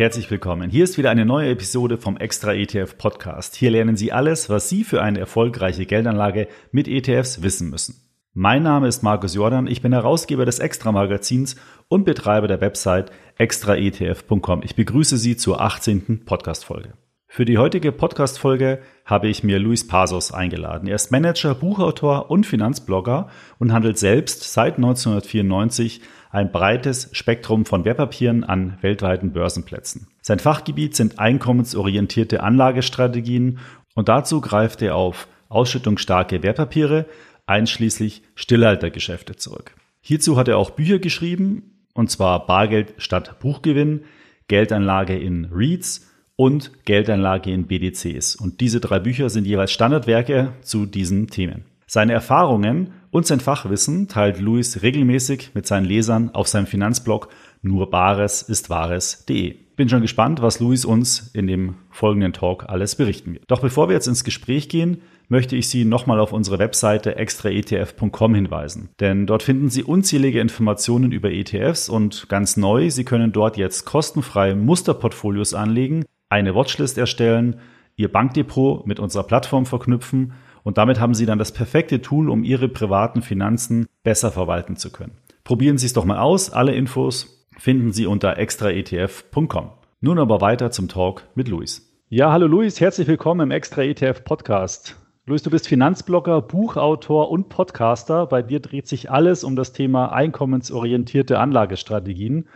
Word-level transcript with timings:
Herzlich 0.00 0.30
willkommen. 0.30 0.70
Hier 0.70 0.84
ist 0.84 0.96
wieder 0.96 1.10
eine 1.10 1.26
neue 1.26 1.50
Episode 1.50 1.98
vom 1.98 2.16
Extra 2.16 2.54
ETF 2.54 2.96
Podcast. 2.96 3.54
Hier 3.54 3.70
lernen 3.70 3.96
Sie 3.96 4.12
alles, 4.12 4.48
was 4.48 4.66
Sie 4.66 4.82
für 4.82 5.02
eine 5.02 5.18
erfolgreiche 5.18 5.84
Geldanlage 5.84 6.48
mit 6.72 6.88
ETFs 6.88 7.42
wissen 7.42 7.68
müssen. 7.68 8.00
Mein 8.32 8.62
Name 8.62 8.88
ist 8.88 9.02
Markus 9.02 9.34
Jordan, 9.34 9.66
ich 9.66 9.82
bin 9.82 9.92
Herausgeber 9.92 10.46
des 10.46 10.58
Extra 10.58 10.90
Magazins 10.90 11.56
und 11.88 12.04
Betreiber 12.04 12.48
der 12.48 12.62
Website 12.62 13.12
extraetf.com. 13.36 14.62
Ich 14.64 14.74
begrüße 14.74 15.18
Sie 15.18 15.36
zur 15.36 15.60
18. 15.60 16.24
Podcast 16.24 16.64
Folge. 16.64 16.94
Für 17.32 17.44
die 17.44 17.58
heutige 17.58 17.92
Podcast-Folge 17.92 18.80
habe 19.04 19.28
ich 19.28 19.44
mir 19.44 19.60
Luis 19.60 19.86
Pasos 19.86 20.32
eingeladen. 20.32 20.88
Er 20.88 20.96
ist 20.96 21.12
Manager, 21.12 21.54
Buchautor 21.54 22.30
und 22.30 22.46
Finanzblogger 22.46 23.28
und 23.58 23.72
handelt 23.72 23.98
selbst 23.98 24.50
seit 24.52 24.78
1994 24.78 26.00
ein 26.30 26.52
breites 26.52 27.10
Spektrum 27.12 27.66
von 27.66 27.84
Wertpapieren 27.84 28.44
an 28.44 28.78
weltweiten 28.80 29.32
Börsenplätzen. 29.32 30.06
Sein 30.22 30.38
Fachgebiet 30.38 30.94
sind 30.94 31.18
einkommensorientierte 31.18 32.42
Anlagestrategien 32.42 33.58
und 33.94 34.08
dazu 34.08 34.40
greift 34.40 34.80
er 34.82 34.94
auf 34.94 35.28
ausschüttungsstarke 35.48 36.42
Wertpapiere, 36.42 37.06
einschließlich 37.46 38.22
Stillhaltergeschäfte 38.36 39.36
zurück. 39.36 39.74
Hierzu 40.00 40.36
hat 40.36 40.48
er 40.48 40.56
auch 40.56 40.70
Bücher 40.70 41.00
geschrieben, 41.00 41.84
und 41.92 42.10
zwar 42.10 42.46
Bargeld 42.46 42.94
statt 42.98 43.40
Buchgewinn, 43.40 44.04
Geldanlage 44.46 45.18
in 45.18 45.48
REITs 45.52 46.08
und 46.36 46.84
Geldanlage 46.84 47.50
in 47.50 47.66
BDCs. 47.66 48.36
Und 48.36 48.60
diese 48.60 48.80
drei 48.80 49.00
Bücher 49.00 49.28
sind 49.28 49.46
jeweils 49.46 49.72
Standardwerke 49.72 50.52
zu 50.62 50.86
diesen 50.86 51.26
Themen. 51.26 51.64
Seine 51.92 52.12
Erfahrungen 52.12 52.92
und 53.10 53.26
sein 53.26 53.40
Fachwissen 53.40 54.06
teilt 54.06 54.38
Luis 54.38 54.80
regelmäßig 54.80 55.50
mit 55.54 55.66
seinen 55.66 55.86
Lesern 55.86 56.30
auf 56.32 56.46
seinem 56.46 56.68
Finanzblog 56.68 57.30
nur 57.62 57.90
Bares 57.90 58.42
ist 58.42 58.70
Wahres.de. 58.70 59.56
Bin 59.74 59.88
schon 59.88 60.00
gespannt, 60.00 60.40
was 60.40 60.60
Luis 60.60 60.84
uns 60.84 61.32
in 61.34 61.48
dem 61.48 61.74
folgenden 61.90 62.32
Talk 62.32 62.66
alles 62.68 62.94
berichten 62.94 63.32
wird. 63.32 63.42
Doch 63.48 63.60
bevor 63.60 63.88
wir 63.88 63.94
jetzt 63.94 64.06
ins 64.06 64.22
Gespräch 64.22 64.68
gehen, 64.68 65.02
möchte 65.28 65.56
ich 65.56 65.68
Sie 65.68 65.84
nochmal 65.84 66.20
auf 66.20 66.32
unsere 66.32 66.60
Webseite 66.60 67.16
extraetf.com 67.16 68.36
hinweisen. 68.36 68.90
Denn 69.00 69.26
dort 69.26 69.42
finden 69.42 69.68
Sie 69.68 69.82
unzählige 69.82 70.38
Informationen 70.38 71.10
über 71.10 71.32
ETFs 71.32 71.88
und 71.88 72.28
ganz 72.28 72.56
neu, 72.56 72.88
Sie 72.90 73.02
können 73.02 73.32
dort 73.32 73.56
jetzt 73.56 73.84
kostenfrei 73.84 74.54
Musterportfolios 74.54 75.54
anlegen, 75.54 76.04
eine 76.28 76.54
Watchlist 76.54 76.98
erstellen, 76.98 77.56
Ihr 77.96 78.12
Bankdepot 78.12 78.86
mit 78.86 79.00
unserer 79.00 79.24
Plattform 79.24 79.66
verknüpfen 79.66 80.34
und 80.70 80.78
damit 80.78 81.00
haben 81.00 81.14
Sie 81.14 81.26
dann 81.26 81.40
das 81.40 81.50
perfekte 81.50 82.00
Tool, 82.00 82.30
um 82.30 82.44
Ihre 82.44 82.68
privaten 82.68 83.22
Finanzen 83.22 83.88
besser 84.04 84.30
verwalten 84.30 84.76
zu 84.76 84.92
können. 84.92 85.18
Probieren 85.42 85.78
Sie 85.78 85.86
es 85.86 85.94
doch 85.94 86.04
mal 86.04 86.20
aus. 86.20 86.52
Alle 86.52 86.72
Infos 86.76 87.44
finden 87.58 87.90
Sie 87.90 88.06
unter 88.06 88.38
extraetf.com. 88.38 89.72
Nun 90.00 90.18
aber 90.20 90.40
weiter 90.40 90.70
zum 90.70 90.86
Talk 90.86 91.24
mit 91.34 91.48
Luis. 91.48 91.92
Ja, 92.08 92.30
hallo 92.30 92.46
Luis, 92.46 92.80
herzlich 92.80 93.08
willkommen 93.08 93.40
im 93.40 93.50
Extra 93.50 93.82
ETF 93.82 94.22
Podcast. 94.22 94.94
Luis, 95.26 95.42
du 95.42 95.50
bist 95.50 95.66
Finanzblogger, 95.66 96.40
Buchautor 96.40 97.32
und 97.32 97.48
Podcaster. 97.48 98.26
Bei 98.26 98.40
dir 98.40 98.60
dreht 98.60 98.86
sich 98.86 99.10
alles 99.10 99.42
um 99.42 99.56
das 99.56 99.72
Thema 99.72 100.12
einkommensorientierte 100.12 101.40
Anlagestrategien. 101.40 102.48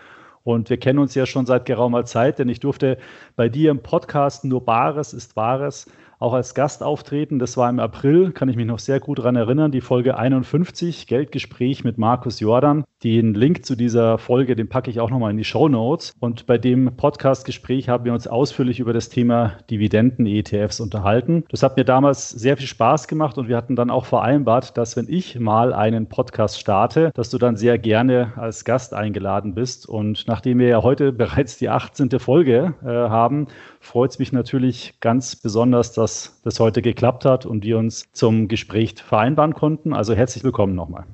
Und 0.44 0.70
wir 0.70 0.76
kennen 0.76 1.00
uns 1.00 1.16
ja 1.16 1.26
schon 1.26 1.46
seit 1.46 1.66
geraumer 1.66 2.04
Zeit, 2.04 2.38
denn 2.38 2.48
ich 2.48 2.60
durfte 2.60 2.96
bei 3.34 3.48
dir 3.48 3.72
im 3.72 3.82
Podcast 3.82 4.44
Nur 4.44 4.64
Bares 4.64 5.12
ist 5.12 5.34
Wahres 5.34 5.90
auch 6.18 6.32
als 6.32 6.54
Gast 6.54 6.82
auftreten. 6.82 7.38
Das 7.38 7.56
war 7.56 7.68
im 7.68 7.78
April, 7.78 8.32
kann 8.32 8.48
ich 8.48 8.56
mich 8.56 8.66
noch 8.66 8.78
sehr 8.78 9.00
gut 9.00 9.18
daran 9.18 9.36
erinnern, 9.36 9.70
die 9.70 9.80
Folge 9.80 10.16
51, 10.16 11.06
Geldgespräch 11.06 11.84
mit 11.84 11.98
Markus 11.98 12.40
Jordan. 12.40 12.84
Den 13.02 13.34
Link 13.34 13.66
zu 13.66 13.76
dieser 13.76 14.16
Folge, 14.18 14.56
den 14.56 14.68
packe 14.68 14.90
ich 14.90 15.00
auch 15.00 15.10
nochmal 15.10 15.30
in 15.30 15.36
die 15.36 15.44
Show 15.44 15.68
Notes. 15.68 16.14
Und 16.20 16.46
bei 16.46 16.56
dem 16.56 16.96
Podcast-Gespräch 16.96 17.88
haben 17.88 18.04
wir 18.04 18.12
uns 18.14 18.26
ausführlich 18.26 18.80
über 18.80 18.92
das 18.92 19.10
Thema 19.10 19.58
Dividenden-ETFs 19.70 20.80
unterhalten. 20.80 21.44
Das 21.50 21.62
hat 21.62 21.76
mir 21.76 21.84
damals 21.84 22.30
sehr 22.30 22.56
viel 22.56 22.66
Spaß 22.66 23.08
gemacht 23.08 23.36
und 23.36 23.48
wir 23.48 23.56
hatten 23.56 23.76
dann 23.76 23.90
auch 23.90 24.06
vereinbart, 24.06 24.78
dass 24.78 24.96
wenn 24.96 25.06
ich 25.08 25.38
mal 25.38 25.72
einen 25.72 26.08
Podcast 26.08 26.58
starte, 26.58 27.10
dass 27.14 27.30
du 27.30 27.38
dann 27.38 27.56
sehr 27.56 27.78
gerne 27.78 28.32
als 28.36 28.64
Gast 28.64 28.94
eingeladen 28.94 29.54
bist. 29.54 29.86
Und 29.86 30.24
nachdem 30.26 30.58
wir 30.58 30.68
ja 30.68 30.82
heute 30.82 31.12
bereits 31.12 31.58
die 31.58 31.68
18. 31.68 32.10
Folge 32.18 32.74
äh, 32.82 32.88
haben, 32.88 33.48
freut 33.84 34.12
es 34.12 34.18
mich 34.18 34.32
natürlich 34.32 34.94
ganz 35.00 35.36
besonders, 35.36 35.92
dass 35.92 36.40
das 36.42 36.58
heute 36.58 36.82
geklappt 36.82 37.24
hat 37.24 37.46
und 37.46 37.64
wir 37.64 37.78
uns 37.78 38.06
zum 38.12 38.48
Gespräch 38.48 38.94
vereinbaren 38.94 39.54
konnten. 39.54 39.92
Also 39.92 40.14
herzlich 40.14 40.42
willkommen 40.42 40.74
nochmal. 40.74 41.04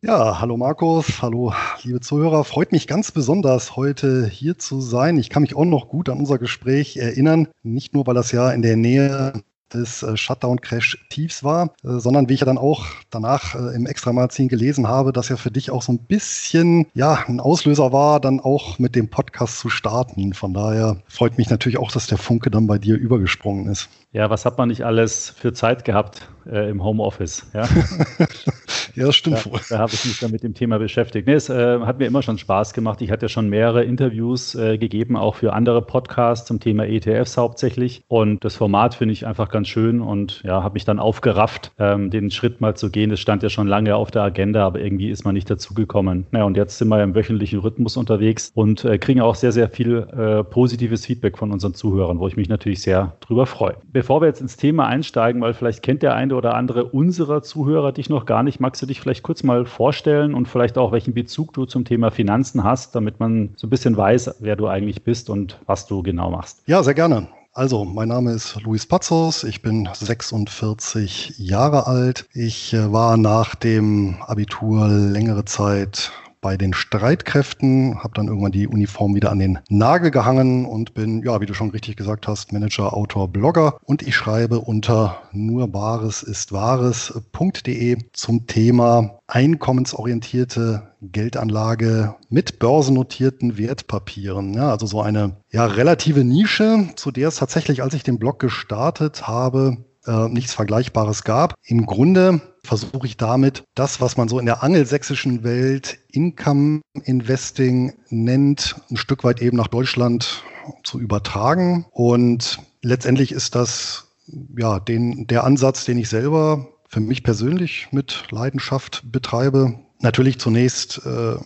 Ja, 0.00 0.40
hallo 0.40 0.56
Markus, 0.56 1.20
hallo 1.22 1.52
liebe 1.82 1.98
Zuhörer. 2.00 2.44
Freut 2.44 2.70
mich 2.70 2.86
ganz 2.86 3.10
besonders, 3.10 3.74
heute 3.74 4.28
hier 4.28 4.56
zu 4.56 4.80
sein. 4.80 5.18
Ich 5.18 5.28
kann 5.28 5.42
mich 5.42 5.56
auch 5.56 5.64
noch 5.64 5.88
gut 5.88 6.08
an 6.08 6.18
unser 6.18 6.38
Gespräch 6.38 6.96
erinnern. 6.96 7.48
Nicht 7.64 7.94
nur, 7.94 8.06
weil 8.06 8.14
das 8.14 8.30
ja 8.30 8.52
in 8.52 8.62
der 8.62 8.76
Nähe 8.76 9.32
des 9.74 10.02
äh, 10.02 10.16
Shutdown-Crash-Tiefs 10.16 11.44
war, 11.44 11.72
äh, 11.84 11.98
sondern 11.98 12.28
wie 12.28 12.34
ich 12.34 12.40
ja 12.40 12.46
dann 12.46 12.58
auch 12.58 12.86
danach 13.10 13.54
äh, 13.54 13.74
im 13.74 13.86
Extra-Magazin 13.86 14.48
gelesen 14.48 14.88
habe, 14.88 15.12
dass 15.12 15.28
ja 15.28 15.36
für 15.36 15.50
dich 15.50 15.70
auch 15.70 15.82
so 15.82 15.92
ein 15.92 15.98
bisschen 15.98 16.86
ja 16.94 17.24
ein 17.26 17.40
Auslöser 17.40 17.92
war, 17.92 18.20
dann 18.20 18.40
auch 18.40 18.78
mit 18.78 18.94
dem 18.94 19.08
Podcast 19.08 19.58
zu 19.58 19.68
starten. 19.68 20.32
Von 20.32 20.54
daher 20.54 20.96
freut 21.08 21.38
mich 21.38 21.50
natürlich 21.50 21.78
auch, 21.78 21.92
dass 21.92 22.06
der 22.06 22.18
Funke 22.18 22.50
dann 22.50 22.66
bei 22.66 22.78
dir 22.78 22.96
übergesprungen 22.96 23.66
ist. 23.66 23.88
Ja, 24.10 24.30
was 24.30 24.46
hat 24.46 24.56
man 24.56 24.68
nicht 24.68 24.86
alles 24.86 25.28
für 25.28 25.52
Zeit 25.52 25.84
gehabt 25.84 26.30
äh, 26.50 26.70
im 26.70 26.82
Homeoffice? 26.82 27.46
Ja? 27.52 27.64
ja, 28.94 29.04
das 29.04 29.16
stimmt 29.16 29.44
da, 29.44 29.50
wohl. 29.50 29.60
Da 29.68 29.78
habe 29.78 29.92
ich 29.92 30.02
mich 30.06 30.18
dann 30.18 30.30
mit 30.30 30.42
dem 30.42 30.54
Thema 30.54 30.78
beschäftigt. 30.78 31.26
Nee, 31.26 31.34
es 31.34 31.50
äh, 31.50 31.80
hat 31.80 31.98
mir 31.98 32.06
immer 32.06 32.22
schon 32.22 32.38
Spaß 32.38 32.72
gemacht. 32.72 33.02
Ich 33.02 33.10
hatte 33.10 33.26
ja 33.26 33.28
schon 33.28 33.50
mehrere 33.50 33.84
Interviews 33.84 34.54
äh, 34.54 34.78
gegeben, 34.78 35.14
auch 35.18 35.34
für 35.34 35.52
andere 35.52 35.82
Podcasts 35.82 36.46
zum 36.48 36.58
Thema 36.58 36.86
ETFs 36.86 37.36
hauptsächlich. 37.36 38.02
Und 38.08 38.42
das 38.46 38.56
Format 38.56 38.94
finde 38.94 39.12
ich 39.12 39.26
einfach 39.26 39.50
ganz 39.50 39.68
schön 39.68 40.00
und 40.00 40.42
ja, 40.42 40.62
habe 40.62 40.72
mich 40.72 40.86
dann 40.86 41.00
aufgerafft, 41.00 41.72
ähm, 41.78 42.08
den 42.08 42.30
Schritt 42.30 42.62
mal 42.62 42.74
zu 42.74 42.90
gehen. 42.90 43.10
Das 43.10 43.20
stand 43.20 43.42
ja 43.42 43.50
schon 43.50 43.68
lange 43.68 43.94
auf 43.94 44.10
der 44.10 44.22
Agenda, 44.22 44.64
aber 44.64 44.80
irgendwie 44.80 45.10
ist 45.10 45.26
man 45.26 45.34
nicht 45.34 45.50
dazugekommen. 45.50 46.26
Naja, 46.30 46.46
und 46.46 46.56
jetzt 46.56 46.78
sind 46.78 46.88
wir 46.88 47.02
im 47.02 47.14
wöchentlichen 47.14 47.58
Rhythmus 47.58 47.98
unterwegs 47.98 48.52
und 48.54 48.86
äh, 48.86 48.96
kriegen 48.96 49.20
auch 49.20 49.34
sehr, 49.34 49.52
sehr 49.52 49.68
viel 49.68 50.08
äh, 50.16 50.44
positives 50.44 51.04
Feedback 51.04 51.36
von 51.36 51.52
unseren 51.52 51.74
Zuhörern, 51.74 52.18
wo 52.20 52.26
ich 52.26 52.36
mich 52.36 52.48
natürlich 52.48 52.80
sehr 52.80 53.14
drüber 53.20 53.44
freue 53.44 53.76
bevor 53.98 54.22
wir 54.22 54.28
jetzt 54.28 54.40
ins 54.40 54.56
Thema 54.56 54.86
einsteigen, 54.86 55.42
weil 55.42 55.54
vielleicht 55.54 55.82
kennt 55.82 56.04
der 56.04 56.14
eine 56.14 56.36
oder 56.36 56.54
andere 56.54 56.84
unserer 56.84 57.42
Zuhörer 57.42 57.90
dich 57.90 58.08
noch 58.08 58.26
gar 58.26 58.44
nicht, 58.44 58.60
magst 58.60 58.80
du 58.80 58.86
dich 58.86 59.00
vielleicht 59.00 59.24
kurz 59.24 59.42
mal 59.42 59.66
vorstellen 59.66 60.34
und 60.34 60.46
vielleicht 60.46 60.78
auch, 60.78 60.92
welchen 60.92 61.14
Bezug 61.14 61.52
du 61.52 61.66
zum 61.66 61.84
Thema 61.84 62.12
Finanzen 62.12 62.62
hast, 62.62 62.94
damit 62.94 63.18
man 63.18 63.54
so 63.56 63.66
ein 63.66 63.70
bisschen 63.70 63.96
weiß, 63.96 64.36
wer 64.38 64.54
du 64.54 64.68
eigentlich 64.68 65.02
bist 65.02 65.28
und 65.30 65.58
was 65.66 65.88
du 65.88 66.04
genau 66.04 66.30
machst? 66.30 66.62
Ja, 66.66 66.80
sehr 66.84 66.94
gerne. 66.94 67.26
Also, 67.54 67.84
mein 67.84 68.06
Name 68.06 68.30
ist 68.30 68.62
Luis 68.62 68.86
Patzos, 68.86 69.42
ich 69.42 69.62
bin 69.62 69.88
46 69.92 71.34
Jahre 71.38 71.88
alt. 71.88 72.28
Ich 72.34 72.72
äh, 72.74 72.92
war 72.92 73.16
nach 73.16 73.56
dem 73.56 74.18
Abitur 74.24 74.86
längere 74.86 75.44
Zeit 75.44 76.12
bei 76.40 76.56
den 76.56 76.72
Streitkräften, 76.72 78.02
habe 78.02 78.14
dann 78.14 78.28
irgendwann 78.28 78.52
die 78.52 78.68
Uniform 78.68 79.14
wieder 79.14 79.30
an 79.30 79.38
den 79.38 79.58
Nagel 79.68 80.10
gehangen 80.10 80.66
und 80.66 80.94
bin, 80.94 81.22
ja, 81.22 81.40
wie 81.40 81.46
du 81.46 81.54
schon 81.54 81.70
richtig 81.70 81.96
gesagt 81.96 82.28
hast, 82.28 82.52
Manager, 82.52 82.94
Autor, 82.94 83.28
Blogger 83.28 83.78
und 83.84 84.02
ich 84.02 84.14
schreibe 84.14 84.60
unter 84.60 85.22
nur 85.32 85.72
Wahres 85.72 86.22
ist 86.22 86.52
Wahres.de 86.52 87.98
zum 88.12 88.46
Thema 88.46 89.18
einkommensorientierte 89.26 90.94
Geldanlage 91.02 92.16
mit 92.28 92.58
börsennotierten 92.58 93.58
Wertpapieren. 93.58 94.54
Ja, 94.54 94.70
also 94.70 94.86
so 94.86 95.00
eine 95.00 95.36
ja, 95.50 95.66
relative 95.66 96.24
Nische, 96.24 96.88
zu 96.96 97.10
der 97.10 97.28
es 97.28 97.36
tatsächlich, 97.36 97.82
als 97.82 97.94
ich 97.94 98.02
den 98.02 98.18
Blog 98.18 98.38
gestartet 98.38 99.28
habe, 99.28 99.84
äh, 100.08 100.28
nichts 100.28 100.54
Vergleichbares 100.54 101.22
gab. 101.22 101.54
Im 101.64 101.86
Grunde 101.86 102.40
versuche 102.64 103.06
ich 103.06 103.16
damit 103.16 103.62
das, 103.74 104.00
was 104.00 104.16
man 104.16 104.28
so 104.28 104.38
in 104.38 104.46
der 104.46 104.62
angelsächsischen 104.62 105.44
Welt 105.44 105.98
Income 106.10 106.80
Investing 107.04 107.94
nennt, 108.08 108.76
ein 108.90 108.96
Stück 108.96 109.22
weit 109.22 109.40
eben 109.40 109.56
nach 109.56 109.68
Deutschland 109.68 110.42
zu 110.82 110.98
übertragen. 110.98 111.86
Und 111.90 112.58
letztendlich 112.82 113.32
ist 113.32 113.54
das 113.54 114.08
ja 114.56 114.80
den, 114.80 115.26
der 115.26 115.44
Ansatz, 115.44 115.84
den 115.84 115.98
ich 115.98 116.08
selber 116.08 116.68
für 116.88 117.00
mich 117.00 117.22
persönlich 117.22 117.88
mit 117.92 118.24
Leidenschaft 118.30 119.02
betreibe, 119.12 119.78
Natürlich 120.00 120.38
zunächst 120.38 121.00
äh, 121.04 121.36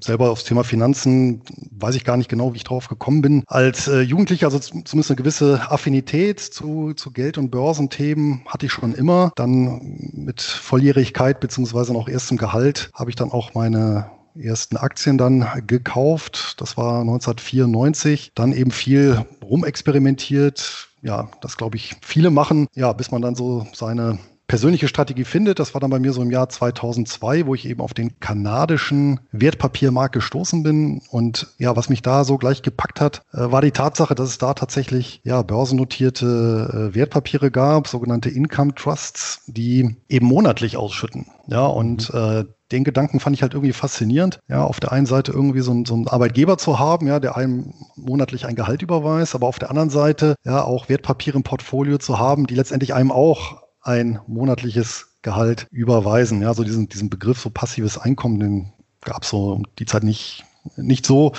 selber 0.00 0.30
aufs 0.30 0.44
Thema 0.44 0.62
Finanzen, 0.62 1.42
weiß 1.72 1.96
ich 1.96 2.04
gar 2.04 2.16
nicht 2.16 2.28
genau, 2.28 2.52
wie 2.52 2.58
ich 2.58 2.64
drauf 2.64 2.88
gekommen 2.88 3.20
bin. 3.20 3.42
Als 3.46 3.88
äh, 3.88 4.00
Jugendlicher, 4.00 4.46
also 4.46 4.58
zumindest 4.58 5.10
eine 5.10 5.16
gewisse 5.16 5.70
Affinität 5.70 6.38
zu, 6.40 6.94
zu 6.94 7.10
Geld- 7.10 7.38
und 7.38 7.50
Börsenthemen 7.50 8.42
hatte 8.46 8.66
ich 8.66 8.72
schon 8.72 8.94
immer. 8.94 9.32
Dann 9.34 9.98
mit 10.12 10.40
Volljährigkeit 10.40 11.40
beziehungsweise 11.40 11.92
noch 11.92 12.08
erstem 12.08 12.36
Gehalt 12.36 12.90
habe 12.94 13.10
ich 13.10 13.16
dann 13.16 13.32
auch 13.32 13.54
meine 13.54 14.10
ersten 14.38 14.76
Aktien 14.76 15.18
dann 15.18 15.46
gekauft. 15.66 16.60
Das 16.60 16.76
war 16.76 17.00
1994. 17.00 18.32
Dann 18.34 18.52
eben 18.52 18.70
viel 18.70 19.24
rumexperimentiert. 19.42 20.88
Ja, 21.02 21.28
das 21.40 21.56
glaube 21.56 21.76
ich 21.76 21.96
viele 22.02 22.30
machen. 22.30 22.66
Ja, 22.74 22.92
bis 22.92 23.10
man 23.10 23.22
dann 23.22 23.34
so 23.34 23.66
seine 23.72 24.18
persönliche 24.46 24.88
Strategie 24.88 25.24
findet. 25.24 25.58
Das 25.58 25.74
war 25.74 25.80
dann 25.80 25.90
bei 25.90 25.98
mir 25.98 26.12
so 26.12 26.22
im 26.22 26.30
Jahr 26.30 26.48
2002, 26.48 27.46
wo 27.46 27.54
ich 27.54 27.68
eben 27.68 27.80
auf 27.80 27.94
den 27.94 28.20
kanadischen 28.20 29.20
Wertpapiermarkt 29.32 30.14
gestoßen 30.14 30.62
bin. 30.62 31.02
Und 31.10 31.48
ja, 31.58 31.76
was 31.76 31.88
mich 31.88 32.02
da 32.02 32.24
so 32.24 32.38
gleich 32.38 32.62
gepackt 32.62 33.00
hat, 33.00 33.22
äh, 33.32 33.50
war 33.50 33.62
die 33.62 33.72
Tatsache, 33.72 34.14
dass 34.14 34.28
es 34.28 34.38
da 34.38 34.54
tatsächlich 34.54 35.20
ja 35.24 35.42
börsennotierte 35.42 36.90
äh, 36.90 36.94
Wertpapiere 36.94 37.50
gab, 37.50 37.88
sogenannte 37.88 38.30
Income 38.30 38.74
Trusts, 38.74 39.42
die 39.46 39.96
eben 40.08 40.26
monatlich 40.26 40.76
ausschütten. 40.76 41.26
Ja, 41.48 41.66
und 41.66 42.12
mhm. 42.12 42.20
äh, 42.20 42.44
den 42.72 42.82
Gedanken 42.82 43.20
fand 43.20 43.36
ich 43.36 43.42
halt 43.42 43.54
irgendwie 43.54 43.72
faszinierend. 43.72 44.40
Ja, 44.48 44.64
auf 44.64 44.80
der 44.80 44.90
einen 44.92 45.06
Seite 45.06 45.32
irgendwie 45.32 45.60
so, 45.60 45.72
ein, 45.72 45.84
so 45.84 45.94
einen 45.94 46.08
Arbeitgeber 46.08 46.58
zu 46.58 46.78
haben, 46.78 47.06
ja, 47.06 47.20
der 47.20 47.36
einem 47.36 47.72
monatlich 47.94 48.46
ein 48.46 48.56
Gehalt 48.56 48.82
überweist, 48.82 49.34
aber 49.34 49.46
auf 49.46 49.58
der 49.58 49.70
anderen 49.70 49.90
Seite 49.90 50.34
ja 50.44 50.64
auch 50.64 50.88
Wertpapiere 50.88 51.36
im 51.36 51.44
Portfolio 51.44 51.98
zu 51.98 52.18
haben, 52.18 52.46
die 52.46 52.56
letztendlich 52.56 52.92
einem 52.92 53.12
auch 53.12 53.65
ein 53.86 54.20
monatliches 54.26 55.06
Gehalt 55.22 55.66
überweisen. 55.70 56.42
Ja, 56.42 56.54
so 56.54 56.64
diesen, 56.64 56.88
diesen 56.88 57.10
Begriff 57.10 57.40
so 57.40 57.50
passives 57.50 57.98
Einkommen, 57.98 58.40
den 58.40 58.72
gab 59.02 59.22
es 59.22 59.30
so 59.30 59.52
um 59.52 59.64
die 59.78 59.86
Zeit 59.86 60.02
nicht, 60.02 60.44
nicht 60.76 61.06
so. 61.06 61.32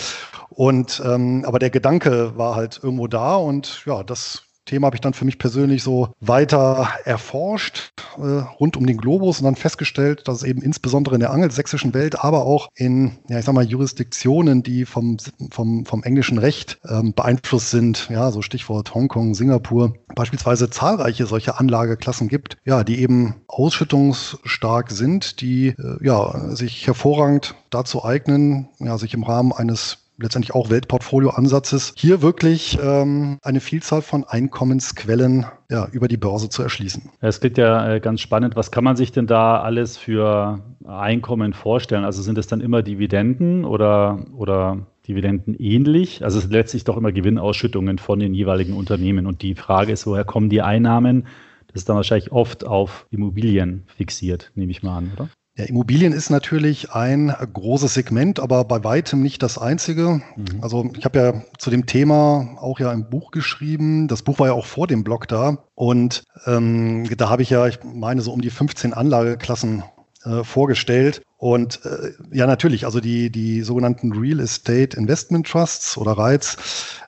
Und 0.49 1.01
ähm, 1.05 1.43
aber 1.45 1.59
der 1.59 1.69
Gedanke 1.69 2.37
war 2.37 2.55
halt 2.55 2.79
irgendwo 2.81 3.07
da 3.07 3.35
und 3.35 3.83
ja, 3.85 4.03
das 4.03 4.43
Thema 4.67 4.87
habe 4.87 4.95
ich 4.95 5.01
dann 5.01 5.13
für 5.13 5.25
mich 5.25 5.39
persönlich 5.39 5.81
so 5.81 6.09
weiter 6.19 6.89
erforscht, 7.05 7.93
äh, 8.17 8.43
rund 8.59 8.77
um 8.77 8.85
den 8.85 8.97
Globus 8.97 9.39
und 9.39 9.45
dann 9.45 9.55
festgestellt, 9.55 10.27
dass 10.27 10.37
es 10.37 10.43
eben 10.43 10.61
insbesondere 10.61 11.15
in 11.15 11.21
der 11.21 11.31
angelsächsischen 11.31 11.93
Welt, 11.93 12.23
aber 12.23 12.45
auch 12.45 12.69
in, 12.75 13.13
ja, 13.29 13.39
ich 13.39 13.45
sag 13.45 13.53
mal, 13.53 13.65
Jurisdiktionen, 13.65 14.61
die 14.61 14.85
vom, 14.85 15.17
vom, 15.49 15.85
vom 15.85 16.03
englischen 16.03 16.37
Recht 16.37 16.79
ähm, 16.87 17.13
beeinflusst 17.13 17.71
sind, 17.71 18.09
ja, 18.11 18.31
so 18.31 18.41
Stichwort 18.41 18.93
Hongkong, 18.93 19.33
Singapur, 19.33 19.95
beispielsweise 20.15 20.69
zahlreiche 20.69 21.25
solche 21.25 21.59
Anlageklassen 21.59 22.27
gibt, 22.27 22.57
ja, 22.65 22.83
die 22.83 22.99
eben 22.99 23.35
ausschüttungsstark 23.47 24.91
sind, 24.91 25.41
die, 25.41 25.69
äh, 25.69 25.97
ja, 26.01 26.55
sich 26.55 26.85
hervorragend 26.85 27.55
dazu 27.69 28.03
eignen, 28.03 28.67
ja, 28.79 28.97
sich 28.97 29.13
im 29.13 29.23
Rahmen 29.23 29.51
eines 29.51 30.06
letztendlich 30.17 30.53
auch 30.55 30.69
Weltportfolio-Ansatzes, 30.69 31.93
hier 31.95 32.21
wirklich 32.21 32.77
ähm, 32.81 33.37
eine 33.43 33.59
Vielzahl 33.59 34.01
von 34.01 34.23
Einkommensquellen 34.23 35.45
ja, 35.69 35.87
über 35.91 36.07
die 36.07 36.17
Börse 36.17 36.49
zu 36.49 36.63
erschließen. 36.63 37.09
Es 37.21 37.39
klingt 37.39 37.57
ja 37.57 37.95
äh, 37.95 37.99
ganz 37.99 38.21
spannend. 38.21 38.55
Was 38.55 38.71
kann 38.71 38.83
man 38.83 38.95
sich 38.95 39.11
denn 39.11 39.27
da 39.27 39.61
alles 39.61 39.97
für 39.97 40.61
Einkommen 40.85 41.53
vorstellen? 41.53 42.03
Also 42.03 42.21
sind 42.21 42.37
es 42.37 42.47
dann 42.47 42.61
immer 42.61 42.81
Dividenden 42.81 43.65
oder, 43.65 44.25
oder 44.35 44.87
Dividenden 45.07 45.55
ähnlich? 45.55 46.23
Also 46.23 46.37
es 46.37 46.43
sind 46.43 46.51
letztlich 46.51 46.83
doch 46.83 46.97
immer 46.97 47.11
Gewinnausschüttungen 47.11 47.99
von 47.99 48.19
den 48.19 48.33
jeweiligen 48.33 48.73
Unternehmen. 48.73 49.27
Und 49.27 49.41
die 49.41 49.55
Frage 49.55 49.91
ist, 49.91 50.07
woher 50.07 50.23
kommen 50.23 50.49
die 50.49 50.61
Einnahmen? 50.61 51.27
Das 51.67 51.81
ist 51.81 51.89
dann 51.89 51.97
wahrscheinlich 51.97 52.31
oft 52.31 52.65
auf 52.65 53.05
Immobilien 53.11 53.83
fixiert, 53.87 54.51
nehme 54.55 54.71
ich 54.71 54.83
mal 54.83 54.97
an, 54.97 55.11
oder? 55.13 55.29
Ja, 55.57 55.65
Immobilien 55.65 56.13
ist 56.13 56.29
natürlich 56.29 56.91
ein 56.91 57.29
großes 57.29 57.95
Segment, 57.95 58.39
aber 58.39 58.63
bei 58.63 58.83
weitem 58.83 59.23
nicht 59.23 59.41
das 59.41 59.57
einzige. 59.57 60.21
Mhm. 60.35 60.45
Also 60.61 60.91
ich 60.95 61.03
habe 61.03 61.17
ja 61.17 61.41
zu 61.57 61.71
dem 61.71 61.87
Thema 61.87 62.57
auch 62.59 62.79
ja 62.79 62.91
ein 62.91 63.09
Buch 63.09 63.31
geschrieben. 63.31 64.07
Das 64.07 64.21
Buch 64.21 64.37
war 64.37 64.47
ja 64.47 64.53
auch 64.53 64.67
vor 64.67 64.85
dem 64.85 65.03
Blog 65.03 65.27
da. 65.27 65.57
Und 65.73 66.23
ähm, 66.45 67.09
da 67.17 67.29
habe 67.29 67.41
ich 67.41 67.49
ja, 67.49 67.65
ich 67.65 67.79
meine, 67.83 68.21
so 68.21 68.31
um 68.33 68.41
die 68.41 68.51
15 68.51 68.93
Anlageklassen 68.93 69.83
äh, 70.23 70.43
vorgestellt. 70.43 71.23
Und 71.37 71.81
äh, 71.85 72.11
ja, 72.31 72.45
natürlich, 72.45 72.85
also 72.85 72.99
die, 72.99 73.31
die 73.31 73.63
sogenannten 73.63 74.11
Real 74.11 74.39
Estate 74.39 74.95
Investment 74.95 75.47
Trusts 75.47 75.97
oder 75.97 76.11
REITs 76.19 76.57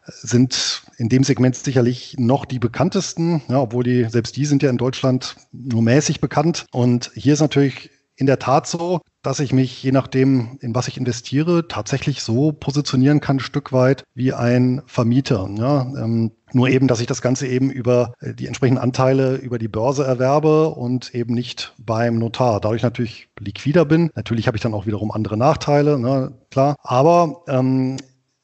sind 0.07 0.81
in 0.97 1.07
dem 1.09 1.23
Segment 1.23 1.55
sicherlich 1.55 2.15
noch 2.17 2.45
die 2.45 2.59
bekanntesten, 2.59 3.43
ja, 3.47 3.59
obwohl 3.59 3.83
die, 3.83 4.05
selbst 4.09 4.37
die 4.37 4.45
sind 4.45 4.63
ja 4.63 4.71
in 4.71 4.77
Deutschland 4.77 5.35
nur 5.51 5.83
mäßig 5.83 6.19
bekannt. 6.19 6.65
Und 6.71 7.11
hier 7.13 7.33
ist 7.33 7.41
natürlich 7.41 7.91
in 8.19 8.25
der 8.25 8.37
Tat 8.37 8.67
so, 8.67 8.99
dass 9.21 9.39
ich 9.39 9.53
mich, 9.53 9.81
je 9.81 9.93
nachdem, 9.93 10.57
in 10.59 10.75
was 10.75 10.89
ich 10.89 10.97
investiere, 10.97 11.67
tatsächlich 11.67 12.21
so 12.21 12.51
positionieren 12.51 13.21
kann, 13.21 13.37
ein 13.37 13.39
Stück 13.39 13.71
weit 13.71 14.03
wie 14.13 14.33
ein 14.33 14.81
Vermieter. 14.85 15.49
Ja, 15.57 15.81
ähm, 15.97 16.31
nur 16.51 16.67
eben, 16.67 16.87
dass 16.87 16.99
ich 16.99 17.07
das 17.07 17.21
Ganze 17.21 17.47
eben 17.47 17.71
über 17.71 18.13
äh, 18.19 18.33
die 18.33 18.47
entsprechenden 18.47 18.81
Anteile 18.81 19.37
über 19.37 19.57
die 19.57 19.69
Börse 19.69 20.03
erwerbe 20.03 20.69
und 20.69 21.15
eben 21.15 21.33
nicht 21.33 21.73
beim 21.77 22.17
Notar. 22.19 22.59
Dadurch 22.59 22.83
natürlich 22.83 23.29
liquider 23.39 23.85
bin. 23.85 24.09
Natürlich 24.15 24.47
habe 24.47 24.57
ich 24.57 24.63
dann 24.63 24.73
auch 24.73 24.85
wiederum 24.85 25.11
andere 25.11 25.37
Nachteile, 25.37 25.97
ne, 25.97 26.33
klar. 26.51 26.75
Aber 26.83 27.43
ähm, 27.47 27.97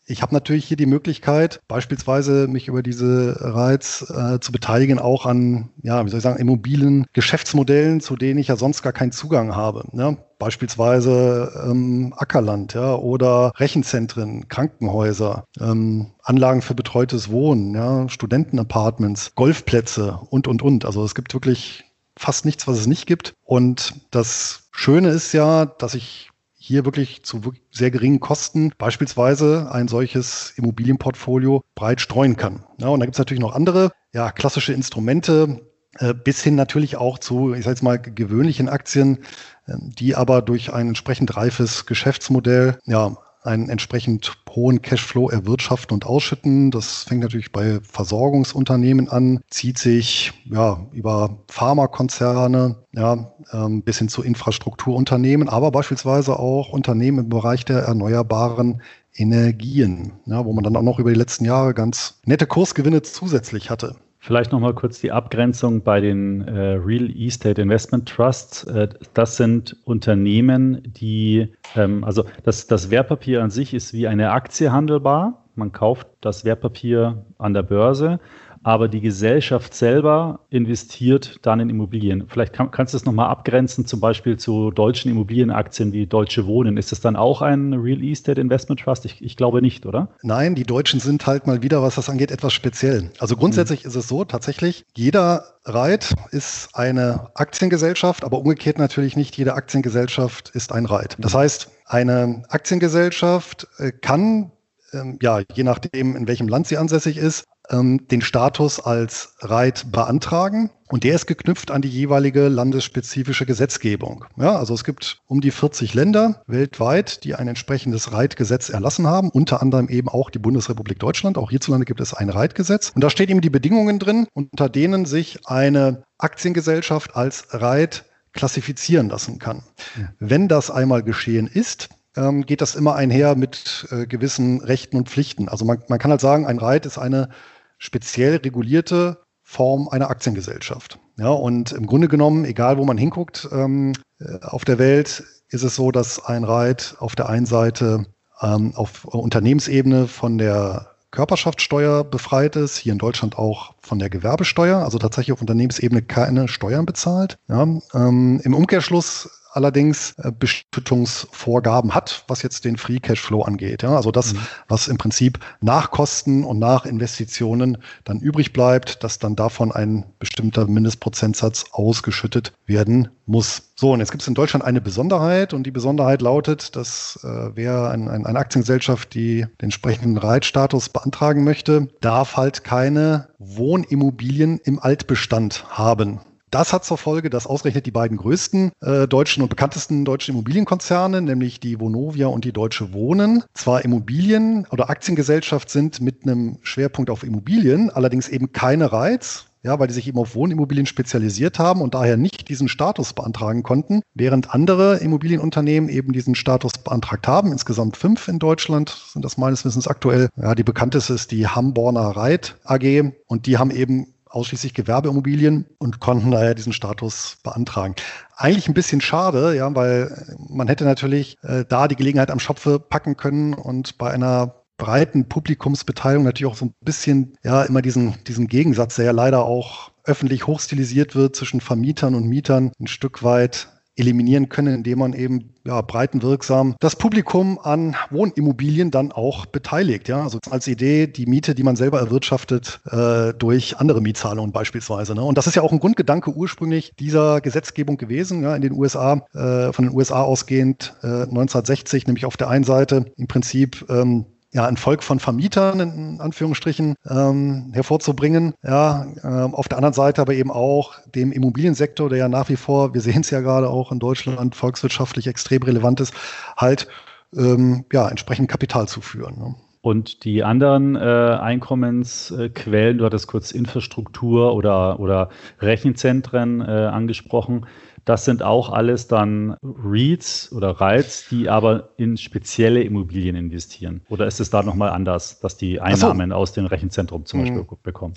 ich 0.07 0.21
habe 0.21 0.33
natürlich 0.33 0.65
hier 0.65 0.77
die 0.77 0.85
Möglichkeit, 0.85 1.61
beispielsweise 1.67 2.47
mich 2.47 2.67
über 2.67 2.83
diese 2.83 3.37
Reiz 3.39 4.05
äh, 4.09 4.39
zu 4.39 4.51
beteiligen, 4.51 4.99
auch 4.99 5.25
an, 5.25 5.69
ja, 5.81 6.05
wie 6.05 6.09
soll 6.09 6.19
ich 6.19 6.23
sagen, 6.23 6.39
immobilen 6.39 7.05
Geschäftsmodellen, 7.13 8.01
zu 8.01 8.15
denen 8.15 8.39
ich 8.39 8.47
ja 8.47 8.55
sonst 8.55 8.83
gar 8.83 8.93
keinen 8.93 9.11
Zugang 9.11 9.55
habe. 9.55 9.85
Ne? 9.91 10.17
Beispielsweise 10.37 11.51
ähm, 11.65 12.13
Ackerland 12.17 12.73
ja, 12.73 12.95
oder 12.95 13.51
Rechenzentren, 13.55 14.47
Krankenhäuser, 14.47 15.45
ähm, 15.59 16.11
Anlagen 16.21 16.61
für 16.61 16.75
betreutes 16.75 17.29
Wohnen, 17.29 17.73
ja, 17.73 18.07
Studentenapartments, 18.07 19.33
Golfplätze 19.35 20.19
und, 20.29 20.47
und, 20.47 20.61
und. 20.61 20.85
Also 20.85 21.03
es 21.03 21.15
gibt 21.15 21.33
wirklich 21.33 21.85
fast 22.17 22.45
nichts, 22.45 22.67
was 22.67 22.77
es 22.77 22.87
nicht 22.87 23.07
gibt. 23.07 23.33
Und 23.43 23.93
das 24.11 24.67
Schöne 24.71 25.09
ist 25.09 25.33
ja, 25.33 25.65
dass 25.65 25.95
ich 25.95 26.29
hier 26.65 26.83
wirklich 26.83 27.21
zu 27.21 27.53
sehr 27.69 27.91
geringen 27.91 28.19
Kosten 28.19 28.71
beispielsweise 28.79 29.71
ein 29.71 29.87
solches 29.87 30.51
Immobilienportfolio 30.55 31.63
breit 31.75 32.01
streuen 32.01 32.37
kann. 32.37 32.63
Ja, 32.79 32.87
und 32.87 32.99
da 32.99 33.05
gibt 33.05 33.15
es 33.15 33.19
natürlich 33.19 33.41
noch 33.41 33.53
andere, 33.53 33.91
ja, 34.13 34.31
klassische 34.31 34.73
Instrumente, 34.73 35.61
äh, 35.99 36.15
bis 36.15 36.41
hin 36.41 36.55
natürlich 36.55 36.97
auch 36.97 37.19
zu, 37.19 37.53
ich 37.53 37.65
sage 37.65 37.75
jetzt 37.75 37.83
mal, 37.83 37.97
gewöhnlichen 37.97 38.67
Aktien, 38.67 39.19
äh, 39.67 39.73
die 39.77 40.15
aber 40.15 40.41
durch 40.41 40.73
ein 40.73 40.87
entsprechend 40.87 41.37
reifes 41.37 41.85
Geschäftsmodell 41.85 42.79
ja, 42.85 43.15
einen 43.45 43.69
entsprechend 43.69 44.33
hohen 44.49 44.81
Cashflow 44.81 45.29
erwirtschaften 45.29 45.93
und 45.93 46.05
ausschütten. 46.05 46.71
Das 46.71 47.03
fängt 47.03 47.21
natürlich 47.21 47.51
bei 47.51 47.79
Versorgungsunternehmen 47.81 49.09
an, 49.09 49.41
zieht 49.49 49.77
sich 49.77 50.33
ja 50.45 50.85
über 50.91 51.43
Pharmakonzerne, 51.49 52.83
ja, 52.93 53.33
ähm, 53.51 53.83
bis 53.83 53.97
hin 53.99 54.09
zu 54.09 54.23
Infrastrukturunternehmen, 54.23 55.49
aber 55.49 55.71
beispielsweise 55.71 56.39
auch 56.39 56.69
Unternehmen 56.69 57.19
im 57.19 57.29
Bereich 57.29 57.65
der 57.65 57.79
erneuerbaren 57.79 58.81
Energien, 59.13 60.13
ja, 60.25 60.43
wo 60.45 60.53
man 60.53 60.63
dann 60.63 60.75
auch 60.75 60.81
noch 60.81 60.99
über 60.99 61.11
die 61.11 61.19
letzten 61.19 61.45
Jahre 61.45 61.73
ganz 61.73 62.19
nette 62.25 62.47
Kursgewinne 62.47 63.01
zusätzlich 63.01 63.69
hatte. 63.69 63.95
Vielleicht 64.25 64.51
nochmal 64.51 64.73
kurz 64.73 64.99
die 65.01 65.11
Abgrenzung 65.11 65.83
bei 65.83 66.01
den 66.01 66.47
äh, 66.47 66.79
Real 66.83 67.11
Estate 67.15 67.61
Investment 67.61 68.09
Trusts. 68.09 68.63
Äh, 68.63 68.89
das 69.13 69.37
sind 69.37 69.77
Unternehmen, 69.83 70.81
die, 70.83 71.53
ähm, 71.75 72.03
also 72.03 72.25
das, 72.43 72.65
das 72.65 72.89
Wertpapier 72.89 73.43
an 73.43 73.51
sich 73.51 73.75
ist 73.75 73.93
wie 73.93 74.07
eine 74.07 74.31
Aktie 74.31 74.71
handelbar. 74.71 75.45
Man 75.53 75.71
kauft 75.71 76.07
das 76.21 76.43
Wertpapier 76.43 77.23
an 77.37 77.53
der 77.53 77.61
Börse 77.61 78.19
aber 78.65 78.87
die 78.87 78.99
Gesellschaft 78.99 79.75
selber 79.75 80.39
investiert 80.49 81.39
dann 81.43 81.59
in 81.59 81.69
Immobilien. 81.69 82.25
Vielleicht 82.27 82.51
kann, 82.51 82.71
kannst 82.71 82.95
du 82.95 82.97
es 82.97 83.05
nochmal 83.05 83.29
abgrenzen, 83.29 83.85
zum 83.85 83.99
Beispiel 83.99 84.37
zu 84.37 84.71
deutschen 84.71 85.11
Immobilienaktien 85.11 85.93
wie 85.93 86.07
Deutsche 86.07 86.47
Wohnen. 86.47 86.75
Ist 86.75 86.91
das 86.91 86.99
dann 86.99 87.15
auch 87.15 87.43
ein 87.43 87.73
Real 87.73 88.03
Estate 88.03 88.41
Investment 88.41 88.81
Trust? 88.81 89.05
Ich, 89.05 89.23
ich, 89.23 89.37
glaube 89.37 89.61
nicht, 89.61 89.85
oder? 89.85 90.09
Nein, 90.23 90.55
die 90.55 90.63
Deutschen 90.63 90.99
sind 90.99 91.27
halt 91.27 91.45
mal 91.45 91.61
wieder, 91.61 91.83
was 91.83 91.93
das 91.93 92.09
angeht, 92.09 92.31
etwas 92.31 92.53
speziell. 92.53 93.11
Also 93.19 93.35
grundsätzlich 93.35 93.83
mhm. 93.83 93.89
ist 93.89 93.95
es 93.97 94.07
so, 94.07 94.25
tatsächlich, 94.25 94.83
jeder 94.95 95.43
Reit 95.65 96.15
ist 96.31 96.69
eine 96.73 97.29
Aktiengesellschaft, 97.35 98.23
aber 98.23 98.39
umgekehrt 98.39 98.79
natürlich 98.79 99.15
nicht 99.15 99.37
jede 99.37 99.53
Aktiengesellschaft 99.53 100.49
ist 100.55 100.71
ein 100.71 100.87
Reit. 100.87 101.17
Das 101.19 101.35
heißt, 101.35 101.69
eine 101.85 102.41
Aktiengesellschaft 102.49 103.67
äh, 103.77 103.91
kann 103.91 104.51
ähm, 104.95 105.19
ja, 105.21 105.41
je 105.53 105.63
nachdem, 105.63 106.15
in 106.15 106.27
welchem 106.27 106.47
Land 106.47 106.67
sie 106.67 106.77
ansässig 106.77 107.17
ist, 107.17 107.45
ähm, 107.69 108.07
den 108.07 108.21
Status 108.21 108.79
als 108.79 109.35
Reit 109.39 109.91
beantragen. 109.91 110.71
Und 110.87 111.03
der 111.03 111.15
ist 111.15 111.25
geknüpft 111.25 111.71
an 111.71 111.81
die 111.81 111.89
jeweilige 111.89 112.47
landesspezifische 112.47 113.45
Gesetzgebung. 113.45 114.25
Ja, 114.37 114.55
also 114.57 114.73
es 114.75 114.83
gibt 114.83 115.21
um 115.25 115.41
die 115.41 115.49
40 115.49 115.95
Länder 115.95 116.43
weltweit, 116.45 117.23
die 117.23 117.33
ein 117.33 117.47
entsprechendes 117.47 118.13
Reitgesetz 118.13 118.69
erlassen 118.69 119.07
haben, 119.07 119.29
unter 119.29 119.63
anderem 119.63 119.89
eben 119.89 120.09
auch 120.09 120.29
die 120.29 120.39
Bundesrepublik 120.39 120.99
Deutschland. 120.99 121.39
Auch 121.39 121.49
hierzulande 121.49 121.85
gibt 121.85 122.01
es 122.01 122.13
ein 122.13 122.29
Reitgesetz. 122.29 122.91
Und 122.93 123.03
da 123.03 123.09
steht 123.09 123.31
eben 123.31 123.41
die 123.41 123.49
Bedingungen 123.49 123.97
drin, 123.97 124.27
unter 124.33 124.69
denen 124.69 125.05
sich 125.05 125.47
eine 125.47 126.03
Aktiengesellschaft 126.19 127.15
als 127.15 127.47
Reit 127.49 128.05
klassifizieren 128.33 129.09
lassen 129.09 129.39
kann. 129.39 129.63
Ja. 129.99 130.09
Wenn 130.19 130.47
das 130.47 130.69
einmal 130.69 131.01
geschehen 131.01 131.47
ist, 131.47 131.89
ähm, 132.15 132.45
geht 132.45 132.61
das 132.61 132.75
immer 132.75 132.95
einher 132.95 133.35
mit 133.35 133.87
äh, 133.91 134.05
gewissen 134.05 134.61
Rechten 134.61 134.97
und 134.97 135.09
Pflichten. 135.09 135.49
Also 135.49 135.65
man, 135.65 135.79
man 135.87 135.99
kann 135.99 136.11
halt 136.11 136.21
sagen, 136.21 136.45
ein 136.45 136.59
Reit 136.59 136.85
ist 136.85 136.97
eine 136.97 137.29
speziell 137.77 138.37
regulierte 138.37 139.17
Form 139.41 139.87
einer 139.89 140.09
Aktiengesellschaft. 140.09 140.99
Ja, 141.17 141.29
und 141.29 141.71
im 141.71 141.85
Grunde 141.85 142.07
genommen, 142.07 142.45
egal 142.45 142.77
wo 142.77 142.85
man 142.85 142.97
hinguckt 142.97 143.47
ähm, 143.51 143.93
äh, 144.19 144.39
auf 144.41 144.65
der 144.65 144.79
Welt, 144.79 145.23
ist 145.49 145.63
es 145.63 145.75
so, 145.75 145.91
dass 145.91 146.23
ein 146.25 146.43
Reit 146.43 146.95
auf 146.99 147.15
der 147.15 147.29
einen 147.29 147.45
Seite 147.45 148.05
ähm, 148.41 148.73
auf 148.75 149.05
Unternehmensebene 149.05 150.07
von 150.07 150.37
der 150.37 150.95
Körperschaftssteuer 151.11 152.03
befreit 152.03 152.57
ist, 152.57 152.77
hier 152.77 152.91
in 152.91 152.99
Deutschland 152.99 153.37
auch 153.37 153.73
von 153.79 153.99
der 153.99 154.09
Gewerbesteuer, 154.09 154.79
also 154.79 154.97
tatsächlich 154.97 155.31
auf 155.31 155.41
Unternehmensebene 155.41 156.01
keine 156.01 156.47
Steuern 156.49 156.85
bezahlt. 156.85 157.37
Ja, 157.47 157.63
ähm, 157.93 158.41
Im 158.43 158.53
Umkehrschluss 158.53 159.34
allerdings 159.55 160.13
äh, 160.17 160.31
Beschüttungsvorgaben 160.31 161.95
hat, 161.95 162.23
was 162.27 162.41
jetzt 162.41 162.65
den 162.65 162.77
Free 162.77 162.99
Cashflow 162.99 163.41
angeht. 163.41 163.83
Ja, 163.83 163.95
also 163.95 164.11
das, 164.11 164.33
mhm. 164.33 164.39
was 164.67 164.87
im 164.87 164.97
Prinzip 164.97 165.39
nach 165.61 165.91
Kosten 165.91 166.43
und 166.43 166.59
nach 166.59 166.85
Investitionen 166.85 167.77
dann 168.03 168.19
übrig 168.19 168.53
bleibt, 168.53 169.03
dass 169.03 169.19
dann 169.19 169.35
davon 169.35 169.71
ein 169.71 170.05
bestimmter 170.19 170.67
Mindestprozentsatz 170.67 171.65
ausgeschüttet 171.71 172.53
werden 172.65 173.09
muss. 173.25 173.71
So, 173.75 173.91
und 173.91 173.99
jetzt 173.99 174.11
gibt 174.11 174.21
es 174.21 174.27
in 174.27 174.35
Deutschland 174.35 174.63
eine 174.63 174.81
Besonderheit 174.81 175.53
und 175.53 175.63
die 175.63 175.71
Besonderheit 175.71 176.21
lautet, 176.21 176.75
dass 176.75 177.19
äh, 177.23 177.55
wer 177.55 177.89
ein, 177.89 178.07
ein, 178.07 178.25
eine 178.25 178.39
Aktiengesellschaft, 178.39 179.13
die 179.13 179.41
den 179.41 179.65
entsprechenden 179.65 180.17
Reitstatus 180.17 180.89
beantragen 180.89 181.43
möchte, 181.43 181.89
darf 182.01 182.37
halt 182.37 182.63
keine 182.63 183.29
Wohnimmobilien 183.39 184.59
im 184.63 184.79
Altbestand 184.79 185.65
haben. 185.69 186.19
Das 186.55 186.71
hat 186.71 186.85
zur 186.85 186.97
Folge, 186.97 187.29
dass 187.29 187.47
ausgerechnet 187.47 187.85
die 187.85 187.91
beiden 187.91 188.15
größten 188.15 188.71
äh, 188.79 189.09
deutschen 189.09 189.43
und 189.43 189.49
bekanntesten 189.49 190.05
deutschen 190.05 190.35
Immobilienkonzerne, 190.35 191.21
nämlich 191.21 191.59
die 191.59 191.81
Vonovia 191.81 192.27
und 192.27 192.45
die 192.45 192.53
Deutsche 192.53 192.93
Wohnen, 192.93 193.43
zwar 193.53 193.83
Immobilien 193.83 194.65
oder 194.71 194.89
Aktiengesellschaft 194.89 195.69
sind 195.69 195.99
mit 195.99 196.23
einem 196.23 196.57
Schwerpunkt 196.61 197.09
auf 197.09 197.23
Immobilien, 197.23 197.89
allerdings 197.89 198.29
eben 198.29 198.53
keine 198.53 198.93
Reiz, 198.93 199.47
ja, 199.63 199.77
weil 199.79 199.87
die 199.87 199.93
sich 199.93 200.07
eben 200.07 200.17
auf 200.17 200.33
Wohnimmobilien 200.33 200.85
spezialisiert 200.85 201.59
haben 201.59 201.81
und 201.81 201.93
daher 201.93 202.15
nicht 202.15 202.47
diesen 202.47 202.69
Status 202.69 203.11
beantragen 203.11 203.61
konnten, 203.61 204.01
während 204.13 204.53
andere 204.53 204.99
Immobilienunternehmen 204.99 205.89
eben 205.89 206.13
diesen 206.13 206.35
Status 206.35 206.77
beantragt 206.77 207.27
haben. 207.27 207.51
Insgesamt 207.51 207.97
fünf 207.97 208.29
in 208.29 208.39
Deutschland 208.39 208.95
sind 209.11 209.25
das 209.25 209.37
meines 209.37 209.65
Wissens 209.65 209.89
aktuell. 209.89 210.29
Ja, 210.41 210.55
die 210.55 210.63
bekannteste 210.63 211.15
ist 211.15 211.31
die 211.31 211.49
Hamborner 211.49 212.15
Reit 212.15 212.55
AG 212.63 213.11
und 213.27 213.45
die 213.45 213.57
haben 213.57 213.71
eben 213.71 214.14
ausschließlich 214.35 214.73
Gewerbeimmobilien 214.73 215.65
und 215.77 215.99
konnten 215.99 216.31
daher 216.31 216.53
diesen 216.53 216.73
Status 216.73 217.37
beantragen. 217.43 217.95
Eigentlich 218.35 218.67
ein 218.67 218.73
bisschen 218.73 219.01
schade, 219.01 219.55
ja, 219.55 219.73
weil 219.73 220.35
man 220.49 220.67
hätte 220.67 220.83
natürlich 220.83 221.37
äh, 221.43 221.63
da 221.67 221.87
die 221.87 221.95
Gelegenheit 221.95 222.31
am 222.31 222.39
Schopfe 222.39 222.79
packen 222.79 223.15
können 223.17 223.53
und 223.53 223.97
bei 223.97 224.11
einer 224.11 224.55
breiten 224.77 225.29
Publikumsbeteiligung 225.29 226.25
natürlich 226.25 226.51
auch 226.51 226.57
so 226.57 226.65
ein 226.65 226.75
bisschen, 226.81 227.37
ja, 227.43 227.63
immer 227.63 227.81
diesen, 227.81 228.15
diesen 228.27 228.47
Gegensatz, 228.47 228.95
der 228.95 229.05
ja 229.05 229.11
leider 229.11 229.45
auch 229.45 229.91
öffentlich 230.03 230.47
hochstilisiert 230.47 231.15
wird 231.15 231.35
zwischen 231.35 231.61
Vermietern 231.61 232.13
und 232.13 232.27
Mietern, 232.27 232.71
ein 232.79 232.87
Stück 232.87 233.23
weit 233.23 233.69
eliminieren 233.95 234.49
können, 234.49 234.75
indem 234.75 234.99
man 234.99 235.13
eben 235.13 235.51
ja, 235.65 235.81
breitenwirksam 235.81 236.75
das 236.79 236.95
Publikum 236.95 237.59
an 237.61 237.95
Wohnimmobilien 238.09 238.91
dann 238.91 239.11
auch 239.11 239.45
beteiligt. 239.45 240.07
Ja? 240.07 240.23
Also 240.23 240.39
als 240.49 240.67
Idee 240.67 241.07
die 241.07 241.25
Miete, 241.25 241.55
die 241.55 241.63
man 241.63 241.75
selber 241.75 241.99
erwirtschaftet, 241.99 242.81
äh, 242.89 243.33
durch 243.33 243.77
andere 243.77 244.01
Mietzahlungen 244.01 244.51
beispielsweise. 244.51 245.15
Ne? 245.15 245.23
Und 245.23 245.37
das 245.37 245.47
ist 245.47 245.55
ja 245.55 245.61
auch 245.61 245.71
ein 245.71 245.79
Grundgedanke 245.79 246.31
ursprünglich 246.31 246.93
dieser 246.99 247.41
Gesetzgebung 247.41 247.97
gewesen, 247.97 248.43
ja, 248.43 248.55
in 248.55 248.61
den 248.61 248.73
USA, 248.73 249.25
äh, 249.33 249.71
von 249.71 249.85
den 249.85 249.95
USA 249.95 250.21
ausgehend 250.21 250.93
äh, 251.01 251.07
1960, 251.07 252.07
nämlich 252.07 252.25
auf 252.25 252.37
der 252.37 252.49
einen 252.49 252.63
Seite 252.63 253.05
im 253.17 253.27
Prinzip 253.27 253.85
ähm, 253.89 254.25
ja, 254.55 254.65
ein 254.65 254.77
Volk 254.77 255.03
von 255.03 255.19
Vermietern 255.19 255.81
in 255.81 256.21
Anführungsstrichen 256.21 256.95
ähm, 257.09 257.71
hervorzubringen. 257.73 258.53
Ja, 258.63 259.05
ähm, 259.21 259.53
auf 259.53 259.67
der 259.67 259.77
anderen 259.77 259.93
Seite 259.93 260.21
aber 260.21 260.33
eben 260.33 260.49
auch 260.49 260.93
dem 261.13 261.33
Immobiliensektor, 261.33 262.07
der 262.07 262.19
ja 262.19 262.29
nach 262.29 262.47
wie 262.47 262.55
vor, 262.55 262.93
wir 262.93 263.01
sehen 263.01 263.19
es 263.19 263.31
ja 263.31 263.41
gerade 263.41 263.69
auch 263.69 263.91
in 263.91 263.99
Deutschland, 263.99 264.55
volkswirtschaftlich 264.55 265.27
extrem 265.27 265.61
relevant 265.61 265.99
ist, 265.99 266.13
halt 266.55 266.87
ähm, 267.35 267.83
ja, 267.91 268.07
entsprechend 268.07 268.47
Kapital 268.47 268.87
zuführen. 268.87 269.37
Ne? 269.37 269.55
Und 269.81 270.23
die 270.23 270.41
anderen 270.45 270.95
äh, 270.95 270.99
Einkommensquellen, 270.99 272.97
du 272.97 273.03
hattest 273.03 273.27
kurz 273.27 273.51
Infrastruktur 273.51 274.55
oder, 274.55 275.01
oder 275.01 275.29
Rechenzentren 275.59 276.61
äh, 276.61 276.63
angesprochen. 276.63 277.65
Das 278.05 278.23
sind 278.23 278.43
auch 278.43 278.71
alles 278.71 279.07
dann 279.07 279.57
REITs 279.63 280.51
oder 280.51 280.79
REITs, 280.79 281.27
die 281.29 281.49
aber 281.49 281.89
in 281.97 282.17
spezielle 282.17 282.83
Immobilien 282.83 283.35
investieren. 283.35 284.01
Oder 284.09 284.27
ist 284.27 284.39
es 284.39 284.51
da 284.51 284.61
nochmal 284.61 284.91
anders, 284.91 285.39
dass 285.39 285.57
die 285.57 285.81
Einnahmen 285.81 286.29
so. 286.29 286.35
aus 286.35 286.53
dem 286.53 286.67
Rechenzentrum 286.67 287.25
zum 287.25 287.41
Beispiel 287.41 287.61
mhm. 287.61 287.77
bekommen? 287.81 288.13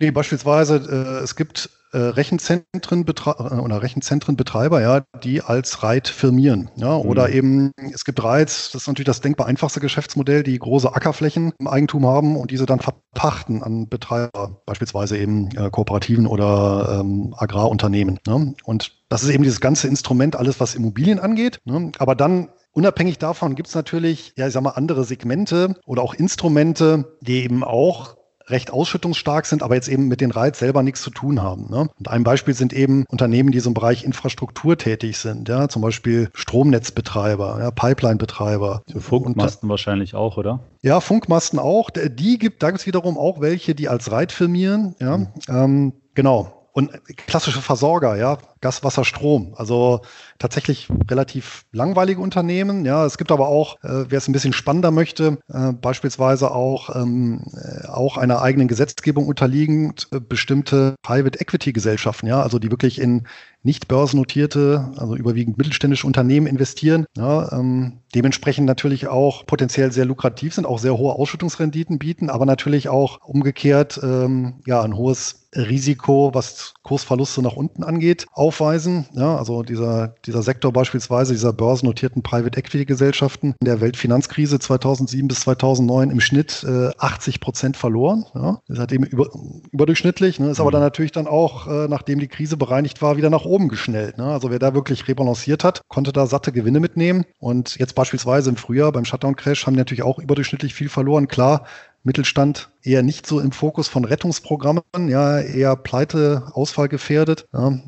Nee, 0.00 0.10
beispielsweise, 0.10 0.76
äh, 0.76 1.22
es 1.22 1.36
gibt 1.36 1.70
Rechenzentren 1.96 3.06
äh, 3.06 3.54
oder 3.54 3.82
Rechenzentrenbetreiber, 3.82 4.80
ja, 4.80 5.02
die 5.22 5.40
als 5.40 5.82
REIT 5.82 6.08
firmieren. 6.08 6.70
Ja, 6.76 6.96
oder 6.96 7.28
mhm. 7.28 7.34
eben, 7.34 7.72
es 7.92 8.04
gibt 8.04 8.22
REITs, 8.22 8.72
das 8.72 8.82
ist 8.82 8.88
natürlich 8.88 9.06
das 9.06 9.20
denkbar 9.20 9.46
einfachste 9.46 9.80
Geschäftsmodell, 9.80 10.42
die 10.42 10.58
große 10.58 10.94
Ackerflächen 10.94 11.52
im 11.58 11.66
Eigentum 11.66 12.06
haben 12.06 12.36
und 12.36 12.50
diese 12.50 12.66
dann 12.66 12.80
verpachten 12.80 13.62
an 13.62 13.88
Betreiber, 13.88 14.60
beispielsweise 14.66 15.16
eben 15.16 15.50
äh, 15.56 15.70
Kooperativen 15.70 16.26
oder 16.26 17.00
ähm, 17.00 17.34
Agrarunternehmen. 17.36 18.18
Ne? 18.26 18.54
Und 18.64 18.98
das 19.08 19.22
ist 19.22 19.30
eben 19.30 19.44
dieses 19.44 19.60
ganze 19.60 19.88
Instrument, 19.88 20.36
alles 20.36 20.60
was 20.60 20.74
Immobilien 20.74 21.18
angeht. 21.18 21.60
Ne? 21.64 21.92
Aber 21.98 22.14
dann 22.14 22.48
Unabhängig 22.72 23.18
davon 23.18 23.56
gibt 23.56 23.68
es 23.68 23.74
natürlich, 23.74 24.34
ja, 24.36 24.46
ich 24.46 24.52
sag 24.52 24.62
mal, 24.62 24.70
andere 24.70 25.02
Segmente 25.02 25.74
oder 25.84 26.02
auch 26.02 26.14
Instrumente, 26.14 27.16
die 27.22 27.42
eben 27.42 27.64
auch 27.64 28.17
recht 28.50 28.70
ausschüttungsstark 28.70 29.46
sind, 29.46 29.62
aber 29.62 29.74
jetzt 29.74 29.88
eben 29.88 30.08
mit 30.08 30.20
den 30.20 30.30
Reiz 30.30 30.58
selber 30.58 30.82
nichts 30.82 31.02
zu 31.02 31.10
tun 31.10 31.42
haben. 31.42 31.68
Ne? 31.70 31.88
Und 31.98 32.08
ein 32.08 32.24
Beispiel 32.24 32.54
sind 32.54 32.72
eben 32.72 33.04
Unternehmen, 33.08 33.50
die 33.50 33.60
so 33.60 33.70
im 33.70 33.74
Bereich 33.74 34.04
Infrastruktur 34.04 34.76
tätig 34.76 35.18
sind, 35.18 35.48
ja, 35.48 35.68
zum 35.68 35.82
Beispiel 35.82 36.30
Stromnetzbetreiber, 36.34 37.58
ja, 37.60 37.70
Pipelinebetreiber. 37.70 38.82
Funkmasten 38.98 39.66
und, 39.66 39.70
wahrscheinlich 39.70 40.14
auch, 40.14 40.36
oder? 40.36 40.60
Ja, 40.82 41.00
Funkmasten 41.00 41.58
auch. 41.58 41.90
Die 41.90 42.38
gibt, 42.38 42.62
da 42.62 42.70
gibt 42.70 42.80
es 42.80 42.86
wiederum 42.86 43.18
auch 43.18 43.40
welche, 43.40 43.74
die 43.74 43.88
als 43.88 44.10
Reit 44.10 44.32
firmieren. 44.32 44.94
Ja, 45.00 45.18
mhm. 45.18 45.28
ähm, 45.48 45.92
genau. 46.14 46.54
Und 46.72 46.92
klassische 47.26 47.60
Versorger, 47.60 48.16
ja, 48.16 48.38
Gas, 48.60 48.84
Wasser, 48.84 49.04
Strom. 49.04 49.54
Also 49.56 50.00
tatsächlich 50.38 50.88
relativ 51.10 51.64
langweilige 51.72 52.20
Unternehmen. 52.20 52.84
Ja, 52.84 53.04
es 53.06 53.18
gibt 53.18 53.32
aber 53.32 53.48
auch, 53.48 53.76
äh, 53.82 54.04
wer 54.08 54.18
es 54.18 54.28
ein 54.28 54.32
bisschen 54.32 54.52
spannender 54.52 54.90
möchte, 54.90 55.38
äh, 55.48 55.72
beispielsweise 55.72 56.50
auch, 56.50 56.94
ähm, 56.94 57.44
äh, 57.54 57.86
auch 57.86 58.16
einer 58.16 58.42
eigenen 58.42 58.68
Gesetzgebung 58.68 59.26
unterliegend 59.26 60.08
äh, 60.12 60.20
bestimmte 60.20 60.94
Private 61.02 61.40
Equity 61.40 61.72
Gesellschaften, 61.72 62.26
ja, 62.26 62.42
also 62.42 62.58
die 62.58 62.70
wirklich 62.70 63.00
in 63.00 63.26
nicht 63.62 63.88
börsennotierte, 63.88 64.92
also 64.96 65.16
überwiegend 65.16 65.58
mittelständische 65.58 66.06
Unternehmen 66.06 66.46
investieren, 66.46 67.06
ja, 67.16 67.52
ähm, 67.52 67.98
dementsprechend 68.14 68.66
natürlich 68.66 69.08
auch 69.08 69.46
potenziell 69.46 69.90
sehr 69.92 70.04
lukrativ 70.04 70.54
sind, 70.54 70.64
auch 70.64 70.78
sehr 70.78 70.96
hohe 70.96 71.14
Ausschüttungsrenditen 71.14 71.98
bieten, 71.98 72.30
aber 72.30 72.46
natürlich 72.46 72.88
auch 72.88 73.20
umgekehrt 73.22 74.00
ähm, 74.02 74.60
ja 74.64 74.82
ein 74.82 74.96
hohes 74.96 75.48
Risiko, 75.54 76.30
was 76.34 76.74
Kursverluste 76.82 77.42
nach 77.42 77.54
unten 77.54 77.82
angeht, 77.82 78.26
aufweisen. 78.48 79.06
Ja, 79.12 79.36
also 79.36 79.62
dieser, 79.62 80.14
dieser 80.24 80.42
Sektor 80.42 80.72
beispielsweise 80.72 81.34
dieser 81.34 81.52
börsennotierten 81.52 82.22
Private 82.22 82.58
Equity 82.58 82.86
Gesellschaften 82.86 83.54
in 83.60 83.66
der 83.66 83.82
Weltfinanzkrise 83.82 84.58
2007 84.58 85.28
bis 85.28 85.40
2009 85.40 86.10
im 86.10 86.20
Schnitt 86.20 86.64
äh, 86.66 86.90
80 86.96 87.40
Prozent 87.40 87.76
verloren. 87.76 88.24
Ja, 88.34 88.60
das 88.66 88.78
hat 88.78 88.92
eben 88.92 89.04
über, 89.04 89.28
überdurchschnittlich, 89.70 90.40
ne, 90.40 90.50
ist 90.50 90.60
aber 90.60 90.70
mhm. 90.70 90.72
dann 90.72 90.82
natürlich 90.82 91.12
dann 91.12 91.26
auch, 91.26 91.66
äh, 91.66 91.88
nachdem 91.88 92.20
die 92.20 92.28
Krise 92.28 92.56
bereinigt 92.56 93.02
war, 93.02 93.18
wieder 93.18 93.28
nach 93.28 93.44
oben 93.44 93.68
geschnellt. 93.68 94.16
Ne? 94.16 94.24
Also 94.24 94.50
wer 94.50 94.58
da 94.58 94.72
wirklich 94.72 95.06
rebalanciert 95.08 95.62
hat, 95.62 95.82
konnte 95.88 96.12
da 96.12 96.26
satte 96.26 96.50
Gewinne 96.50 96.80
mitnehmen. 96.80 97.26
Und 97.38 97.76
jetzt 97.78 97.94
beispielsweise 97.94 98.48
im 98.48 98.56
Frühjahr 98.56 98.92
beim 98.92 99.04
Shutdown-Crash 99.04 99.66
haben 99.66 99.74
die 99.74 99.80
natürlich 99.80 100.02
auch 100.02 100.18
überdurchschnittlich 100.18 100.72
viel 100.72 100.88
verloren. 100.88 101.28
Klar, 101.28 101.66
Mittelstand 102.04 102.70
eher 102.82 103.02
nicht 103.02 103.26
so 103.26 103.40
im 103.40 103.52
Fokus 103.52 103.88
von 103.88 104.04
Rettungsprogrammen, 104.04 104.82
ja, 105.08 105.40
eher 105.40 105.76
Pleite, 105.76 106.44
Ausfall 106.52 106.88
gefährdet. 106.88 107.46
Ja. 107.52 107.78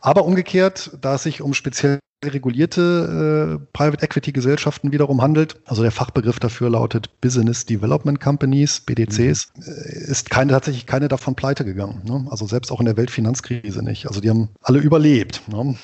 Aber 0.00 0.24
umgekehrt, 0.24 0.90
da 1.00 1.14
es 1.14 1.22
sich 1.22 1.42
um 1.42 1.54
speziell 1.54 1.98
regulierte 2.24 3.60
äh, 3.60 3.66
Private 3.72 4.04
Equity 4.04 4.32
Gesellschaften 4.32 4.90
wiederum 4.90 5.22
handelt, 5.22 5.60
also 5.66 5.82
der 5.82 5.92
Fachbegriff 5.92 6.40
dafür 6.40 6.68
lautet 6.68 7.20
Business 7.20 7.64
Development 7.64 8.20
Companies, 8.20 8.80
BDCs, 8.80 9.52
mhm. 9.54 9.62
äh, 9.62 10.10
ist 10.10 10.30
keine, 10.30 10.52
tatsächlich 10.52 10.86
keine 10.86 11.08
davon 11.08 11.36
pleite 11.36 11.64
gegangen. 11.64 12.02
Ne? 12.04 12.26
Also 12.30 12.46
selbst 12.46 12.72
auch 12.72 12.80
in 12.80 12.86
der 12.86 12.96
Weltfinanzkrise 12.96 13.84
nicht. 13.84 14.06
Also 14.08 14.20
die 14.20 14.30
haben 14.30 14.48
alle 14.62 14.80
überlebt. 14.80 15.42
Ne? 15.48 15.76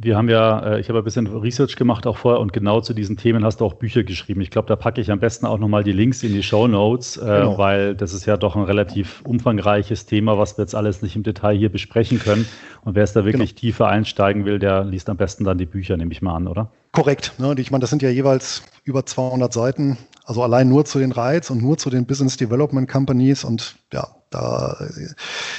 Wir 0.00 0.16
haben 0.16 0.28
ja, 0.28 0.74
äh, 0.74 0.80
ich 0.80 0.88
habe 0.88 0.98
ein 1.00 1.04
bisschen 1.04 1.26
Research 1.26 1.74
gemacht 1.74 2.06
auch 2.06 2.16
vorher 2.16 2.40
und 2.40 2.52
genau 2.52 2.80
zu 2.80 2.94
diesen 2.94 3.16
Themen 3.16 3.44
hast 3.44 3.60
du 3.60 3.64
auch 3.64 3.74
Bücher 3.74 4.04
geschrieben. 4.04 4.40
Ich 4.40 4.50
glaube, 4.50 4.68
da 4.68 4.76
packe 4.76 5.00
ich 5.00 5.10
am 5.10 5.18
besten 5.18 5.44
auch 5.44 5.58
nochmal 5.58 5.82
die 5.82 5.92
Links 5.92 6.22
in 6.22 6.32
die 6.32 6.44
Show 6.44 6.68
Notes, 6.68 7.16
äh, 7.16 7.20
genau. 7.20 7.58
weil 7.58 7.96
das 7.96 8.12
ist 8.12 8.24
ja 8.24 8.36
doch 8.36 8.54
ein 8.54 8.62
relativ 8.62 9.22
umfangreiches 9.22 10.06
Thema, 10.06 10.38
was 10.38 10.56
wir 10.56 10.62
jetzt 10.62 10.76
alles 10.76 11.02
nicht 11.02 11.16
im 11.16 11.24
Detail 11.24 11.56
hier 11.56 11.70
besprechen 11.70 12.20
können. 12.20 12.46
Und 12.84 12.94
wer 12.94 13.02
es 13.02 13.12
da 13.12 13.24
wirklich 13.24 13.50
genau. 13.50 13.60
tiefer 13.60 13.88
einsteigen 13.88 14.44
will, 14.44 14.60
der 14.60 14.84
liest 14.84 15.10
am 15.10 15.16
besten 15.16 15.42
dann 15.42 15.58
die 15.58 15.66
Bücher, 15.66 15.96
nehme 15.96 16.12
ich 16.12 16.22
mal 16.22 16.36
an, 16.36 16.46
oder? 16.46 16.70
Korrekt. 16.92 17.32
Ne? 17.38 17.54
Ich 17.58 17.70
meine, 17.72 17.80
das 17.80 17.90
sind 17.90 18.02
ja 18.02 18.08
jeweils 18.08 18.62
über 18.84 19.04
200 19.04 19.52
Seiten, 19.52 19.98
also 20.24 20.44
allein 20.44 20.68
nur 20.68 20.84
zu 20.84 21.00
den 21.00 21.10
Reiz 21.10 21.50
und 21.50 21.60
nur 21.60 21.76
zu 21.76 21.90
den 21.90 22.06
Business 22.06 22.36
Development 22.36 22.88
Companies 22.88 23.42
und 23.42 23.74
ja, 23.92 24.06
da, 24.30 24.76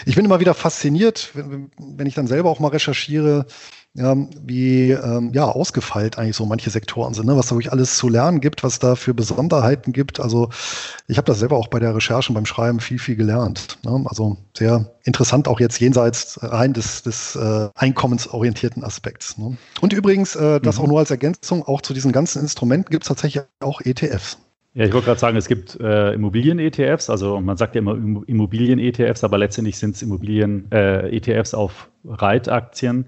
ich 0.06 0.16
bin 0.16 0.26
immer 0.26 0.40
wieder 0.40 0.54
fasziniert, 0.54 1.32
wenn, 1.34 1.72
wenn 1.78 2.08
ich 2.08 2.14
dann 2.14 2.28
selber 2.28 2.50
auch 2.50 2.60
mal 2.60 2.70
recherchiere, 2.70 3.46
ähm, 3.98 4.30
wie 4.44 4.92
ähm, 4.92 5.32
ja, 5.34 5.46
ausgefeilt 5.46 6.18
eigentlich 6.18 6.36
so 6.36 6.46
manche 6.46 6.70
Sektoren 6.70 7.14
sind, 7.14 7.26
ne? 7.26 7.36
was 7.36 7.48
da 7.48 7.56
wirklich 7.56 7.72
alles 7.72 7.98
zu 7.98 8.08
lernen 8.08 8.40
gibt, 8.40 8.64
was 8.64 8.80
da 8.80 8.96
für 8.96 9.14
Besonderheiten 9.14 9.94
gibt. 9.94 10.20
Also 10.20 10.50
ich 11.08 11.18
habe 11.18 11.26
das 11.26 11.40
selber 11.40 11.58
auch 11.58 11.68
bei 11.68 11.80
der 11.80 11.96
Recherche 11.96 12.30
und 12.30 12.36
beim 12.36 12.46
Schreiben 12.46 12.80
viel, 12.80 13.00
viel 13.00 13.16
gelernt. 13.16 13.80
Ne? 13.84 14.06
Also 14.06 14.38
sehr 14.56 14.92
interessant 15.04 15.48
auch 15.48 15.60
jetzt 15.60 15.80
jenseits 15.80 16.40
rein 16.42 16.74
des, 16.74 17.02
des 17.02 17.36
äh, 17.36 17.70
einkommensorientierten 17.76 18.84
Aspekts. 18.84 19.38
Ne? 19.38 19.58
Und 19.82 19.94
übrigens, 19.94 20.36
äh, 20.36 20.60
das 20.62 20.78
mhm. 20.78 20.84
auch 20.84 20.88
nur 20.88 21.00
als 21.00 21.12
Ergänzung, 21.12 21.64
auch 21.64 21.82
zu 21.82 21.94
diesen 21.94 22.12
ganzen 22.12 22.42
Instrumenten 22.42 22.92
gibt 22.92 23.04
es 23.04 23.08
tatsächlich 23.08 23.44
auch 23.60 23.82
ETFs. 23.82 24.38
Ja, 24.76 24.86
ich 24.86 24.94
wollte 24.94 25.08
gerade 25.08 25.20
sagen, 25.20 25.36
es 25.36 25.48
gibt 25.48 25.80
äh, 25.80 26.14
Immobilien-ETFs, 26.14 27.10
also 27.10 27.42
man 27.42 27.58
sagt 27.58 27.74
ja 27.74 27.80
immer 27.80 27.96
Immobilien-ETFs, 27.96 29.24
aber 29.24 29.40
letztendlich 29.40 29.78
sind 29.80 29.96
es 29.96 30.04
Immobilien-ETFs 30.04 31.54
äh, 31.54 31.56
auf 31.56 31.90
Reitaktien, 32.06 33.06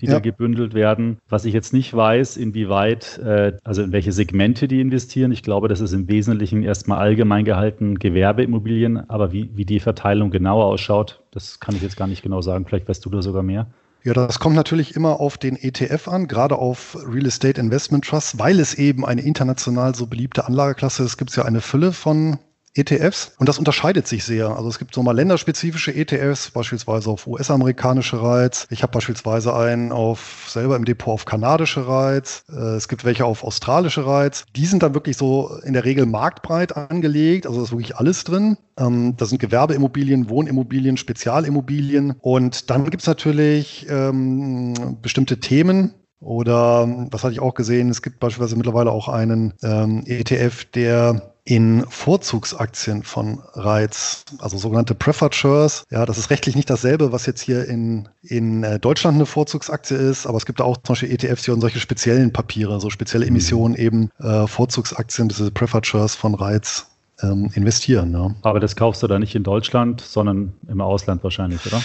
die 0.00 0.06
ja. 0.06 0.14
da 0.14 0.18
gebündelt 0.18 0.74
werden. 0.74 1.18
Was 1.28 1.44
ich 1.44 1.54
jetzt 1.54 1.72
nicht 1.72 1.94
weiß, 1.94 2.36
inwieweit, 2.36 3.18
äh, 3.18 3.52
also 3.64 3.82
in 3.82 3.92
welche 3.92 4.12
Segmente 4.12 4.68
die 4.68 4.80
investieren. 4.80 5.32
Ich 5.32 5.42
glaube, 5.42 5.68
das 5.68 5.80
ist 5.80 5.92
im 5.92 6.08
Wesentlichen 6.08 6.62
erstmal 6.62 6.98
allgemein 6.98 7.44
gehalten 7.44 7.98
Gewerbeimmobilien, 7.98 9.08
aber 9.08 9.32
wie, 9.32 9.50
wie 9.54 9.64
die 9.64 9.80
Verteilung 9.80 10.30
genauer 10.30 10.66
ausschaut, 10.66 11.22
das 11.30 11.60
kann 11.60 11.76
ich 11.76 11.82
jetzt 11.82 11.96
gar 11.96 12.06
nicht 12.06 12.22
genau 12.22 12.40
sagen. 12.40 12.64
Vielleicht 12.66 12.88
weißt 12.88 13.04
du 13.04 13.10
da 13.10 13.22
sogar 13.22 13.42
mehr. 13.42 13.66
Ja, 14.04 14.12
das 14.12 14.38
kommt 14.38 14.54
natürlich 14.54 14.96
immer 14.96 15.18
auf 15.18 15.38
den 15.38 15.56
ETF 15.56 16.08
an, 16.08 16.28
gerade 16.28 16.56
auf 16.56 16.98
Real 17.08 17.24
Estate 17.24 17.58
Investment 17.58 18.04
Trust, 18.04 18.38
weil 18.38 18.60
es 18.60 18.74
eben 18.74 19.06
eine 19.06 19.22
international 19.22 19.94
so 19.94 20.06
beliebte 20.06 20.46
Anlageklasse 20.46 21.02
ist. 21.02 21.12
Es 21.12 21.16
gibt 21.16 21.34
ja 21.34 21.44
eine 21.44 21.62
Fülle 21.62 21.92
von 21.92 22.38
ETFs 22.74 23.32
und 23.38 23.48
das 23.48 23.58
unterscheidet 23.58 24.06
sich 24.08 24.24
sehr. 24.24 24.48
Also 24.48 24.68
es 24.68 24.78
gibt 24.78 24.94
so 24.94 25.02
mal 25.02 25.12
länderspezifische 25.12 25.94
ETFs, 25.94 26.50
beispielsweise 26.50 27.10
auf 27.10 27.26
US-amerikanische 27.26 28.20
Reiz. 28.20 28.66
Ich 28.70 28.82
habe 28.82 28.92
beispielsweise 28.92 29.54
einen 29.54 29.92
auf 29.92 30.46
selber 30.48 30.76
im 30.76 30.84
Depot 30.84 31.14
auf 31.14 31.24
kanadische 31.24 31.86
Reiz. 31.86 32.44
Äh, 32.50 32.76
es 32.76 32.88
gibt 32.88 33.04
welche 33.04 33.24
auf 33.24 33.44
australische 33.44 34.06
Reiz. 34.06 34.44
Die 34.56 34.66
sind 34.66 34.82
dann 34.82 34.94
wirklich 34.94 35.16
so 35.16 35.56
in 35.64 35.72
der 35.72 35.84
Regel 35.84 36.06
marktbreit 36.06 36.76
angelegt. 36.76 37.46
Also 37.46 37.58
da 37.60 37.64
ist 37.64 37.72
wirklich 37.72 37.96
alles 37.96 38.24
drin. 38.24 38.56
Ähm, 38.76 39.16
da 39.16 39.26
sind 39.26 39.38
Gewerbeimmobilien, 39.38 40.28
Wohnimmobilien, 40.28 40.96
Spezialimmobilien. 40.96 42.14
Und 42.20 42.70
dann 42.70 42.84
gibt 42.90 43.02
es 43.02 43.06
natürlich 43.06 43.86
ähm, 43.88 44.98
bestimmte 45.00 45.38
Themen, 45.38 45.94
oder 46.20 46.88
was 47.10 47.22
hatte 47.22 47.34
ich 47.34 47.40
auch 47.40 47.52
gesehen? 47.52 47.90
Es 47.90 48.00
gibt 48.00 48.18
beispielsweise 48.18 48.56
mittlerweile 48.56 48.90
auch 48.90 49.08
einen 49.08 49.52
ähm, 49.62 50.04
ETF, 50.06 50.64
der 50.64 51.33
in 51.44 51.84
Vorzugsaktien 51.88 53.02
von 53.02 53.42
Reiz, 53.52 54.24
also 54.38 54.56
sogenannte 54.56 54.94
Preferred 54.94 55.34
Shares. 55.34 55.84
Ja, 55.90 56.06
das 56.06 56.16
ist 56.16 56.30
rechtlich 56.30 56.56
nicht 56.56 56.70
dasselbe, 56.70 57.12
was 57.12 57.26
jetzt 57.26 57.42
hier 57.42 57.68
in, 57.68 58.08
in 58.22 58.64
äh, 58.64 58.78
Deutschland 58.78 59.16
eine 59.16 59.26
Vorzugsaktie 59.26 59.96
ist, 59.96 60.26
aber 60.26 60.38
es 60.38 60.46
gibt 60.46 60.62
auch 60.62 60.78
zum 60.78 60.94
Beispiel 60.94 61.12
ETFs, 61.12 61.42
die 61.42 61.60
solche 61.60 61.80
speziellen 61.80 62.32
Papiere, 62.32 62.80
so 62.80 62.88
spezielle 62.88 63.26
mhm. 63.26 63.32
Emissionen 63.32 63.74
eben 63.74 64.10
äh, 64.20 64.46
Vorzugsaktien, 64.46 65.28
diese 65.28 65.50
Preferred 65.50 65.86
Shares 65.86 66.14
von 66.14 66.34
Reiz 66.34 66.86
ähm, 67.22 67.50
investieren. 67.54 68.12
Ja. 68.12 68.34
Aber 68.42 68.58
das 68.58 68.74
kaufst 68.74 69.02
du 69.02 69.06
da 69.06 69.18
nicht 69.18 69.34
in 69.34 69.42
Deutschland, 69.42 70.00
sondern 70.00 70.54
im 70.68 70.80
Ausland 70.80 71.22
wahrscheinlich, 71.22 71.64
oder? 71.66 71.82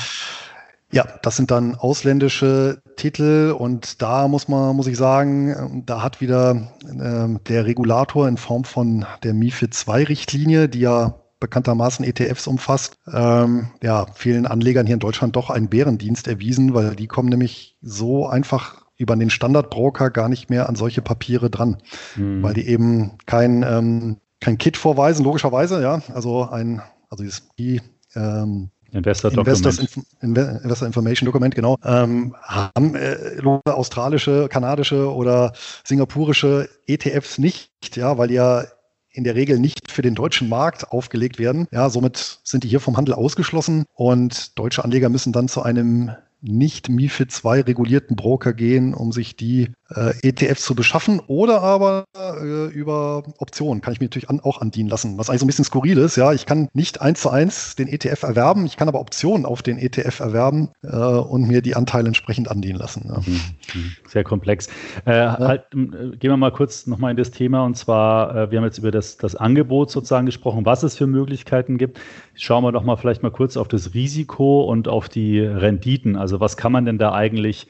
Ja, 0.91 1.05
das 1.21 1.35
sind 1.35 1.51
dann 1.51 1.75
ausländische 1.75 2.81
Titel 2.95 3.55
und 3.57 4.01
da 4.01 4.27
muss 4.27 4.47
man, 4.47 4.75
muss 4.75 4.87
ich 4.87 4.97
sagen, 4.97 5.83
da 5.85 6.01
hat 6.01 6.19
wieder 6.19 6.73
äh, 6.83 7.39
der 7.47 7.65
Regulator 7.65 8.27
in 8.27 8.37
Form 8.37 8.63
von 8.63 9.05
der 9.23 9.33
MIFID 9.33 9.75
II-Richtlinie, 9.87 10.67
die 10.67 10.79
ja 10.79 11.15
bekanntermaßen 11.39 12.03
ETFs 12.03 12.47
umfasst, 12.47 12.97
ähm, 13.11 13.69
ja, 13.81 14.07
vielen 14.13 14.45
Anlegern 14.45 14.85
hier 14.85 14.95
in 14.95 14.99
Deutschland 14.99 15.35
doch 15.35 15.49
einen 15.49 15.69
Bärendienst 15.69 16.27
erwiesen, 16.27 16.73
weil 16.73 16.95
die 16.95 17.07
kommen 17.07 17.29
nämlich 17.29 17.77
so 17.81 18.27
einfach 18.27 18.83
über 18.97 19.15
den 19.15 19.29
Standardbroker 19.29 20.09
gar 20.09 20.27
nicht 20.27 20.49
mehr 20.49 20.67
an 20.67 20.75
solche 20.75 21.01
Papiere 21.01 21.49
dran, 21.49 21.77
mhm. 22.17 22.43
weil 22.43 22.53
die 22.53 22.67
eben 22.67 23.17
kein, 23.25 23.63
ähm, 23.63 24.17
kein 24.41 24.57
Kit 24.57 24.75
vorweisen, 24.75 25.23
logischerweise, 25.23 25.81
ja, 25.81 26.01
also 26.13 26.49
ein, 26.49 26.81
also 27.09 27.23
dieses, 27.23 27.47
die, 27.57 27.81
ähm, 28.15 28.71
Investor, 28.91 29.31
Investors 29.31 29.79
Inf 29.79 29.97
Investor 30.21 30.87
Information 30.87 31.25
Dokument, 31.25 31.55
genau, 31.55 31.77
ähm, 31.83 32.35
haben 32.41 32.95
äh, 32.95 33.41
australische, 33.65 34.47
kanadische 34.49 35.13
oder 35.13 35.53
singapurische 35.83 36.69
ETFs 36.87 37.37
nicht, 37.37 37.71
ja, 37.95 38.17
weil 38.17 38.29
die 38.29 38.35
ja 38.35 38.65
in 39.11 39.23
der 39.23 39.35
Regel 39.35 39.59
nicht 39.59 39.91
für 39.91 40.01
den 40.01 40.15
deutschen 40.15 40.49
Markt 40.49 40.91
aufgelegt 40.91 41.39
werden. 41.39 41.67
Ja, 41.71 41.89
somit 41.89 42.39
sind 42.43 42.63
die 42.63 42.67
hier 42.67 42.79
vom 42.79 42.95
Handel 42.95 43.15
ausgeschlossen 43.15 43.85
und 43.93 44.57
deutsche 44.57 44.83
Anleger 44.83 45.09
müssen 45.09 45.33
dann 45.33 45.47
zu 45.47 45.63
einem 45.63 46.11
nicht 46.41 46.89
MIFID 46.89 47.31
2 47.31 47.61
regulierten 47.61 48.15
Broker 48.15 48.53
gehen, 48.53 48.93
um 48.93 49.11
sich 49.11 49.35
die 49.35 49.71
äh, 49.95 50.13
ETFs 50.21 50.63
zu 50.63 50.75
beschaffen 50.75 51.19
oder 51.27 51.61
aber 51.61 52.05
äh, 52.15 52.67
über 52.67 53.23
Optionen 53.37 53.81
kann 53.81 53.93
ich 53.93 53.99
mir 53.99 54.05
natürlich 54.05 54.29
an, 54.29 54.39
auch 54.39 54.61
andienen 54.61 54.89
lassen, 54.89 55.17
was 55.17 55.29
eigentlich 55.29 55.39
so 55.39 55.45
ein 55.45 55.47
bisschen 55.47 55.65
skurril 55.65 55.97
ist. 55.97 56.15
Ja, 56.15 56.33
ich 56.33 56.45
kann 56.45 56.69
nicht 56.73 57.01
eins 57.01 57.21
zu 57.21 57.29
eins 57.29 57.75
den 57.75 57.87
ETF 57.87 58.23
erwerben, 58.23 58.65
ich 58.65 58.77
kann 58.77 58.87
aber 58.87 58.99
Optionen 58.99 59.45
auf 59.45 59.61
den 59.61 59.77
ETF 59.77 60.19
erwerben 60.19 60.69
äh, 60.83 60.95
und 60.95 61.47
mir 61.47 61.61
die 61.61 61.75
Anteile 61.75 62.07
entsprechend 62.07 62.51
andienen 62.51 62.77
lassen. 62.77 63.05
Ja. 63.07 63.19
Mhm. 63.19 63.41
Mhm. 63.73 63.91
Sehr 64.07 64.23
komplex. 64.23 64.67
Äh, 65.05 65.17
ja. 65.17 65.37
halt, 65.39 65.63
äh, 65.73 66.15
gehen 66.17 66.31
wir 66.31 66.37
mal 66.37 66.51
kurz 66.51 66.87
nochmal 66.87 67.11
in 67.11 67.17
das 67.17 67.31
Thema 67.31 67.65
und 67.65 67.75
zwar, 67.75 68.51
wir 68.51 68.57
haben 68.57 68.65
jetzt 68.65 68.77
über 68.77 68.91
das, 68.91 69.17
das 69.17 69.35
Angebot 69.35 69.91
sozusagen 69.91 70.25
gesprochen, 70.25 70.65
was 70.65 70.83
es 70.83 70.95
für 70.95 71.07
Möglichkeiten 71.07 71.77
gibt. 71.77 71.99
Schauen 72.35 72.63
wir 72.63 72.71
doch 72.71 72.83
mal 72.83 72.95
vielleicht 72.95 73.23
mal 73.23 73.31
kurz 73.31 73.57
auf 73.57 73.67
das 73.67 73.93
Risiko 73.93 74.63
und 74.63 74.87
auf 74.87 75.09
die 75.09 75.39
Renditen. 75.39 76.15
Also 76.15 76.39
was 76.39 76.57
kann 76.57 76.71
man 76.71 76.85
denn 76.85 76.97
da 76.97 77.13
eigentlich 77.13 77.67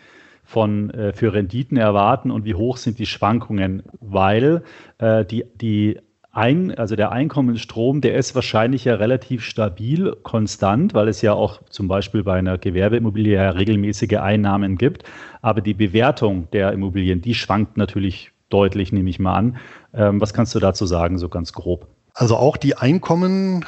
von, 0.50 0.90
äh, 0.90 1.14
für 1.14 1.32
Renditen 1.32 1.78
erwarten 1.78 2.32
und 2.32 2.44
wie 2.44 2.56
hoch 2.56 2.78
sind 2.78 2.98
die 2.98 3.06
Schwankungen, 3.06 3.84
weil 4.02 4.64
äh, 4.98 5.24
die, 5.24 5.46
die 5.54 6.00
ein, 6.32 6.74
also 6.74 6.96
der 6.96 7.12
Einkommensstrom, 7.12 8.02
der 8.02 8.16
ist 8.16 8.34
wahrscheinlich 8.34 8.86
ja 8.86 8.96
relativ 8.96 9.44
stabil, 9.44 10.16
konstant, 10.24 10.96
weil 10.96 11.08
es 11.08 11.22
ja 11.22 11.34
auch 11.34 11.62
zum 11.70 11.88
Beispiel 11.88 12.24
bei 12.24 12.34
einer 12.34 12.58
Gewerbeimmobilie 12.58 13.36
ja 13.36 13.52
regelmäßige 13.52 14.18
Einnahmen 14.18 14.80
gibt. 14.80 15.04
Aber 15.44 15.62
die 15.62 15.76
Bewertung 15.76 16.48
der 16.52 16.74
Immobilien, 16.74 17.22
die 17.22 17.36
schwankt 17.36 17.78
natürlich 17.78 18.32
deutlich, 18.50 18.92
nehme 18.92 19.12
ich 19.12 19.20
mal 19.20 19.36
an. 19.36 19.58
Ähm, 19.94 20.20
was 20.20 20.34
kannst 20.34 20.56
du 20.56 20.60
dazu 20.60 20.88
sagen, 20.88 21.20
so 21.20 21.30
ganz 21.30 21.54
grob? 21.54 21.86
Also 22.16 22.36
auch 22.36 22.58
die 22.58 22.76
Einkommen 22.76 23.66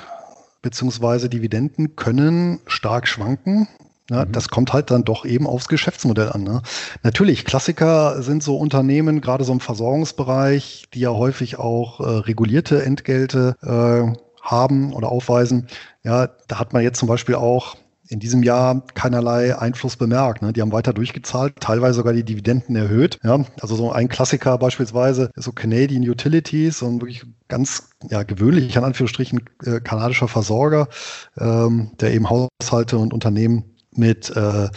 bzw. 0.63 1.27
Dividenden 1.27 1.95
können 1.95 2.59
stark 2.65 3.07
schwanken. 3.07 3.67
Ja, 4.11 4.25
mhm. 4.25 4.31
Das 4.33 4.49
kommt 4.49 4.73
halt 4.73 4.91
dann 4.91 5.05
doch 5.05 5.25
eben 5.25 5.47
aufs 5.47 5.69
Geschäftsmodell 5.69 6.29
an. 6.29 6.43
Ne? 6.43 6.61
Natürlich, 7.01 7.45
Klassiker 7.45 8.21
sind 8.21 8.43
so 8.43 8.57
Unternehmen, 8.57 9.21
gerade 9.21 9.45
so 9.45 9.53
im 9.53 9.61
Versorgungsbereich, 9.61 10.85
die 10.93 10.99
ja 10.99 11.11
häufig 11.11 11.57
auch 11.57 12.01
äh, 12.01 12.03
regulierte 12.03 12.83
Entgelte 12.83 13.55
äh, 13.63 14.19
haben 14.41 14.93
oder 14.93 15.09
aufweisen. 15.09 15.67
Ja, 16.03 16.27
da 16.47 16.59
hat 16.59 16.73
man 16.73 16.83
jetzt 16.83 16.99
zum 16.99 17.07
Beispiel 17.07 17.35
auch 17.35 17.77
in 18.11 18.19
diesem 18.19 18.43
Jahr 18.43 18.83
keinerlei 18.93 19.57
Einfluss 19.57 19.95
bemerkt. 19.95 20.41
Ne? 20.41 20.51
Die 20.51 20.61
haben 20.61 20.73
weiter 20.73 20.91
durchgezahlt, 20.91 21.55
teilweise 21.61 21.93
sogar 21.93 22.11
die 22.11 22.25
Dividenden 22.25 22.75
erhöht. 22.75 23.17
Ja? 23.23 23.45
Also 23.61 23.75
so 23.75 23.93
ein 23.93 24.09
Klassiker 24.09 24.57
beispielsweise 24.57 25.31
ist 25.35 25.45
so 25.45 25.53
Canadian 25.53 26.03
Utilities 26.03 26.81
und 26.81 26.99
wirklich 26.99 27.23
ganz 27.47 27.89
ja, 28.09 28.23
gewöhnlich, 28.23 28.75
in 28.75 28.83
Anführungsstrichen, 28.83 29.45
äh, 29.63 29.79
kanadischer 29.79 30.27
Versorger, 30.27 30.89
ähm, 31.37 31.91
der 32.01 32.13
eben 32.13 32.29
Haushalte 32.29 32.97
und 32.97 33.13
Unternehmen 33.13 33.70
mit 33.93 34.29
äh, 34.35 34.69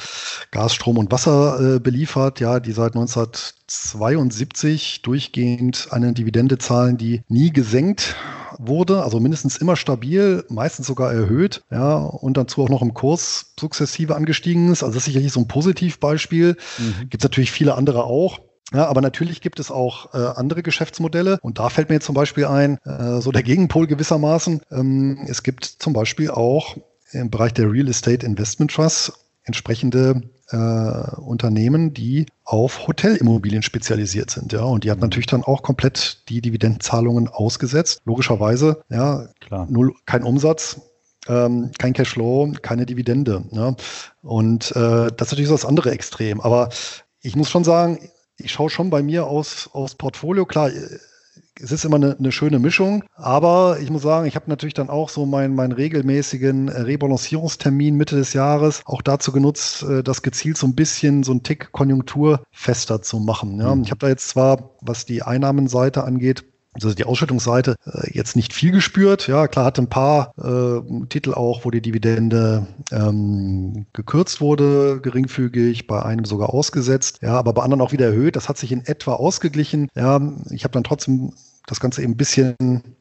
Gas, 0.50 0.74
Strom 0.74 0.98
und 0.98 1.12
Wasser 1.12 1.76
äh, 1.76 1.80
beliefert, 1.80 2.40
ja, 2.40 2.60
die 2.60 2.72
seit 2.72 2.94
1972 2.94 5.02
durchgehend 5.02 5.88
eine 5.90 6.12
Dividende 6.12 6.58
zahlen, 6.58 6.96
die 6.96 7.22
nie 7.28 7.52
gesenkt 7.52 8.16
wurde, 8.58 9.02
also 9.02 9.20
mindestens 9.20 9.56
immer 9.56 9.76
stabil, 9.76 10.44
meistens 10.48 10.86
sogar 10.86 11.12
erhöht, 11.12 11.62
ja, 11.70 11.96
und 11.96 12.36
dazu 12.36 12.62
auch 12.62 12.68
noch 12.68 12.82
im 12.82 12.94
Kurs 12.94 13.52
sukzessive 13.58 14.14
angestiegen 14.14 14.70
ist. 14.70 14.82
Also 14.82 14.94
das 14.94 15.02
ist 15.02 15.06
sicherlich 15.06 15.32
so 15.32 15.40
ein 15.40 15.48
Positivbeispiel. 15.48 16.56
Mhm. 16.78 17.10
Gibt 17.10 17.22
es 17.22 17.24
natürlich 17.24 17.52
viele 17.52 17.74
andere 17.74 18.04
auch. 18.04 18.40
Ja, 18.72 18.86
aber 18.86 19.02
natürlich 19.02 19.42
gibt 19.42 19.60
es 19.60 19.70
auch 19.70 20.14
äh, 20.14 20.18
andere 20.18 20.62
Geschäftsmodelle 20.62 21.38
und 21.42 21.58
da 21.58 21.68
fällt 21.68 21.90
mir 21.90 21.96
jetzt 21.96 22.06
zum 22.06 22.14
Beispiel 22.14 22.46
ein, 22.46 22.78
äh, 22.84 23.20
so 23.20 23.30
der 23.30 23.42
Gegenpol 23.42 23.86
gewissermaßen. 23.86 24.62
Ähm, 24.70 25.26
es 25.28 25.42
gibt 25.42 25.64
zum 25.64 25.92
Beispiel 25.92 26.30
auch 26.30 26.76
im 27.14 27.30
Bereich 27.30 27.54
der 27.54 27.70
Real 27.70 27.88
Estate 27.88 28.26
Investment 28.26 28.72
Trust 28.72 29.12
entsprechende 29.44 30.22
äh, 30.50 30.56
Unternehmen, 31.20 31.94
die 31.94 32.26
auf 32.44 32.86
Hotelimmobilien 32.86 33.62
spezialisiert 33.62 34.30
sind. 34.30 34.52
Ja, 34.52 34.62
und 34.62 34.84
die 34.84 34.90
hat 34.90 35.00
natürlich 35.00 35.26
dann 35.26 35.42
auch 35.42 35.62
komplett 35.62 36.28
die 36.28 36.40
Dividendenzahlungen 36.40 37.28
ausgesetzt. 37.28 38.02
Logischerweise, 38.04 38.82
ja, 38.90 39.28
Klar. 39.40 39.66
Null, 39.70 39.94
kein 40.06 40.22
Umsatz, 40.22 40.80
ähm, 41.28 41.70
kein 41.78 41.92
Cashflow, 41.92 42.52
keine 42.62 42.86
Dividende. 42.86 43.44
Ja. 43.50 43.74
Und 44.22 44.70
äh, 44.72 45.10
das 45.16 45.28
ist 45.28 45.32
natürlich 45.32 45.48
so 45.48 45.54
das 45.54 45.64
andere 45.64 45.90
Extrem. 45.90 46.40
Aber 46.40 46.70
ich 47.20 47.36
muss 47.36 47.50
schon 47.50 47.64
sagen, 47.64 48.10
ich 48.36 48.52
schaue 48.52 48.70
schon 48.70 48.90
bei 48.90 49.02
mir 49.02 49.26
aus, 49.26 49.70
aus 49.72 49.94
Portfolio. 49.94 50.44
Klar, 50.44 50.70
es 51.60 51.72
ist 51.72 51.84
immer 51.84 51.96
eine, 51.96 52.16
eine, 52.18 52.32
schöne 52.32 52.58
Mischung, 52.58 53.04
aber 53.14 53.78
ich 53.80 53.90
muss 53.90 54.02
sagen, 54.02 54.26
ich 54.26 54.36
habe 54.36 54.48
natürlich 54.48 54.74
dann 54.74 54.90
auch 54.90 55.08
so 55.08 55.26
meinen, 55.26 55.54
meinen 55.54 55.72
regelmäßigen 55.72 56.68
Rebalancierungstermin 56.68 57.96
Mitte 57.96 58.16
des 58.16 58.32
Jahres 58.32 58.82
auch 58.84 59.02
dazu 59.02 59.32
genutzt, 59.32 59.82
äh, 59.84 60.02
das 60.02 60.22
gezielt 60.22 60.56
so 60.56 60.66
ein 60.66 60.74
bisschen 60.74 61.22
so 61.22 61.32
ein 61.32 61.42
Tick 61.42 61.72
konjunkturfester 61.72 63.02
zu 63.02 63.20
machen. 63.20 63.60
Ja. 63.60 63.74
Mhm. 63.74 63.82
Ich 63.82 63.90
habe 63.90 64.00
da 64.00 64.08
jetzt 64.08 64.28
zwar, 64.28 64.70
was 64.80 65.06
die 65.06 65.22
Einnahmenseite 65.22 66.04
angeht, 66.04 66.44
also 66.74 66.92
die 66.92 67.04
Ausschüttungsseite 67.04 67.76
äh, 67.86 68.10
jetzt 68.12 68.36
nicht 68.36 68.52
viel 68.52 68.72
gespürt. 68.72 69.26
Ja, 69.28 69.48
klar 69.48 69.64
hatte 69.64 69.82
ein 69.82 69.88
paar 69.88 70.32
äh, 70.38 71.06
Titel 71.08 71.34
auch, 71.34 71.64
wo 71.64 71.70
die 71.70 71.80
Dividende 71.80 72.66
ähm, 72.90 73.86
gekürzt 73.92 74.40
wurde, 74.40 75.00
geringfügig, 75.00 75.86
bei 75.86 76.02
einem 76.02 76.24
sogar 76.24 76.50
ausgesetzt. 76.50 77.20
Ja, 77.22 77.36
aber 77.36 77.52
bei 77.52 77.62
anderen 77.62 77.80
auch 77.80 77.92
wieder 77.92 78.06
erhöht. 78.06 78.36
Das 78.36 78.48
hat 78.48 78.58
sich 78.58 78.72
in 78.72 78.84
etwa 78.84 79.14
ausgeglichen. 79.14 79.88
Ja, 79.94 80.20
ich 80.50 80.64
habe 80.64 80.72
dann 80.72 80.84
trotzdem 80.84 81.32
das 81.66 81.80
Ganze 81.80 82.02
eben 82.02 82.12
ein 82.12 82.16
bisschen 82.16 82.56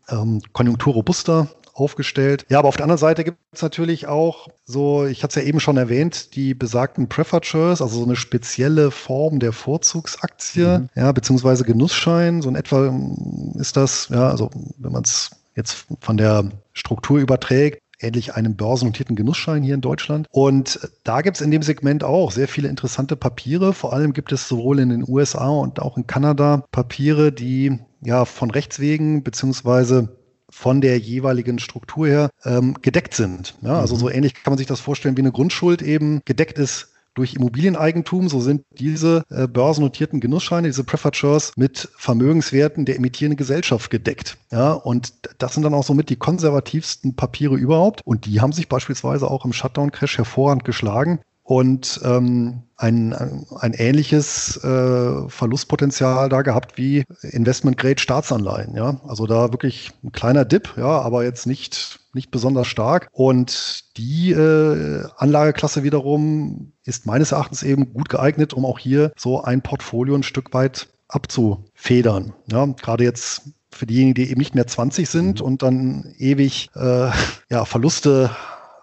ähm, 0.10 0.42
konjunkturrobuster 0.54 1.48
aufgestellt. 1.74 2.46
Ja, 2.50 2.60
aber 2.60 2.68
auf 2.68 2.78
der 2.78 2.86
anderen 2.86 3.00
Seite 3.00 3.24
gibt 3.24 3.38
es 3.52 3.62
natürlich 3.62 4.08
auch 4.08 4.48
so, 4.66 5.06
ich 5.06 5.24
hatte 5.24 5.40
es 5.40 5.44
ja 5.44 5.48
eben 5.48 5.60
schon 5.60 5.78
erwähnt, 5.78 6.36
die 6.36 6.54
besagten 6.54 7.10
Preferred 7.10 7.46
Shares, 7.46 7.82
also 7.82 8.00
so 8.00 8.06
eine 8.06 8.16
spezielle 8.16 8.92
Form 8.92 9.40
der 9.40 9.54
Vorzugsaktie, 9.54 10.80
mhm. 10.80 10.90
ja, 10.96 11.12
beziehungsweise 11.12 11.64
Genussschein. 11.64 12.42
So 12.42 12.50
in 12.50 12.56
etwa 12.56 12.88
ähm, 12.88 13.54
ist 13.56 13.76
das, 13.78 14.10
ja, 14.10 14.30
also 14.30 14.50
wenn 14.78 14.92
man 14.92 15.04
es 15.04 15.32
jetzt 15.56 15.86
von 16.00 16.18
der 16.18 16.50
Struktur 16.74 17.20
überträgt, 17.20 17.80
ähnlich 18.00 18.36
einem 18.36 18.56
börsennotierten 18.56 19.16
Genussschein 19.16 19.64
hier 19.64 19.76
in 19.76 19.82
Deutschland. 19.82 20.28
Und 20.32 20.80
da 21.04 21.22
gibt 21.22 21.38
es 21.38 21.42
in 21.42 21.52
dem 21.52 21.62
Segment 21.62 22.04
auch 22.04 22.32
sehr 22.32 22.48
viele 22.48 22.68
interessante 22.68 23.16
Papiere. 23.16 23.74
Vor 23.74 23.94
allem 23.94 24.14
gibt 24.14 24.32
es 24.32 24.48
sowohl 24.48 24.80
in 24.80 24.90
den 24.90 25.06
USA 25.08 25.48
und 25.48 25.80
auch 25.80 25.98
in 25.98 26.06
Kanada 26.06 26.66
Papiere, 26.72 27.32
die 27.32 27.80
ja 28.02 28.26
von 28.26 28.52
Rechts 28.52 28.80
wegen 28.80 29.24
beziehungsweise 29.24 30.10
von 30.54 30.82
der 30.82 30.98
jeweiligen 31.00 31.60
Struktur 31.60 32.08
her 32.08 32.30
ähm, 32.46 32.76
gedeckt 32.82 33.16
sind. 33.16 33.56
Ja, 33.62 33.80
also 33.80 33.96
mhm. 33.96 34.00
so 34.00 34.10
ähnlich 34.10 34.34
kann 34.36 34.52
man 34.52 34.58
sich 34.58 34.68
das 34.68 34.80
vorstellen, 34.80 35.18
wie 35.18 35.22
eine 35.22 35.32
Grundschuld 35.32 35.82
eben 35.82 36.22
gedeckt 36.26 36.60
ist 36.60 36.90
durch 37.16 37.36
Immobilieneigentum, 37.36 38.28
so 38.28 38.40
sind 38.40 38.64
diese 38.72 39.24
äh, 39.30 39.48
börsennotierten 39.48 40.20
Genussscheine, 40.20 40.68
diese 40.68 40.84
Preferred 40.84 41.16
Shares 41.16 41.52
mit 41.56 41.90
Vermögenswerten 41.96 42.86
der 42.86 42.96
emittierenden 42.96 43.38
Gesellschaft 43.38 43.92
gedeckt. 43.92 44.38
Ja, 44.52 44.74
und 44.74 45.14
das 45.38 45.54
sind 45.54 45.64
dann 45.64 45.74
auch 45.74 45.84
somit 45.84 46.10
die 46.10 46.16
konservativsten 46.16 47.16
Papiere 47.16 47.56
überhaupt. 47.56 48.02
Und 48.04 48.26
die 48.26 48.42
haben 48.42 48.52
sich 48.52 48.68
beispielsweise 48.68 49.30
auch 49.30 49.46
im 49.46 49.54
Shutdown-Crash 49.54 50.18
hervorragend 50.18 50.66
geschlagen 50.66 51.20
und 51.44 52.00
ähm, 52.04 52.64
ein, 52.78 53.14
ein 53.14 53.74
ähnliches 53.74 54.58
äh, 54.64 55.30
Verlustpotenzial 55.30 56.30
da 56.30 56.42
gehabt 56.42 56.78
wie 56.78 57.04
Investment-Grade-Staatsanleihen. 57.22 58.76
Ja? 58.76 59.02
Also 59.06 59.28
da 59.28 59.52
wirklich 59.52 59.92
ein 60.04 60.12
kleiner 60.12 60.46
Dip, 60.46 60.76
ja, 60.78 61.02
aber 61.02 61.24
jetzt 61.24 61.46
nicht, 61.46 62.00
nicht 62.14 62.32
besonders 62.32 62.68
stark. 62.68 63.08
Und 63.12 63.98
die 63.98 64.32
äh, 64.32 65.04
Anlageklasse 65.18 65.84
wiederum 65.84 66.74
ist 66.84 67.06
meines 67.06 67.32
Erachtens 67.32 67.64
eben 67.64 67.94
gut 67.94 68.10
geeignet, 68.10 68.54
um 68.54 68.66
auch 68.66 68.80
hier 68.80 69.12
so 69.18 69.44
ein 69.44 69.62
Portfolio 69.62 70.16
ein 70.16 70.24
Stück 70.24 70.54
weit 70.54 70.88
abzufedern. 71.10 72.34
Ja? 72.52 72.66
Gerade 72.66 73.04
jetzt 73.04 73.44
für 73.70 73.86
diejenigen, 73.86 74.14
die 74.14 74.30
eben 74.30 74.40
nicht 74.40 74.56
mehr 74.56 74.68
20 74.68 75.10
sind 75.10 75.40
mhm. 75.40 75.46
und 75.46 75.62
dann 75.64 76.14
ewig 76.18 76.70
äh, 76.76 77.10
ja, 77.50 77.66
Verluste 77.66 78.30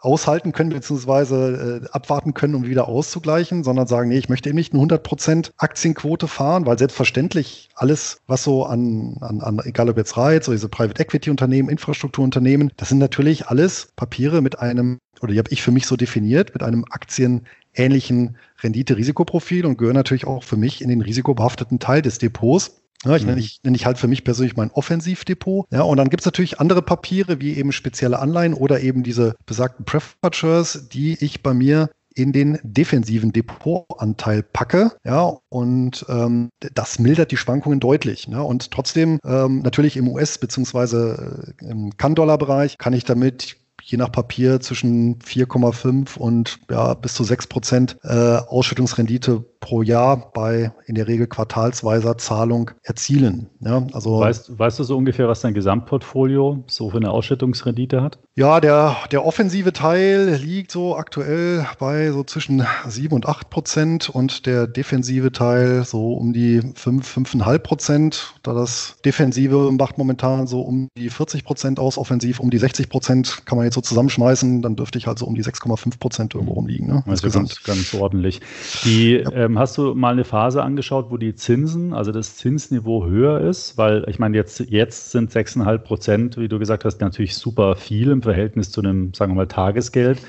aushalten 0.00 0.52
können, 0.52 0.70
beziehungsweise 0.70 1.82
äh, 1.84 1.88
abwarten 1.92 2.34
können, 2.34 2.54
um 2.54 2.64
wieder 2.64 2.88
auszugleichen, 2.88 3.64
sondern 3.64 3.86
sagen, 3.86 4.08
nee, 4.08 4.18
ich 4.18 4.28
möchte 4.28 4.48
eben 4.48 4.56
nicht 4.56 4.72
eine 4.72 4.82
100% 4.82 5.52
Aktienquote 5.58 6.26
fahren, 6.26 6.66
weil 6.66 6.78
selbstverständlich 6.78 7.68
alles, 7.74 8.20
was 8.26 8.42
so 8.42 8.64
an, 8.64 9.18
an, 9.20 9.40
an 9.40 9.60
egal 9.64 9.90
ob 9.90 9.98
jetzt 9.98 10.16
Reiz 10.16 10.48
oder 10.48 10.56
diese 10.56 10.68
Private 10.68 11.00
Equity 11.02 11.30
Unternehmen, 11.30 11.68
Infrastrukturunternehmen, 11.68 12.72
das 12.76 12.88
sind 12.88 12.98
natürlich 12.98 13.48
alles 13.48 13.92
Papiere 13.96 14.40
mit 14.40 14.58
einem, 14.58 14.98
oder 15.20 15.32
die 15.32 15.38
habe 15.38 15.52
ich 15.52 15.62
für 15.62 15.70
mich 15.70 15.86
so 15.86 15.96
definiert, 15.96 16.54
mit 16.54 16.62
einem 16.62 16.84
aktienähnlichen 16.88 18.36
Rendite-Risikoprofil 18.62 19.66
und 19.66 19.76
gehören 19.76 19.96
natürlich 19.96 20.26
auch 20.26 20.44
für 20.44 20.56
mich 20.56 20.80
in 20.80 20.88
den 20.88 21.02
risikobehafteten 21.02 21.78
Teil 21.78 22.00
des 22.00 22.18
Depots. 22.18 22.80
Ja, 23.04 23.16
ich, 23.16 23.22
mhm. 23.22 23.30
nenne, 23.30 23.40
ich, 23.40 23.60
nenne 23.62 23.76
ich 23.76 23.86
halt 23.86 23.98
für 23.98 24.08
mich 24.08 24.24
persönlich 24.24 24.56
mein 24.56 24.70
Offensivdepot. 24.70 25.66
Ja, 25.70 25.82
und 25.82 25.96
dann 25.96 26.10
gibt 26.10 26.20
es 26.20 26.26
natürlich 26.26 26.60
andere 26.60 26.82
Papiere, 26.82 27.40
wie 27.40 27.56
eben 27.56 27.72
spezielle 27.72 28.18
Anleihen 28.18 28.54
oder 28.54 28.80
eben 28.80 29.02
diese 29.02 29.34
besagten 29.46 29.86
Shares, 30.32 30.88
die 30.88 31.22
ich 31.24 31.42
bei 31.42 31.54
mir 31.54 31.90
in 32.14 32.32
den 32.32 32.58
defensiven 32.62 33.32
Depotanteil 33.32 34.42
packe. 34.42 34.92
Ja, 35.04 35.38
und 35.48 36.04
ähm, 36.08 36.50
das 36.74 36.98
mildert 36.98 37.30
die 37.30 37.36
Schwankungen 37.36 37.80
deutlich. 37.80 38.28
Ne? 38.28 38.42
Und 38.42 38.70
trotzdem 38.70 39.18
ähm, 39.24 39.60
natürlich 39.60 39.96
im 39.96 40.08
US- 40.08 40.38
bzw. 40.38 40.96
Äh, 40.96 41.70
im 41.70 41.96
Kann-Dollar-Bereich 41.96 42.78
kann 42.78 42.92
ich 42.92 43.04
damit 43.04 43.56
je 43.82 43.96
nach 43.96 44.12
Papier 44.12 44.60
zwischen 44.60 45.18
4,5 45.20 46.18
und 46.18 46.58
ja, 46.70 46.94
bis 46.94 47.14
zu 47.14 47.24
6 47.24 47.46
Prozent 47.46 47.96
äh, 48.02 48.36
Ausschüttungsrendite 48.36 49.44
pro 49.60 49.82
Jahr 49.82 50.32
bei 50.32 50.72
in 50.86 50.94
der 50.94 51.06
Regel 51.06 51.26
quartalsweiser 51.26 52.16
Zahlung 52.18 52.70
erzielen. 52.82 53.48
Ja, 53.60 53.86
also 53.92 54.20
weißt, 54.20 54.58
weißt 54.58 54.78
du 54.78 54.84
so 54.84 54.96
ungefähr, 54.96 55.28
was 55.28 55.42
dein 55.42 55.54
Gesamtportfolio 55.54 56.64
so 56.66 56.90
für 56.90 56.96
eine 56.96 57.10
Ausschüttungsrendite 57.10 58.02
hat? 58.02 58.18
Ja, 58.34 58.60
der, 58.60 58.96
der 59.12 59.24
offensive 59.24 59.72
Teil 59.72 60.40
liegt 60.42 60.72
so 60.72 60.96
aktuell 60.96 61.66
bei 61.78 62.10
so 62.10 62.24
zwischen 62.24 62.66
7 62.88 63.14
und 63.14 63.26
8 63.28 63.50
Prozent 63.50 64.08
und 64.08 64.46
der 64.46 64.66
defensive 64.66 65.30
Teil 65.30 65.84
so 65.84 66.14
um 66.14 66.32
die 66.32 66.62
5, 66.74 67.18
5,5 67.18 67.58
Prozent. 67.58 68.34
Da 68.42 68.54
das 68.54 68.96
Defensive 69.04 69.70
macht 69.72 69.98
momentan 69.98 70.46
so 70.46 70.62
um 70.62 70.88
die 70.96 71.10
40 71.10 71.44
Prozent 71.44 71.78
aus, 71.78 71.98
offensiv 71.98 72.40
um 72.40 72.48
die 72.48 72.58
60 72.58 72.88
Prozent 72.88 73.42
kann 73.44 73.56
man 73.58 73.66
jetzt 73.66 73.74
so 73.74 73.82
zusammenschmeißen, 73.82 74.62
dann 74.62 74.76
dürfte 74.76 74.96
ich 74.96 75.06
halt 75.06 75.18
so 75.18 75.26
um 75.26 75.34
die 75.34 75.44
6,5 75.44 75.98
Prozent 75.98 76.34
irgendwo 76.34 76.54
rumliegen. 76.54 76.86
Ne? 76.86 77.04
Also 77.06 77.28
ganz, 77.28 77.62
ganz 77.62 77.92
ordentlich. 77.92 78.40
Die 78.84 79.16
ja. 79.16 79.30
ähm, 79.32 79.49
ähm, 79.50 79.58
hast 79.58 79.76
du 79.78 79.94
mal 79.94 80.12
eine 80.12 80.24
Phase 80.24 80.62
angeschaut, 80.62 81.06
wo 81.10 81.16
die 81.16 81.34
Zinsen, 81.34 81.92
also 81.92 82.12
das 82.12 82.36
Zinsniveau 82.36 83.06
höher 83.06 83.40
ist? 83.40 83.76
Weil 83.76 84.04
ich 84.08 84.18
meine, 84.18 84.36
jetzt, 84.36 84.60
jetzt 84.60 85.10
sind 85.10 85.30
6,5 85.30 85.78
Prozent, 85.78 86.36
wie 86.36 86.48
du 86.48 86.58
gesagt 86.58 86.84
hast, 86.84 87.00
natürlich 87.00 87.36
super 87.36 87.76
viel 87.76 88.10
im 88.10 88.22
Verhältnis 88.22 88.70
zu 88.70 88.80
einem, 88.80 89.12
sagen 89.14 89.32
wir 89.32 89.36
mal, 89.36 89.46
Tagesgeld. 89.46 90.20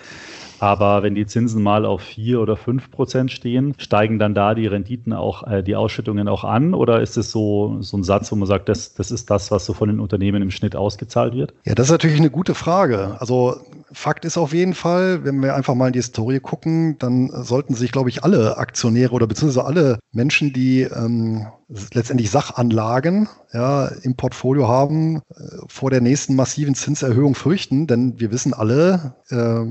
Aber 0.62 1.02
wenn 1.02 1.16
die 1.16 1.26
Zinsen 1.26 1.64
mal 1.64 1.88
auf 1.88 2.02
vier 2.02 2.40
oder 2.40 2.56
fünf 2.56 2.92
Prozent 2.92 3.32
stehen, 3.32 3.74
steigen 3.80 4.20
dann 4.20 4.36
da 4.36 4.54
die 4.54 4.68
Renditen 4.68 5.12
auch, 5.12 5.48
äh, 5.48 5.64
die 5.64 5.76
Ausschüttungen 5.76 6.28
auch 6.28 6.44
an? 6.44 6.76
Oder 6.76 7.02
ist 7.02 7.18
es 7.18 7.32
so, 7.32 7.78
so 7.80 7.98
ein 7.98 8.04
Satz, 8.04 8.32
wo 8.32 8.36
man 8.36 8.48
sagt, 8.48 8.70
das, 8.70 8.94
das 8.94 9.10
ist 9.10 9.32
das, 9.32 9.50
was 9.50 9.66
so 9.66 9.74
von 9.74 9.90
den 9.90 10.00
Unternehmen 10.00 10.44
im 10.44 10.52
Schnitt 10.52 10.76
ausgezahlt 10.76 11.34
wird? 11.34 11.56
Ja, 11.64 11.74
das 11.74 11.88
ist 11.88 11.92
natürlich 11.92 12.20
eine 12.20 12.30
gute 12.30 12.54
Frage. 12.54 13.18
Also 13.20 13.56
Fakt 13.92 14.24
ist 14.24 14.38
auf 14.38 14.54
jeden 14.54 14.76
Fall, 14.76 15.26
wenn 15.26 15.42
wir 15.42 15.56
einfach 15.56 15.74
mal 15.74 15.88
in 15.88 15.94
die 15.94 16.00
Historie 16.00 16.40
gucken, 16.40 16.96
dann 17.00 17.32
sollten 17.44 17.74
sich, 17.74 17.92
glaube 17.92 18.10
ich, 18.10 18.24
alle 18.24 18.58
Aktionäre 18.58 19.14
oder 19.14 19.26
beziehungsweise 19.26 19.66
alle 19.66 19.98
Menschen, 20.12 20.54
die 20.54 20.84
ähm, 20.84 21.48
letztendlich 21.92 22.30
Sachanlagen 22.30 23.28
ja, 23.52 23.88
im 24.04 24.16
Portfolio 24.16 24.68
haben, 24.68 25.18
äh, 25.18 25.58
vor 25.68 25.90
der 25.90 26.02
nächsten 26.02 26.36
massiven 26.36 26.76
Zinserhöhung 26.76 27.34
fürchten. 27.34 27.88
Denn 27.88 28.20
wir 28.20 28.32
wissen 28.32 28.54
alle, 28.54 29.16
äh, 29.30 29.66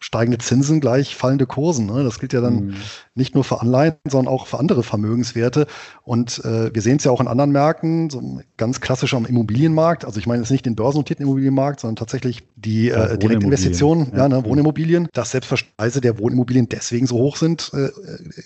steigende 0.00 0.38
Zinsen 0.38 0.80
gleich 0.80 1.16
fallende 1.16 1.46
Kursen. 1.46 1.86
Ne? 1.86 2.04
Das 2.04 2.18
gilt 2.18 2.32
ja 2.32 2.40
dann 2.40 2.66
mhm. 2.66 2.74
nicht 3.14 3.34
nur 3.34 3.44
für 3.44 3.60
Anleihen, 3.60 3.96
sondern 4.08 4.32
auch 4.32 4.46
für 4.46 4.58
andere 4.58 4.82
Vermögenswerte. 4.82 5.66
Und 6.04 6.44
äh, 6.44 6.72
wir 6.72 6.82
sehen 6.82 6.98
es 6.98 7.04
ja 7.04 7.10
auch 7.10 7.20
in 7.20 7.28
anderen 7.28 7.50
Märkten, 7.50 8.08
so 8.10 8.40
ganz 8.56 8.80
klassisch 8.80 9.14
am 9.14 9.26
Immobilienmarkt. 9.26 10.04
Also 10.04 10.20
ich 10.20 10.26
meine 10.26 10.42
jetzt 10.42 10.50
nicht 10.50 10.66
den 10.66 10.76
börsennotierten 10.76 11.24
Immobilienmarkt, 11.24 11.80
sondern 11.80 11.96
tatsächlich 11.96 12.44
die 12.56 12.86
ja, 12.86 13.06
äh, 13.06 13.18
Direktinvestitionen, 13.18 14.12
ja, 14.16 14.28
ne, 14.28 14.44
Wohnimmobilien, 14.44 15.08
dass 15.12 15.30
Selbstverständlich 15.32 16.00
der 16.00 16.18
Wohnimmobilien 16.18 16.68
deswegen 16.68 17.06
so 17.06 17.16
hoch 17.16 17.36
sind, 17.36 17.70
äh, 17.74 17.86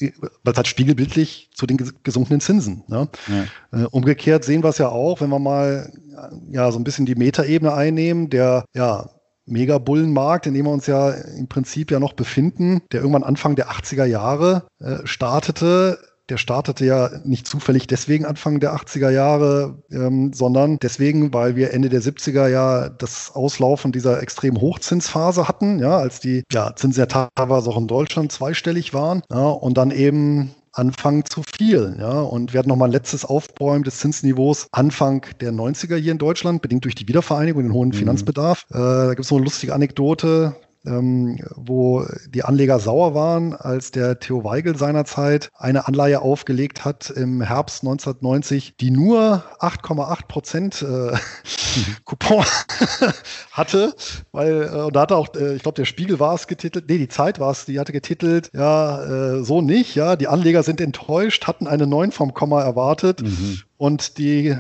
äh 0.05 0.13
weil 0.43 0.53
es 0.53 0.57
halt 0.57 0.67
spiegelbildlich 0.67 1.51
zu 1.55 1.67
den 1.67 1.79
gesunkenen 2.03 2.41
Zinsen. 2.41 2.85
Ne? 2.89 3.09
Ja. 3.73 3.83
Äh, 3.83 3.87
umgekehrt 3.87 4.45
sehen 4.45 4.63
wir 4.63 4.71
es 4.71 4.79
ja 4.79 4.89
auch, 4.89 5.21
wenn 5.21 5.31
wir 5.31 5.39
mal 5.39 5.93
ja 6.51 6.71
so 6.71 6.79
ein 6.79 6.85
bisschen 6.85 7.07
die 7.07 7.15
Metaebene 7.15 7.73
einnehmen, 7.73 8.31
der 8.31 8.65
ja 8.75 9.11
Megabullenmarkt, 9.47 10.47
in 10.47 10.55
dem 10.55 10.67
wir 10.67 10.73
uns 10.73 10.87
ja 10.87 11.11
im 11.11 11.49
Prinzip 11.49 11.91
ja 11.91 12.01
noch 12.01 12.13
befinden, 12.13 12.83
der 12.93 13.01
irgendwann 13.01 13.25
Anfang 13.25 13.57
der 13.57 13.71
80er 13.71 14.05
Jahre 14.05 14.67
äh, 14.81 14.99
startete. 15.05 15.99
Der 16.29 16.39
startete 16.39 16.87
ja 16.87 17.11
nicht 17.25 17.49
zufällig 17.49 17.89
deswegen 17.89 18.25
Anfang 18.25 18.61
der 18.61 18.75
80er 18.75 19.11
Jahre, 19.11 19.83
ähm, 19.91 20.33
sondern 20.33 20.79
deswegen, 20.81 21.35
weil 21.35 21.57
wir 21.57 21.73
Ende 21.73 21.89
der 21.89 22.01
70er 22.01 22.47
ja 22.47 22.89
das 22.89 23.33
Auslaufen 23.35 23.91
dieser 23.91 24.23
extrem 24.23 24.61
Hochzinsphase 24.61 25.49
hatten, 25.49 25.81
ja, 25.81 25.99
als 25.99 26.21
die 26.21 26.45
ja, 26.51 26.75
Zinsen 26.77 27.01
ja 27.01 27.07
teilweise 27.35 27.69
auch 27.69 27.77
in 27.77 27.89
Deutschland 27.89 28.31
zweistellig 28.31 28.95
waren. 28.95 29.23
Ja, 29.31 29.49
und 29.49 29.77
dann 29.77 29.91
eben 29.91 30.55
anfangen 30.73 31.25
zu 31.25 31.43
viel. 31.43 31.97
Ja? 31.99 32.21
Und 32.21 32.53
wir 32.53 32.59
hatten 32.59 32.69
nochmal 32.69 32.89
ein 32.89 32.93
letztes 32.93 33.25
Aufbäumen 33.25 33.85
des 33.85 33.99
Zinsniveaus 33.99 34.69
Anfang 34.73 35.27
der 35.41 35.53
90er 35.53 35.97
hier 35.97 36.13
in 36.13 36.19
Deutschland, 36.19 36.63
bedingt 36.63 36.85
durch 36.85 36.95
die 36.95 37.09
Wiedervereinigung, 37.09 37.63
den 37.63 37.73
hohen 37.73 37.89
mhm. 37.89 37.95
Finanzbedarf. 37.95 38.67
Äh, 38.71 38.79
da 38.79 39.09
gibt 39.11 39.21
es 39.21 39.31
noch 39.31 39.39
eine 39.39 39.45
lustige 39.45 39.75
Anekdote. 39.75 40.57
Ähm, 40.87 41.39
wo 41.57 42.05
die 42.29 42.45
Anleger 42.45 42.79
sauer 42.79 43.15
waren, 43.15 43.55
als 43.55 43.91
der 43.91 44.19
Theo 44.19 44.45
Weigel 44.45 44.77
seinerzeit 44.77 45.51
eine 45.57 45.87
Anleihe 45.87 46.21
aufgelegt 46.21 46.85
hat 46.85 47.11
im 47.11 47.43
Herbst 47.43 47.83
1990, 47.83 48.77
die 48.79 48.91
nur 48.91 49.45
8,8 49.61 50.27
Prozent 50.27 50.83
äh, 50.83 51.17
Coupon 52.05 52.45
hatte, 53.53 53.95
weil 54.33 54.63
äh, 54.63 54.83
und 54.83 54.97
da 54.97 55.03
hat 55.03 55.13
auch, 55.13 55.35
äh, 55.35 55.55
ich 55.55 55.63
glaube, 55.63 55.77
der 55.77 55.85
Spiegel 55.85 56.21
war 56.21 56.35
es 56.35 56.47
getitelt, 56.47 56.89
nee, 56.89 56.99
die 56.99 57.09
Zeit 57.09 57.41
war 57.41 57.51
es, 57.51 57.65
die 57.65 57.79
hatte 57.79 57.93
getitelt, 57.93 58.51
ja, 58.53 59.37
äh, 59.39 59.45
so 59.45 59.61
nicht, 59.61 59.95
ja, 59.95 60.17
die 60.17 60.29
Anleger 60.29 60.63
sind 60.63 60.81
enttäuscht, 60.81 61.47
hatten 61.47 61.67
eine 61.67 61.87
9 61.87 62.13
vom 62.13 62.35
Komma 62.35 62.63
erwartet 62.63 63.23
mhm. 63.23 63.61
und 63.77 64.19
die, 64.19 64.49
äh, 64.49 64.55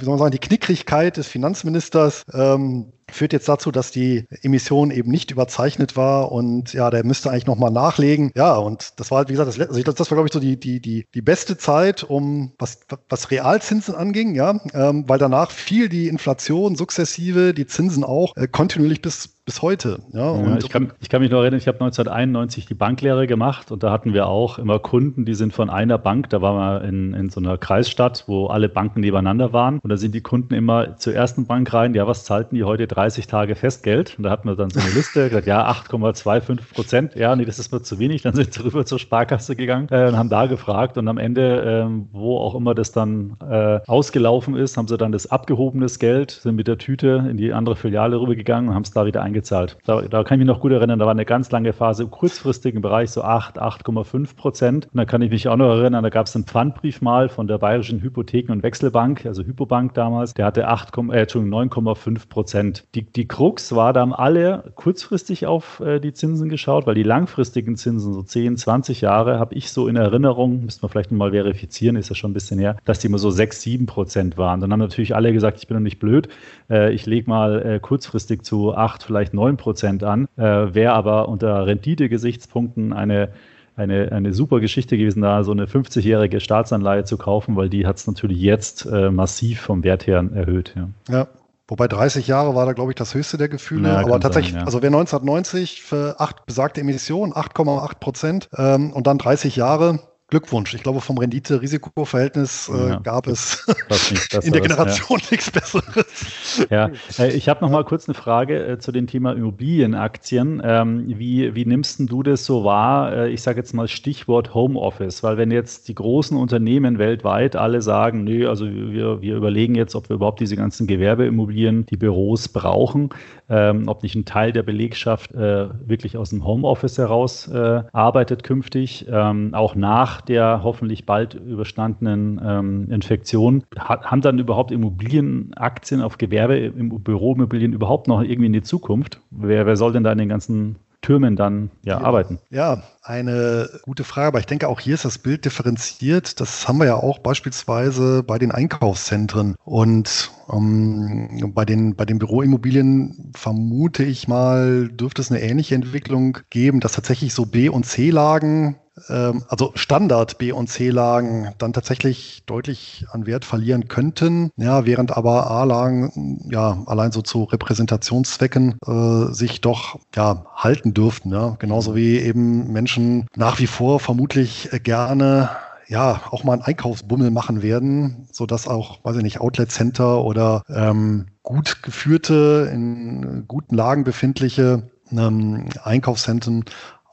wie 0.00 0.04
soll 0.04 0.10
man 0.10 0.18
sagen, 0.18 0.30
die 0.32 0.38
Knickrigkeit 0.38 1.16
des 1.16 1.26
Finanzministers 1.26 2.22
ähm, 2.32 2.92
führt 3.10 3.32
jetzt 3.32 3.48
dazu, 3.48 3.70
dass 3.70 3.90
die 3.90 4.26
Emission 4.42 4.90
eben 4.90 5.10
nicht 5.10 5.30
überzeichnet 5.30 5.96
war 5.96 6.32
und 6.32 6.72
ja, 6.72 6.90
der 6.90 7.04
müsste 7.04 7.30
eigentlich 7.30 7.46
nochmal 7.46 7.70
nachlegen. 7.70 8.30
Ja, 8.34 8.56
und 8.56 8.98
das 9.00 9.10
war 9.10 9.18
halt, 9.18 9.28
wie 9.28 9.32
gesagt, 9.32 9.48
das, 9.48 9.60
also 9.60 9.82
das, 9.82 10.10
war, 10.10 10.16
glaube 10.16 10.28
ich, 10.28 10.32
so 10.32 10.40
die, 10.40 10.58
die, 10.58 10.80
die, 10.80 11.06
die 11.14 11.22
beste 11.22 11.56
Zeit, 11.56 12.02
um 12.02 12.52
was, 12.58 12.80
was 13.08 13.30
Realzinsen 13.30 13.94
anging, 13.94 14.34
ja, 14.34 14.58
ähm, 14.72 15.04
weil 15.06 15.18
danach 15.18 15.50
fiel 15.50 15.88
die 15.88 16.08
Inflation 16.08 16.76
sukzessive, 16.76 17.54
die 17.54 17.66
Zinsen 17.66 18.04
auch 18.04 18.36
äh, 18.36 18.48
kontinuierlich 18.48 19.02
bis 19.02 19.34
bis 19.44 19.60
heute. 19.60 20.00
Ja, 20.12 20.36
ja 20.36 20.56
ich, 20.56 20.70
kann, 20.70 20.92
ich, 21.00 21.10
kann, 21.10 21.20
mich 21.20 21.30
noch 21.30 21.40
erinnern, 21.40 21.58
ich 21.58 21.68
habe 21.68 21.76
1991 21.76 22.66
die 22.66 22.74
Banklehre 22.74 23.26
gemacht 23.26 23.70
und 23.70 23.82
da 23.82 23.90
hatten 23.90 24.14
wir 24.14 24.26
auch 24.26 24.58
immer 24.58 24.78
Kunden, 24.78 25.24
die 25.24 25.34
sind 25.34 25.52
von 25.52 25.68
einer 25.68 25.98
Bank, 25.98 26.30
da 26.30 26.40
waren 26.40 26.82
wir 26.82 26.88
in, 26.88 27.12
in 27.12 27.30
so 27.30 27.40
einer 27.40 27.58
Kreisstadt, 27.58 28.24
wo 28.26 28.46
alle 28.46 28.68
Banken 28.68 29.00
nebeneinander 29.00 29.52
waren 29.52 29.78
und 29.80 29.90
da 29.90 29.96
sind 29.96 30.14
die 30.14 30.22
Kunden 30.22 30.54
immer 30.54 30.96
zur 30.96 31.14
ersten 31.14 31.46
Bank 31.46 31.72
rein, 31.74 31.94
ja, 31.94 32.06
was 32.06 32.24
zahlten 32.24 32.56
die 32.56 32.64
heute 32.64 32.86
30 32.94 33.26
Tage 33.26 33.54
Festgeld? 33.54 34.14
Und 34.16 34.24
da 34.24 34.30
hatten 34.30 34.48
wir 34.48 34.56
dann 34.56 34.70
so 34.70 34.80
eine 34.80 34.90
Liste, 34.90 35.28
gesagt, 35.28 35.46
ja, 35.46 35.68
8,25 35.70 36.74
Prozent, 36.74 37.14
ja, 37.14 37.34
nee, 37.34 37.44
das 37.44 37.58
ist 37.58 37.72
mir 37.72 37.82
zu 37.82 37.98
wenig, 37.98 38.22
dann 38.22 38.34
sind 38.34 38.52
sie 38.54 38.62
rüber 38.64 38.86
zur 38.86 38.98
Sparkasse 38.98 39.56
gegangen 39.56 39.88
äh, 39.90 40.08
und 40.08 40.16
haben 40.16 40.28
da 40.28 40.46
gefragt 40.46 40.98
und 40.98 41.08
am 41.08 41.18
Ende, 41.18 41.86
äh, 41.88 42.06
wo 42.12 42.38
auch 42.38 42.54
immer 42.54 42.74
das 42.74 42.92
dann 42.92 43.36
äh, 43.48 43.80
ausgelaufen 43.86 44.54
ist, 44.56 44.76
haben 44.76 44.88
sie 44.88 44.96
dann 44.96 45.12
das 45.12 45.30
abgehobenes 45.30 45.98
Geld, 45.98 46.30
sind 46.30 46.56
mit 46.56 46.68
der 46.68 46.78
Tüte 46.78 47.26
in 47.28 47.36
die 47.36 47.52
andere 47.52 47.76
Filiale 47.76 48.20
rübergegangen 48.20 48.68
und 48.68 48.74
haben 48.74 48.82
es 48.82 48.90
da 48.90 49.06
wieder 49.06 49.22
eingezahlt. 49.22 49.76
Da, 49.86 50.02
da, 50.02 50.22
kann 50.24 50.36
ich 50.36 50.46
mich 50.46 50.54
noch 50.54 50.60
gut 50.60 50.72
erinnern, 50.72 50.98
da 50.98 51.04
war 51.06 51.12
eine 51.12 51.24
ganz 51.24 51.50
lange 51.50 51.72
Phase 51.72 52.04
im 52.04 52.10
kurzfristigen 52.10 52.80
Bereich, 52.80 53.10
so 53.10 53.22
8, 53.22 53.60
8,5 53.60 54.36
Prozent. 54.36 54.86
Und 54.92 54.98
da 54.98 55.04
kann 55.04 55.22
ich 55.22 55.30
mich 55.30 55.48
auch 55.48 55.56
noch 55.56 55.76
erinnern, 55.76 56.02
da 56.02 56.10
gab 56.10 56.26
es 56.26 56.34
einen 56.34 56.44
Pfandbrief 56.44 57.00
mal 57.00 57.28
von 57.28 57.46
der 57.46 57.58
Bayerischen 57.58 58.00
Hypotheken- 58.00 58.52
und 58.52 58.62
Wechselbank, 58.62 59.26
also 59.26 59.42
Hypobank 59.42 59.94
damals, 59.94 60.34
der 60.34 60.46
hatte 60.46 60.68
8, 60.68 60.96
äh, 61.12 61.26
9,5 61.26 62.28
Prozent. 62.28 62.83
Die, 62.94 63.02
die 63.02 63.26
Krux 63.26 63.74
war, 63.74 63.92
da 63.92 64.00
haben 64.00 64.14
alle 64.14 64.72
kurzfristig 64.76 65.46
auf 65.46 65.80
äh, 65.80 65.98
die 65.98 66.12
Zinsen 66.12 66.48
geschaut, 66.48 66.86
weil 66.86 66.94
die 66.94 67.02
langfristigen 67.02 67.76
Zinsen, 67.76 68.12
so 68.12 68.22
10, 68.22 68.56
20 68.56 69.00
Jahre, 69.00 69.40
habe 69.40 69.54
ich 69.54 69.72
so 69.72 69.88
in 69.88 69.96
Erinnerung, 69.96 70.64
müssen 70.64 70.82
wir 70.82 70.88
vielleicht 70.88 71.10
mal 71.10 71.32
verifizieren, 71.32 71.96
ist 71.96 72.08
ja 72.08 72.14
schon 72.14 72.30
ein 72.30 72.34
bisschen 72.34 72.60
her, 72.60 72.76
dass 72.84 73.00
die 73.00 73.08
immer 73.08 73.18
so 73.18 73.30
6, 73.30 73.60
7 73.60 73.86
Prozent 73.86 74.38
waren. 74.38 74.60
Dann 74.60 74.70
haben 74.70 74.78
natürlich 74.78 75.16
alle 75.16 75.32
gesagt, 75.32 75.58
ich 75.58 75.66
bin 75.66 75.76
doch 75.76 75.82
nicht 75.82 75.98
blöd, 75.98 76.28
äh, 76.70 76.92
ich 76.92 77.06
lege 77.06 77.28
mal 77.28 77.62
äh, 77.62 77.80
kurzfristig 77.80 78.44
zu 78.44 78.74
8, 78.76 79.02
vielleicht 79.02 79.24
vielleicht 79.24 79.34
9 79.34 79.56
Prozent 79.56 80.04
an, 80.04 80.28
äh, 80.36 80.42
wäre 80.42 80.92
aber 80.92 81.28
unter 81.28 81.66
Rendite-Gesichtspunkten 81.66 82.92
eine 82.92 83.30
eine, 83.76 84.12
eine 84.12 84.32
super 84.32 84.60
Geschichte 84.60 84.96
gewesen, 84.96 85.20
da 85.20 85.42
so 85.42 85.50
eine 85.50 85.66
50-jährige 85.66 86.38
Staatsanleihe 86.38 87.02
zu 87.02 87.16
kaufen, 87.16 87.56
weil 87.56 87.68
die 87.68 87.88
hat 87.88 87.96
es 87.96 88.06
natürlich 88.06 88.40
jetzt 88.40 88.86
äh, 88.86 89.10
massiv 89.10 89.62
vom 89.62 89.82
Wert 89.82 90.06
her 90.06 90.24
erhöht. 90.32 90.76
Ja. 90.76 90.88
ja. 91.12 91.26
Wobei 91.66 91.88
30 91.88 92.26
Jahre 92.26 92.54
war 92.54 92.66
da, 92.66 92.72
glaube 92.72 92.92
ich, 92.92 92.96
das 92.96 93.14
höchste 93.14 93.38
der 93.38 93.48
Gefühle. 93.48 93.88
Ja, 93.88 94.00
aber 94.00 94.20
tatsächlich, 94.20 94.52
sein, 94.52 94.60
ja. 94.60 94.66
also 94.66 94.82
wer 94.82 94.88
1990 94.88 95.82
für 95.82 96.16
acht 96.18 96.44
besagte 96.44 96.82
Emissionen, 96.82 97.32
8,8 97.32 97.98
Prozent 98.00 98.48
ähm, 98.56 98.92
und 98.92 99.06
dann 99.06 99.16
30 99.16 99.56
Jahre, 99.56 100.00
Glückwunsch. 100.28 100.72
Ich 100.72 100.82
glaube, 100.82 101.02
vom 101.02 101.18
Rendite-Risiko-Verhältnis 101.18 102.70
äh, 102.74 102.88
ja, 102.88 102.98
gab 102.98 103.26
es 103.26 103.66
in 104.42 104.52
der 104.52 104.62
Generation 104.62 105.18
ja. 105.20 105.26
nichts 105.30 105.50
Besseres. 105.50 106.66
Ja, 106.70 106.90
äh, 107.18 107.30
ich 107.32 107.50
habe 107.50 107.62
noch 107.62 107.70
mal 107.70 107.84
kurz 107.84 108.08
eine 108.08 108.14
Frage 108.14 108.66
äh, 108.66 108.78
zu 108.78 108.90
dem 108.90 109.06
Thema 109.06 109.32
Immobilienaktien. 109.32 110.62
Ähm, 110.64 111.04
wie, 111.06 111.54
wie 111.54 111.66
nimmst 111.66 112.00
du 112.00 112.22
das 112.22 112.46
so 112.46 112.64
wahr? 112.64 113.12
Äh, 113.12 113.32
ich 113.32 113.42
sage 113.42 113.58
jetzt 113.58 113.74
mal 113.74 113.86
Stichwort 113.86 114.54
Homeoffice, 114.54 115.22
weil 115.22 115.36
wenn 115.36 115.50
jetzt 115.50 115.88
die 115.88 115.94
großen 115.94 116.38
Unternehmen 116.38 116.98
weltweit 116.98 117.54
alle 117.54 117.82
sagen, 117.82 118.24
nö, 118.24 118.48
also 118.48 118.64
wir, 118.64 119.20
wir 119.20 119.36
überlegen 119.36 119.74
jetzt, 119.74 119.94
ob 119.94 120.08
wir 120.08 120.16
überhaupt 120.16 120.40
diese 120.40 120.56
ganzen 120.56 120.86
Gewerbeimmobilien, 120.86 121.84
die 121.84 121.98
Büros 121.98 122.48
brauchen, 122.48 123.10
ähm, 123.50 123.88
ob 123.88 124.02
nicht 124.02 124.14
ein 124.14 124.24
Teil 124.24 124.52
der 124.52 124.62
Belegschaft 124.62 125.34
wirklich 125.34 126.16
aus 126.16 126.30
dem 126.30 126.44
Homeoffice 126.44 126.98
heraus 126.98 127.50
arbeitet 127.50 128.42
künftig, 128.42 129.06
ähm, 129.10 129.50
auch 129.52 129.74
nach 129.74 130.13
der 130.20 130.62
hoffentlich 130.62 131.06
bald 131.06 131.34
überstandenen 131.34 132.40
ähm, 132.44 132.90
Infektion. 132.90 133.64
Ha 133.78 134.02
haben 134.02 134.20
dann 134.20 134.38
überhaupt 134.38 134.70
Immobilienaktien 134.70 136.00
auf 136.00 136.18
Gewerbe, 136.18 136.56
im 136.56 137.02
Büroimmobilien 137.02 137.72
überhaupt 137.72 138.08
noch 138.08 138.22
irgendwie 138.22 138.46
in 138.46 138.52
die 138.52 138.62
Zukunft? 138.62 139.20
Wer, 139.30 139.66
wer 139.66 139.76
soll 139.76 139.92
denn 139.92 140.04
da 140.04 140.12
in 140.12 140.18
den 140.18 140.28
ganzen 140.28 140.76
Türmen 141.04 141.36
dann 141.36 141.70
ja, 141.84 142.00
arbeiten? 142.00 142.38
Ja, 142.50 142.82
eine 143.02 143.68
gute 143.82 144.04
Frage, 144.04 144.28
aber 144.28 144.38
ich 144.40 144.46
denke, 144.46 144.68
auch 144.68 144.80
hier 144.80 144.94
ist 144.94 145.04
das 145.04 145.18
Bild 145.18 145.44
differenziert. 145.44 146.40
Das 146.40 146.66
haben 146.66 146.78
wir 146.78 146.86
ja 146.86 146.96
auch 146.96 147.18
beispielsweise 147.18 148.22
bei 148.22 148.38
den 148.38 148.50
Einkaufszentren. 148.50 149.54
Und 149.64 150.30
ähm, 150.50 151.52
bei, 151.54 151.66
den, 151.66 151.94
bei 151.94 152.06
den 152.06 152.18
Büroimmobilien 152.18 153.32
vermute 153.36 154.02
ich 154.02 154.28
mal, 154.28 154.88
dürfte 154.88 155.20
es 155.20 155.30
eine 155.30 155.42
ähnliche 155.42 155.74
Entwicklung 155.74 156.38
geben, 156.48 156.80
dass 156.80 156.92
tatsächlich 156.92 157.34
so 157.34 157.44
B- 157.44 157.68
und 157.68 157.84
C-Lagen 157.84 158.76
ähm, 159.08 159.44
also 159.48 159.72
Standard 159.74 160.38
B- 160.38 160.52
und 160.52 160.68
C-Lagen 160.68 161.52
dann 161.58 161.72
tatsächlich 161.72 162.42
deutlich 162.46 163.06
an 163.10 163.26
Wert 163.26 163.44
verlieren 163.44 163.88
könnten, 163.88 164.50
ja, 164.56 164.86
während 164.86 165.16
aber 165.16 165.50
A-Lagen 165.50 166.40
ja 166.50 166.82
allein 166.86 167.12
so 167.12 167.22
zu 167.22 167.44
Repräsentationszwecken 167.44 168.78
äh, 168.86 169.32
sich 169.32 169.60
doch 169.60 169.98
ja 170.14 170.46
halten 170.54 170.94
dürften, 170.94 171.32
ja, 171.32 171.56
genauso 171.58 171.94
wie 171.94 172.18
eben 172.18 172.72
Menschen 172.72 173.26
nach 173.36 173.58
wie 173.58 173.66
vor 173.66 174.00
vermutlich 174.00 174.70
gerne 174.82 175.50
ja, 175.88 176.22
auch 176.30 176.44
mal 176.44 176.54
einen 176.54 176.62
Einkaufsbummel 176.62 177.30
machen 177.30 177.62
werden, 177.62 178.26
so 178.32 178.46
dass 178.46 178.66
auch, 178.66 179.04
weiß 179.04 179.16
ich 179.16 179.22
nicht, 179.22 179.40
Outlet 179.40 179.70
Center 179.70 180.24
oder 180.24 180.62
ähm, 180.68 181.26
gut 181.42 181.82
geführte, 181.82 182.70
in 182.72 183.44
guten 183.46 183.74
Lagen 183.74 184.04
befindliche 184.04 184.90
ähm, 185.12 185.66
Einkaufszentren 185.82 186.64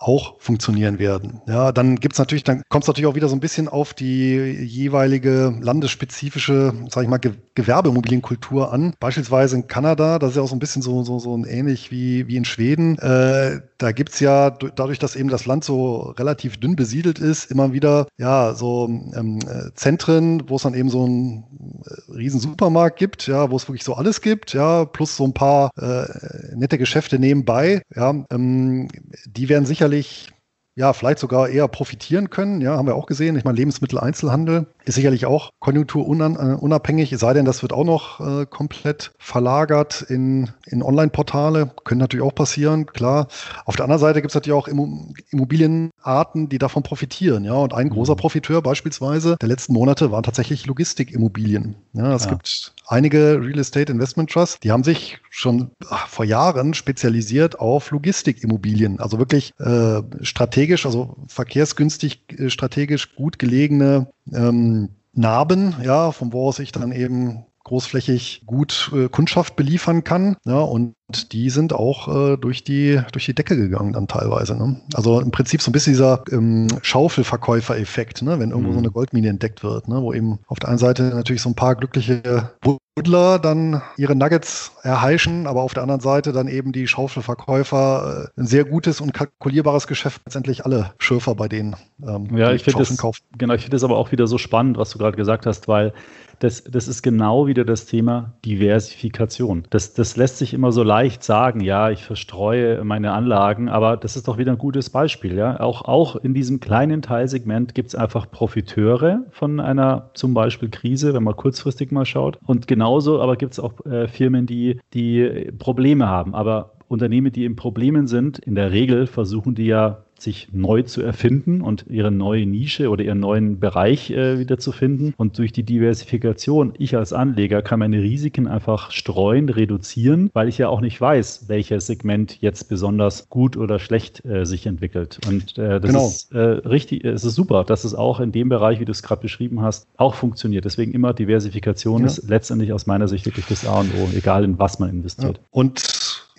auch 0.01 0.35
funktionieren 0.39 0.99
werden. 0.99 1.41
Ja, 1.47 1.71
dann 1.71 1.97
gibt's 1.97 2.17
natürlich, 2.17 2.43
dann 2.43 2.63
kommt 2.69 2.83
es 2.83 2.87
natürlich 2.87 3.07
auch 3.07 3.15
wieder 3.15 3.29
so 3.29 3.35
ein 3.35 3.39
bisschen 3.39 3.67
auf 3.67 3.93
die 3.93 4.35
jeweilige 4.35 5.53
landesspezifische, 5.61 6.73
sage 6.89 7.05
ich 7.05 7.09
mal, 7.09 7.17
Ge 7.17 7.33
Gewerbeimmobilienkultur 7.53 8.71
an. 8.71 8.93
Beispielsweise 9.01 9.57
in 9.57 9.67
Kanada, 9.67 10.19
das 10.19 10.31
ist 10.31 10.35
ja 10.37 10.41
auch 10.41 10.47
so 10.47 10.55
ein 10.55 10.59
bisschen 10.59 10.81
so, 10.81 11.03
so, 11.03 11.19
so 11.19 11.45
ähnlich 11.45 11.91
wie, 11.91 12.25
wie 12.27 12.37
in 12.37 12.45
Schweden. 12.45 12.97
Äh, 12.97 13.59
da 13.77 13.91
gibt's 13.91 14.21
ja 14.21 14.51
dadurch, 14.51 14.99
dass 14.99 15.17
eben 15.17 15.27
das 15.27 15.45
Land 15.45 15.65
so 15.65 16.13
relativ 16.17 16.57
dünn 16.57 16.77
besiedelt 16.77 17.19
ist, 17.19 17.51
immer 17.51 17.73
wieder 17.73 18.07
ja 18.17 18.53
so 18.53 18.87
ähm, 18.87 19.39
äh, 19.39 19.73
Zentren, 19.75 20.49
wo 20.49 20.55
es 20.55 20.61
dann 20.61 20.73
eben 20.73 20.89
so 20.89 21.03
einen 21.03 21.43
äh, 21.85 22.13
riesen 22.13 22.39
Supermarkt 22.39 22.97
gibt, 22.97 23.27
ja, 23.27 23.51
wo 23.51 23.57
es 23.57 23.67
wirklich 23.67 23.83
so 23.83 23.95
alles 23.95 24.21
gibt, 24.21 24.53
ja, 24.53 24.85
plus 24.85 25.17
so 25.17 25.25
ein 25.25 25.33
paar 25.33 25.71
äh, 25.77 26.55
nette 26.55 26.77
Geschäfte 26.77 27.19
nebenbei. 27.19 27.81
Ja, 27.93 28.15
ähm, 28.31 28.87
die 29.27 29.49
werden 29.49 29.65
sicherlich 29.65 29.90
sicherlich 29.91 30.40
ja, 30.75 30.93
vielleicht 30.93 31.19
sogar 31.19 31.49
eher 31.49 31.67
profitieren 31.67 32.29
können. 32.29 32.61
Ja, 32.61 32.77
haben 32.77 32.87
wir 32.87 32.95
auch 32.95 33.05
gesehen. 33.05 33.35
Ich 33.35 33.43
meine, 33.43 33.57
Lebensmitteleinzelhandel 33.57 34.67
ist 34.85 34.95
sicherlich 34.95 35.25
auch 35.25 35.51
konjunkturunabhängig, 35.59 37.11
es 37.11 37.19
sei 37.19 37.33
denn, 37.33 37.45
das 37.45 37.61
wird 37.61 37.73
auch 37.73 37.83
noch 37.83 38.19
äh, 38.19 38.45
komplett 38.45 39.11
verlagert 39.19 40.01
in, 40.01 40.49
in 40.65 40.81
Online-Portale. 40.81 41.71
Können 41.83 41.99
natürlich 41.99 42.25
auch 42.25 42.33
passieren, 42.33 42.85
klar. 42.85 43.27
Auf 43.65 43.75
der 43.75 43.83
anderen 43.85 43.99
Seite 43.99 44.21
gibt 44.21 44.31
es 44.31 44.35
natürlich 44.35 44.57
auch 44.57 44.67
Immobilienarten, 44.67 46.49
die 46.49 46.57
davon 46.57 46.83
profitieren. 46.83 47.43
Ja, 47.43 47.53
und 47.53 47.73
ein 47.73 47.87
mhm. 47.87 47.91
großer 47.91 48.15
Profiteur 48.15 48.61
beispielsweise 48.61 49.35
der 49.41 49.49
letzten 49.49 49.73
Monate 49.73 50.11
waren 50.11 50.23
tatsächlich 50.23 50.65
Logistikimmobilien. 50.65 51.75
Ja, 51.93 52.15
es 52.15 52.25
ja. 52.25 52.31
gibt 52.31 52.73
einige 52.87 53.39
Real 53.41 53.59
Estate 53.59 53.91
Investment 53.91 54.29
Trusts, 54.31 54.59
die 54.59 54.71
haben 54.71 54.83
sich 54.83 55.19
schon 55.29 55.71
ach, 55.89 56.07
vor 56.07 56.25
Jahren 56.25 56.73
spezialisiert 56.73 57.59
auf 57.59 57.91
Logistikimmobilien. 57.91 58.99
Also 58.99 59.17
wirklich 59.17 59.53
äh, 59.59 60.01
strategisch, 60.21 60.60
also 60.85 61.15
verkehrsgünstig, 61.27 62.23
äh, 62.37 62.49
strategisch 62.49 63.15
gut 63.15 63.39
gelegene 63.39 64.11
ähm, 64.33 64.89
Narben, 65.13 65.75
ja, 65.83 66.11
von 66.11 66.31
wo 66.31 66.47
aus 66.47 66.59
ich 66.59 66.71
dann 66.71 66.91
eben 66.91 67.45
großflächig 67.63 68.43
gut 68.45 68.91
äh, 68.93 69.09
Kundschaft 69.09 69.55
beliefern 69.55 70.03
kann. 70.03 70.37
Ja, 70.45 70.59
und 70.59 70.95
die 71.11 71.49
sind 71.49 71.73
auch 71.73 72.07
äh, 72.07 72.37
durch, 72.37 72.63
die, 72.63 73.01
durch 73.11 73.25
die 73.25 73.35
Decke 73.35 73.55
gegangen 73.55 73.93
dann 73.93 74.07
teilweise. 74.07 74.55
Ne? 74.55 74.81
Also 74.93 75.19
im 75.19 75.31
Prinzip 75.31 75.61
so 75.61 75.69
ein 75.69 75.73
bisschen 75.73 75.93
dieser 75.93 76.23
ähm, 76.31 76.67
Schaufelverkäufer-Effekt, 76.81 78.21
ne? 78.21 78.39
wenn 78.39 78.51
irgendwo 78.51 78.69
mhm. 78.69 78.75
so 78.75 78.79
eine 78.79 78.91
Goldmine 78.91 79.29
entdeckt 79.29 79.63
wird, 79.63 79.87
ne? 79.87 80.01
wo 80.01 80.13
eben 80.13 80.39
auf 80.47 80.59
der 80.59 80.69
einen 80.69 80.77
Seite 80.77 81.03
natürlich 81.03 81.41
so 81.41 81.49
ein 81.49 81.55
paar 81.55 81.75
glückliche 81.75 82.51
Buddler 82.61 83.39
dann 83.39 83.81
ihre 83.97 84.15
Nuggets 84.15 84.73
erheischen, 84.83 85.47
aber 85.47 85.61
auf 85.61 85.73
der 85.73 85.83
anderen 85.83 86.01
Seite 86.01 86.33
dann 86.33 86.47
eben 86.47 86.71
die 86.71 86.87
Schaufelverkäufer 86.87 88.29
äh, 88.35 88.39
ein 88.41 88.45
sehr 88.45 88.65
gutes 88.65 89.01
und 89.01 89.13
kalkulierbares 89.13 89.87
Geschäft 89.87 90.21
letztendlich 90.25 90.65
alle 90.65 90.91
Schürfer 90.97 91.35
bei 91.35 91.47
denen. 91.47 91.75
Ähm, 92.05 92.35
ja, 92.35 92.51
ich 92.51 92.63
finde 92.63 92.79
das, 92.79 92.97
genau, 93.37 93.53
ich 93.53 93.61
finde 93.61 93.75
das 93.75 93.83
aber 93.83 93.97
auch 93.97 94.11
wieder 94.11 94.27
so 94.27 94.37
spannend, 94.37 94.77
was 94.77 94.91
du 94.91 94.97
gerade 94.97 95.17
gesagt 95.17 95.45
hast, 95.45 95.67
weil 95.67 95.93
das, 96.41 96.63
das 96.63 96.87
ist 96.87 97.03
genau 97.03 97.45
wieder 97.45 97.63
das 97.65 97.85
Thema 97.85 98.33
Diversifikation. 98.43 99.63
Das, 99.69 99.93
das 99.93 100.17
lässt 100.17 100.39
sich 100.39 100.53
immer 100.53 100.71
so 100.71 100.81
leicht 100.83 101.00
sagen, 101.09 101.61
ja, 101.61 101.89
ich 101.89 102.03
verstreue 102.03 102.83
meine 102.83 103.11
Anlagen, 103.11 103.69
aber 103.69 103.97
das 103.97 104.15
ist 104.15 104.27
doch 104.27 104.37
wieder 104.37 104.51
ein 104.51 104.57
gutes 104.57 104.89
Beispiel. 104.89 105.35
Ja? 105.35 105.59
Auch, 105.59 105.83
auch 105.83 106.15
in 106.15 106.33
diesem 106.33 106.59
kleinen 106.59 107.01
Teilsegment 107.01 107.75
gibt 107.75 107.89
es 107.89 107.95
einfach 107.95 108.29
Profiteure 108.29 109.23
von 109.31 109.59
einer 109.59 110.11
zum 110.13 110.33
Beispiel 110.33 110.69
Krise, 110.69 111.13
wenn 111.13 111.23
man 111.23 111.35
kurzfristig 111.35 111.91
mal 111.91 112.05
schaut. 112.05 112.37
Und 112.45 112.67
genauso 112.67 113.21
aber 113.21 113.35
gibt 113.35 113.53
es 113.53 113.59
auch 113.59 113.85
äh, 113.85 114.07
Firmen, 114.07 114.45
die, 114.45 114.79
die 114.93 115.51
Probleme 115.57 116.07
haben. 116.07 116.35
Aber 116.35 116.73
Unternehmen, 116.87 117.31
die 117.31 117.45
in 117.45 117.55
Problemen 117.55 118.07
sind, 118.07 118.39
in 118.39 118.55
der 118.55 118.71
Regel 118.71 119.07
versuchen 119.07 119.55
die 119.55 119.65
ja 119.65 120.03
sich 120.21 120.49
neu 120.51 120.83
zu 120.83 121.01
erfinden 121.01 121.61
und 121.61 121.85
ihre 121.89 122.11
neue 122.11 122.45
Nische 122.45 122.89
oder 122.89 123.03
ihren 123.03 123.19
neuen 123.19 123.59
Bereich 123.59 124.11
äh, 124.11 124.39
wieder 124.39 124.57
zu 124.57 124.71
finden. 124.71 125.13
Und 125.17 125.37
durch 125.37 125.51
die 125.51 125.63
Diversifikation, 125.63 126.73
ich 126.77 126.95
als 126.95 127.13
Anleger 127.13 127.61
kann 127.61 127.79
meine 127.79 128.01
Risiken 128.01 128.47
einfach 128.47 128.91
streuen, 128.91 129.49
reduzieren, 129.49 130.29
weil 130.33 130.47
ich 130.47 130.57
ja 130.57 130.69
auch 130.69 130.81
nicht 130.81 130.99
weiß, 130.99 131.45
welches 131.47 131.87
Segment 131.87 132.41
jetzt 132.41 132.69
besonders 132.69 133.29
gut 133.29 133.57
oder 133.57 133.79
schlecht 133.79 134.23
äh, 134.25 134.45
sich 134.45 134.65
entwickelt. 134.65 135.19
Und 135.27 135.57
äh, 135.57 135.79
das 135.79 135.89
genau. 135.89 136.07
ist 136.07 136.31
äh, 136.33 136.39
richtig, 136.39 137.03
es 137.03 137.23
ist 137.23 137.35
super, 137.35 137.63
dass 137.63 137.83
es 137.83 137.95
auch 137.95 138.19
in 138.19 138.31
dem 138.31 138.49
Bereich, 138.49 138.79
wie 138.79 138.85
du 138.85 138.91
es 138.91 139.03
gerade 139.03 139.21
beschrieben 139.21 139.61
hast, 139.61 139.87
auch 139.97 140.13
funktioniert. 140.13 140.65
Deswegen 140.65 140.93
immer 140.93 141.13
Diversifikation 141.13 142.01
ja. 142.01 142.07
ist 142.07 142.29
letztendlich 142.29 142.73
aus 142.73 142.85
meiner 142.85 143.07
Sicht 143.07 143.25
wirklich 143.25 143.45
das 143.47 143.65
A 143.65 143.79
und 143.79 143.91
O, 143.95 144.09
egal 144.15 144.43
in 144.43 144.59
was 144.59 144.79
man 144.79 144.89
investiert. 144.89 145.37
Ja. 145.37 145.43
Und 145.51 145.81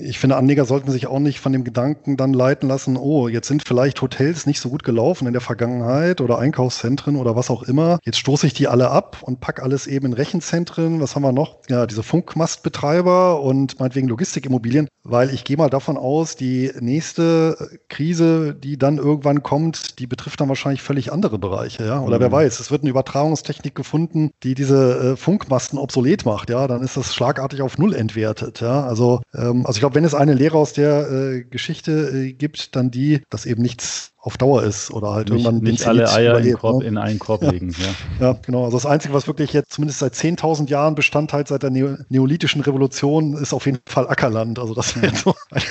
ich 0.03 0.19
finde, 0.19 0.37
Anleger 0.37 0.65
sollten 0.65 0.91
sich 0.91 1.07
auch 1.07 1.19
nicht 1.19 1.41
von 1.41 1.53
dem 1.53 1.65
Gedanken 1.65 2.17
dann 2.17 2.33
leiten 2.33 2.69
lassen, 2.69 2.97
oh, 2.97 3.29
jetzt 3.29 3.49
sind 3.49 3.67
vielleicht 3.67 4.01
Hotels 4.03 4.47
nicht 4.47 4.61
so 4.61 4.69
gut 4.69 4.83
gelaufen 4.83 5.27
in 5.27 5.33
der 5.33 5.41
Vergangenheit 5.41 6.21
oder 6.21 6.38
Einkaufszentren 6.38 7.17
oder 7.17 7.37
was 7.37 7.51
auch 7.51 7.62
immer. 7.62 7.99
Jetzt 8.05 8.19
stoße 8.19 8.47
ich 8.47 8.55
die 8.55 8.69
alle 8.69 8.91
ab 8.91 9.19
und 9.23 9.41
packe 9.41 9.62
alles 9.62 9.87
eben 9.87 10.07
in 10.07 10.12
Rechenzentren. 10.12 11.01
Was 11.01 11.15
haben 11.15 11.23
wir 11.23 11.33
noch? 11.33 11.59
Ja, 11.69 11.87
diese 11.87 12.03
Funkmastbetreiber 12.03 13.41
und 13.41 13.79
meinetwegen 13.79 14.09
Logistikimmobilien, 14.09 14.88
weil 15.05 15.31
ich 15.31 15.45
gehe 15.45 15.57
mal 15.57 15.71
davon 15.71 15.97
aus, 15.97 16.37
die 16.37 16.71
nächste 16.81 17.57
Krise, 17.88 18.55
die 18.55 18.79
dann 18.79 18.99
irgendwann 18.99 19.43
kommt, 19.43 19.99
die 19.99 20.07
betrifft 20.07 20.41
dann 20.41 20.49
wahrscheinlich 20.49 20.83
völlig 20.83 21.12
andere 21.12 21.38
Bereiche, 21.38 21.85
ja. 21.87 22.01
Oder 22.01 22.17
mhm. 22.17 22.23
wer 22.23 22.33
weiß, 22.33 22.61
es 22.61 22.71
wird 22.71 22.83
eine 22.83 22.91
Übertragungstechnik 22.91 23.75
gefunden, 23.75 24.31
die 24.43 24.55
diese 24.55 25.12
äh, 25.12 25.17
Funkmasten 25.17 25.79
obsolet 25.79 26.25
macht, 26.25 26.51
ja, 26.51 26.67
dann 26.67 26.83
ist 26.83 26.97
das 26.97 27.15
schlagartig 27.15 27.62
auf 27.62 27.79
Null 27.79 27.95
entwertet, 27.95 28.61
ja. 28.61 28.85
Also, 28.85 29.21
ähm, 29.35 29.65
also 29.67 29.77
ich 29.77 29.81
glaube, 29.81 29.91
wenn 29.94 30.05
es 30.05 30.14
eine 30.14 30.35
Lehre 30.35 30.59
aus 30.59 30.72
der 30.72 31.11
äh, 31.11 31.44
Geschichte 31.44 31.92
äh, 31.92 32.33
gibt, 32.33 32.76
dann 32.76 32.90
die, 32.90 33.22
dass 33.31 33.46
eben 33.46 33.62
nichts 33.62 34.12
auf 34.18 34.37
Dauer 34.37 34.62
ist 34.62 34.92
oder 34.92 35.11
halt 35.11 35.31
nicht, 35.31 35.44
irgendwann 35.44 35.64
nicht 35.64 35.87
alle 35.87 36.09
Eier 36.11 36.38
in, 36.38 36.55
Korb, 36.55 36.83
ne? 36.83 36.88
in, 36.88 36.96
einen 36.96 37.18
Korb 37.18 37.42
legen. 37.42 37.74
Ja. 38.20 38.26
ja. 38.26 38.38
genau. 38.40 38.64
Also 38.64 38.76
das 38.76 38.87
Einzige, 38.87 39.14
was 39.14 39.26
wirklich 39.26 39.52
jetzt 39.52 39.72
zumindest 39.72 39.98
seit 39.98 40.14
10.000 40.14 40.68
Jahren 40.68 40.94
Bestand 40.94 41.33
hat, 41.33 41.48
seit 41.48 41.62
der 41.62 41.70
Neo 41.70 41.96
neolithischen 42.09 42.61
Revolution, 42.61 43.35
ist 43.35 43.52
auf 43.52 43.66
jeden 43.66 43.81
Fall 43.87 44.09
Ackerland. 44.09 44.59
Also 44.59 44.74
das 44.74 45.00
wäre 45.00 45.14
so 45.16 45.35
eine, 45.50 45.64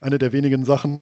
eine 0.00 0.18
der 0.18 0.32
wenigen 0.32 0.64
Sachen, 0.64 1.00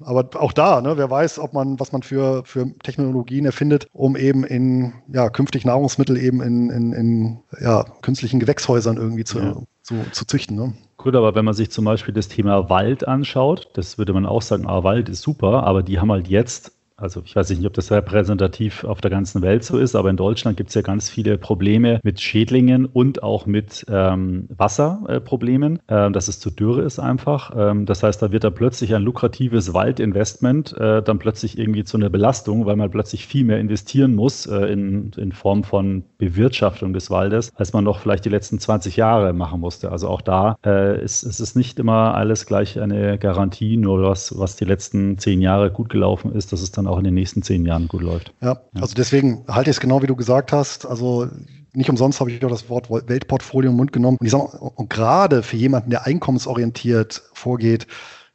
aber 0.00 0.30
auch 0.40 0.52
da, 0.52 0.80
ne, 0.80 0.96
wer 0.96 1.10
weiß, 1.10 1.38
ob 1.38 1.52
man, 1.52 1.78
was 1.78 1.92
man 1.92 2.02
für, 2.02 2.42
für 2.44 2.72
Technologien 2.82 3.44
erfindet, 3.44 3.86
um 3.92 4.16
eben 4.16 4.44
in 4.44 4.94
ja, 5.12 5.28
künftig 5.28 5.64
Nahrungsmittel 5.66 6.16
eben 6.16 6.40
in, 6.40 6.70
in, 6.70 6.92
in 6.92 7.38
ja, 7.60 7.84
künstlichen 8.00 8.40
Gewächshäusern 8.40 8.96
irgendwie 8.96 9.24
zu, 9.24 9.38
ja. 9.38 9.62
Zu, 9.88 10.04
zu 10.12 10.26
züchten. 10.26 10.56
Ne? 10.56 10.74
Gut, 10.98 11.14
aber 11.14 11.34
wenn 11.34 11.44
man 11.44 11.54
sich 11.54 11.70
zum 11.70 11.86
Beispiel 11.86 12.12
das 12.12 12.28
Thema 12.28 12.68
Wald 12.68 13.08
anschaut, 13.08 13.70
das 13.72 13.96
würde 13.96 14.12
man 14.12 14.26
auch 14.26 14.42
sagen, 14.42 14.66
ah, 14.66 14.84
Wald 14.84 15.08
ist 15.08 15.22
super, 15.22 15.64
aber 15.64 15.82
die 15.82 15.98
haben 15.98 16.12
halt 16.12 16.28
jetzt 16.28 16.72
also 16.98 17.22
ich 17.24 17.36
weiß 17.36 17.50
nicht, 17.50 17.64
ob 17.64 17.74
das 17.74 17.92
repräsentativ 17.92 18.82
auf 18.82 19.00
der 19.00 19.10
ganzen 19.10 19.40
Welt 19.40 19.62
so 19.62 19.78
ist, 19.78 19.94
aber 19.94 20.10
in 20.10 20.16
Deutschland 20.16 20.56
gibt 20.56 20.70
es 20.70 20.74
ja 20.74 20.82
ganz 20.82 21.08
viele 21.08 21.38
Probleme 21.38 22.00
mit 22.02 22.20
Schädlingen 22.20 22.86
und 22.86 23.22
auch 23.22 23.46
mit 23.46 23.86
ähm, 23.88 24.48
Wasserproblemen, 24.48 25.78
äh, 25.86 26.10
dass 26.10 26.26
es 26.26 26.40
zu 26.40 26.50
dürre 26.50 26.82
ist 26.82 26.98
einfach. 26.98 27.52
Ähm, 27.56 27.86
das 27.86 28.02
heißt, 28.02 28.20
da 28.20 28.32
wird 28.32 28.42
dann 28.42 28.54
plötzlich 28.54 28.94
ein 28.96 29.02
lukratives 29.02 29.72
Waldinvestment 29.72 30.76
äh, 30.76 31.00
dann 31.02 31.20
plötzlich 31.20 31.56
irgendwie 31.56 31.84
zu 31.84 31.96
einer 31.96 32.10
Belastung, 32.10 32.66
weil 32.66 32.74
man 32.74 32.90
plötzlich 32.90 33.26
viel 33.26 33.44
mehr 33.44 33.60
investieren 33.60 34.16
muss 34.16 34.46
äh, 34.46 34.66
in, 34.66 35.12
in 35.16 35.30
Form 35.30 35.62
von 35.62 36.02
Bewirtschaftung 36.18 36.92
des 36.92 37.10
Waldes, 37.10 37.52
als 37.54 37.72
man 37.72 37.84
noch 37.84 38.00
vielleicht 38.00 38.24
die 38.24 38.30
letzten 38.30 38.58
20 38.58 38.96
Jahre 38.96 39.32
machen 39.32 39.60
musste. 39.60 39.92
Also 39.92 40.08
auch 40.08 40.20
da 40.20 40.56
äh, 40.66 41.00
ist, 41.00 41.22
ist 41.22 41.38
es 41.38 41.54
nicht 41.54 41.78
immer 41.78 42.14
alles 42.14 42.44
gleich 42.44 42.80
eine 42.80 43.18
Garantie, 43.18 43.76
nur 43.76 44.02
was, 44.02 44.36
was 44.36 44.56
die 44.56 44.64
letzten 44.64 45.16
zehn 45.18 45.40
Jahre 45.40 45.70
gut 45.70 45.90
gelaufen 45.90 46.32
ist, 46.32 46.52
dass 46.52 46.60
es 46.60 46.72
dann 46.72 46.87
auch 46.88 46.98
in 46.98 47.04
den 47.04 47.14
nächsten 47.14 47.42
zehn 47.42 47.64
Jahren 47.64 47.88
gut 47.88 48.02
läuft. 48.02 48.32
Ja, 48.40 48.60
also 48.74 48.94
deswegen 48.94 49.44
halte 49.48 49.70
ich 49.70 49.76
es 49.76 49.80
genau 49.80 50.02
wie 50.02 50.06
du 50.06 50.16
gesagt 50.16 50.52
hast. 50.52 50.86
Also 50.86 51.28
nicht 51.72 51.90
umsonst 51.90 52.20
habe 52.20 52.30
ich 52.30 52.44
auch 52.44 52.50
das 52.50 52.68
Wort 52.68 52.90
Weltportfolio 52.90 53.70
im 53.70 53.76
Mund 53.76 53.92
genommen. 53.92 54.16
Und 54.20 54.26
ich 54.26 54.32
sage 54.32 54.58
und 54.58 54.90
gerade 54.90 55.42
für 55.42 55.56
jemanden, 55.56 55.90
der 55.90 56.06
einkommensorientiert 56.06 57.22
vorgeht, 57.34 57.86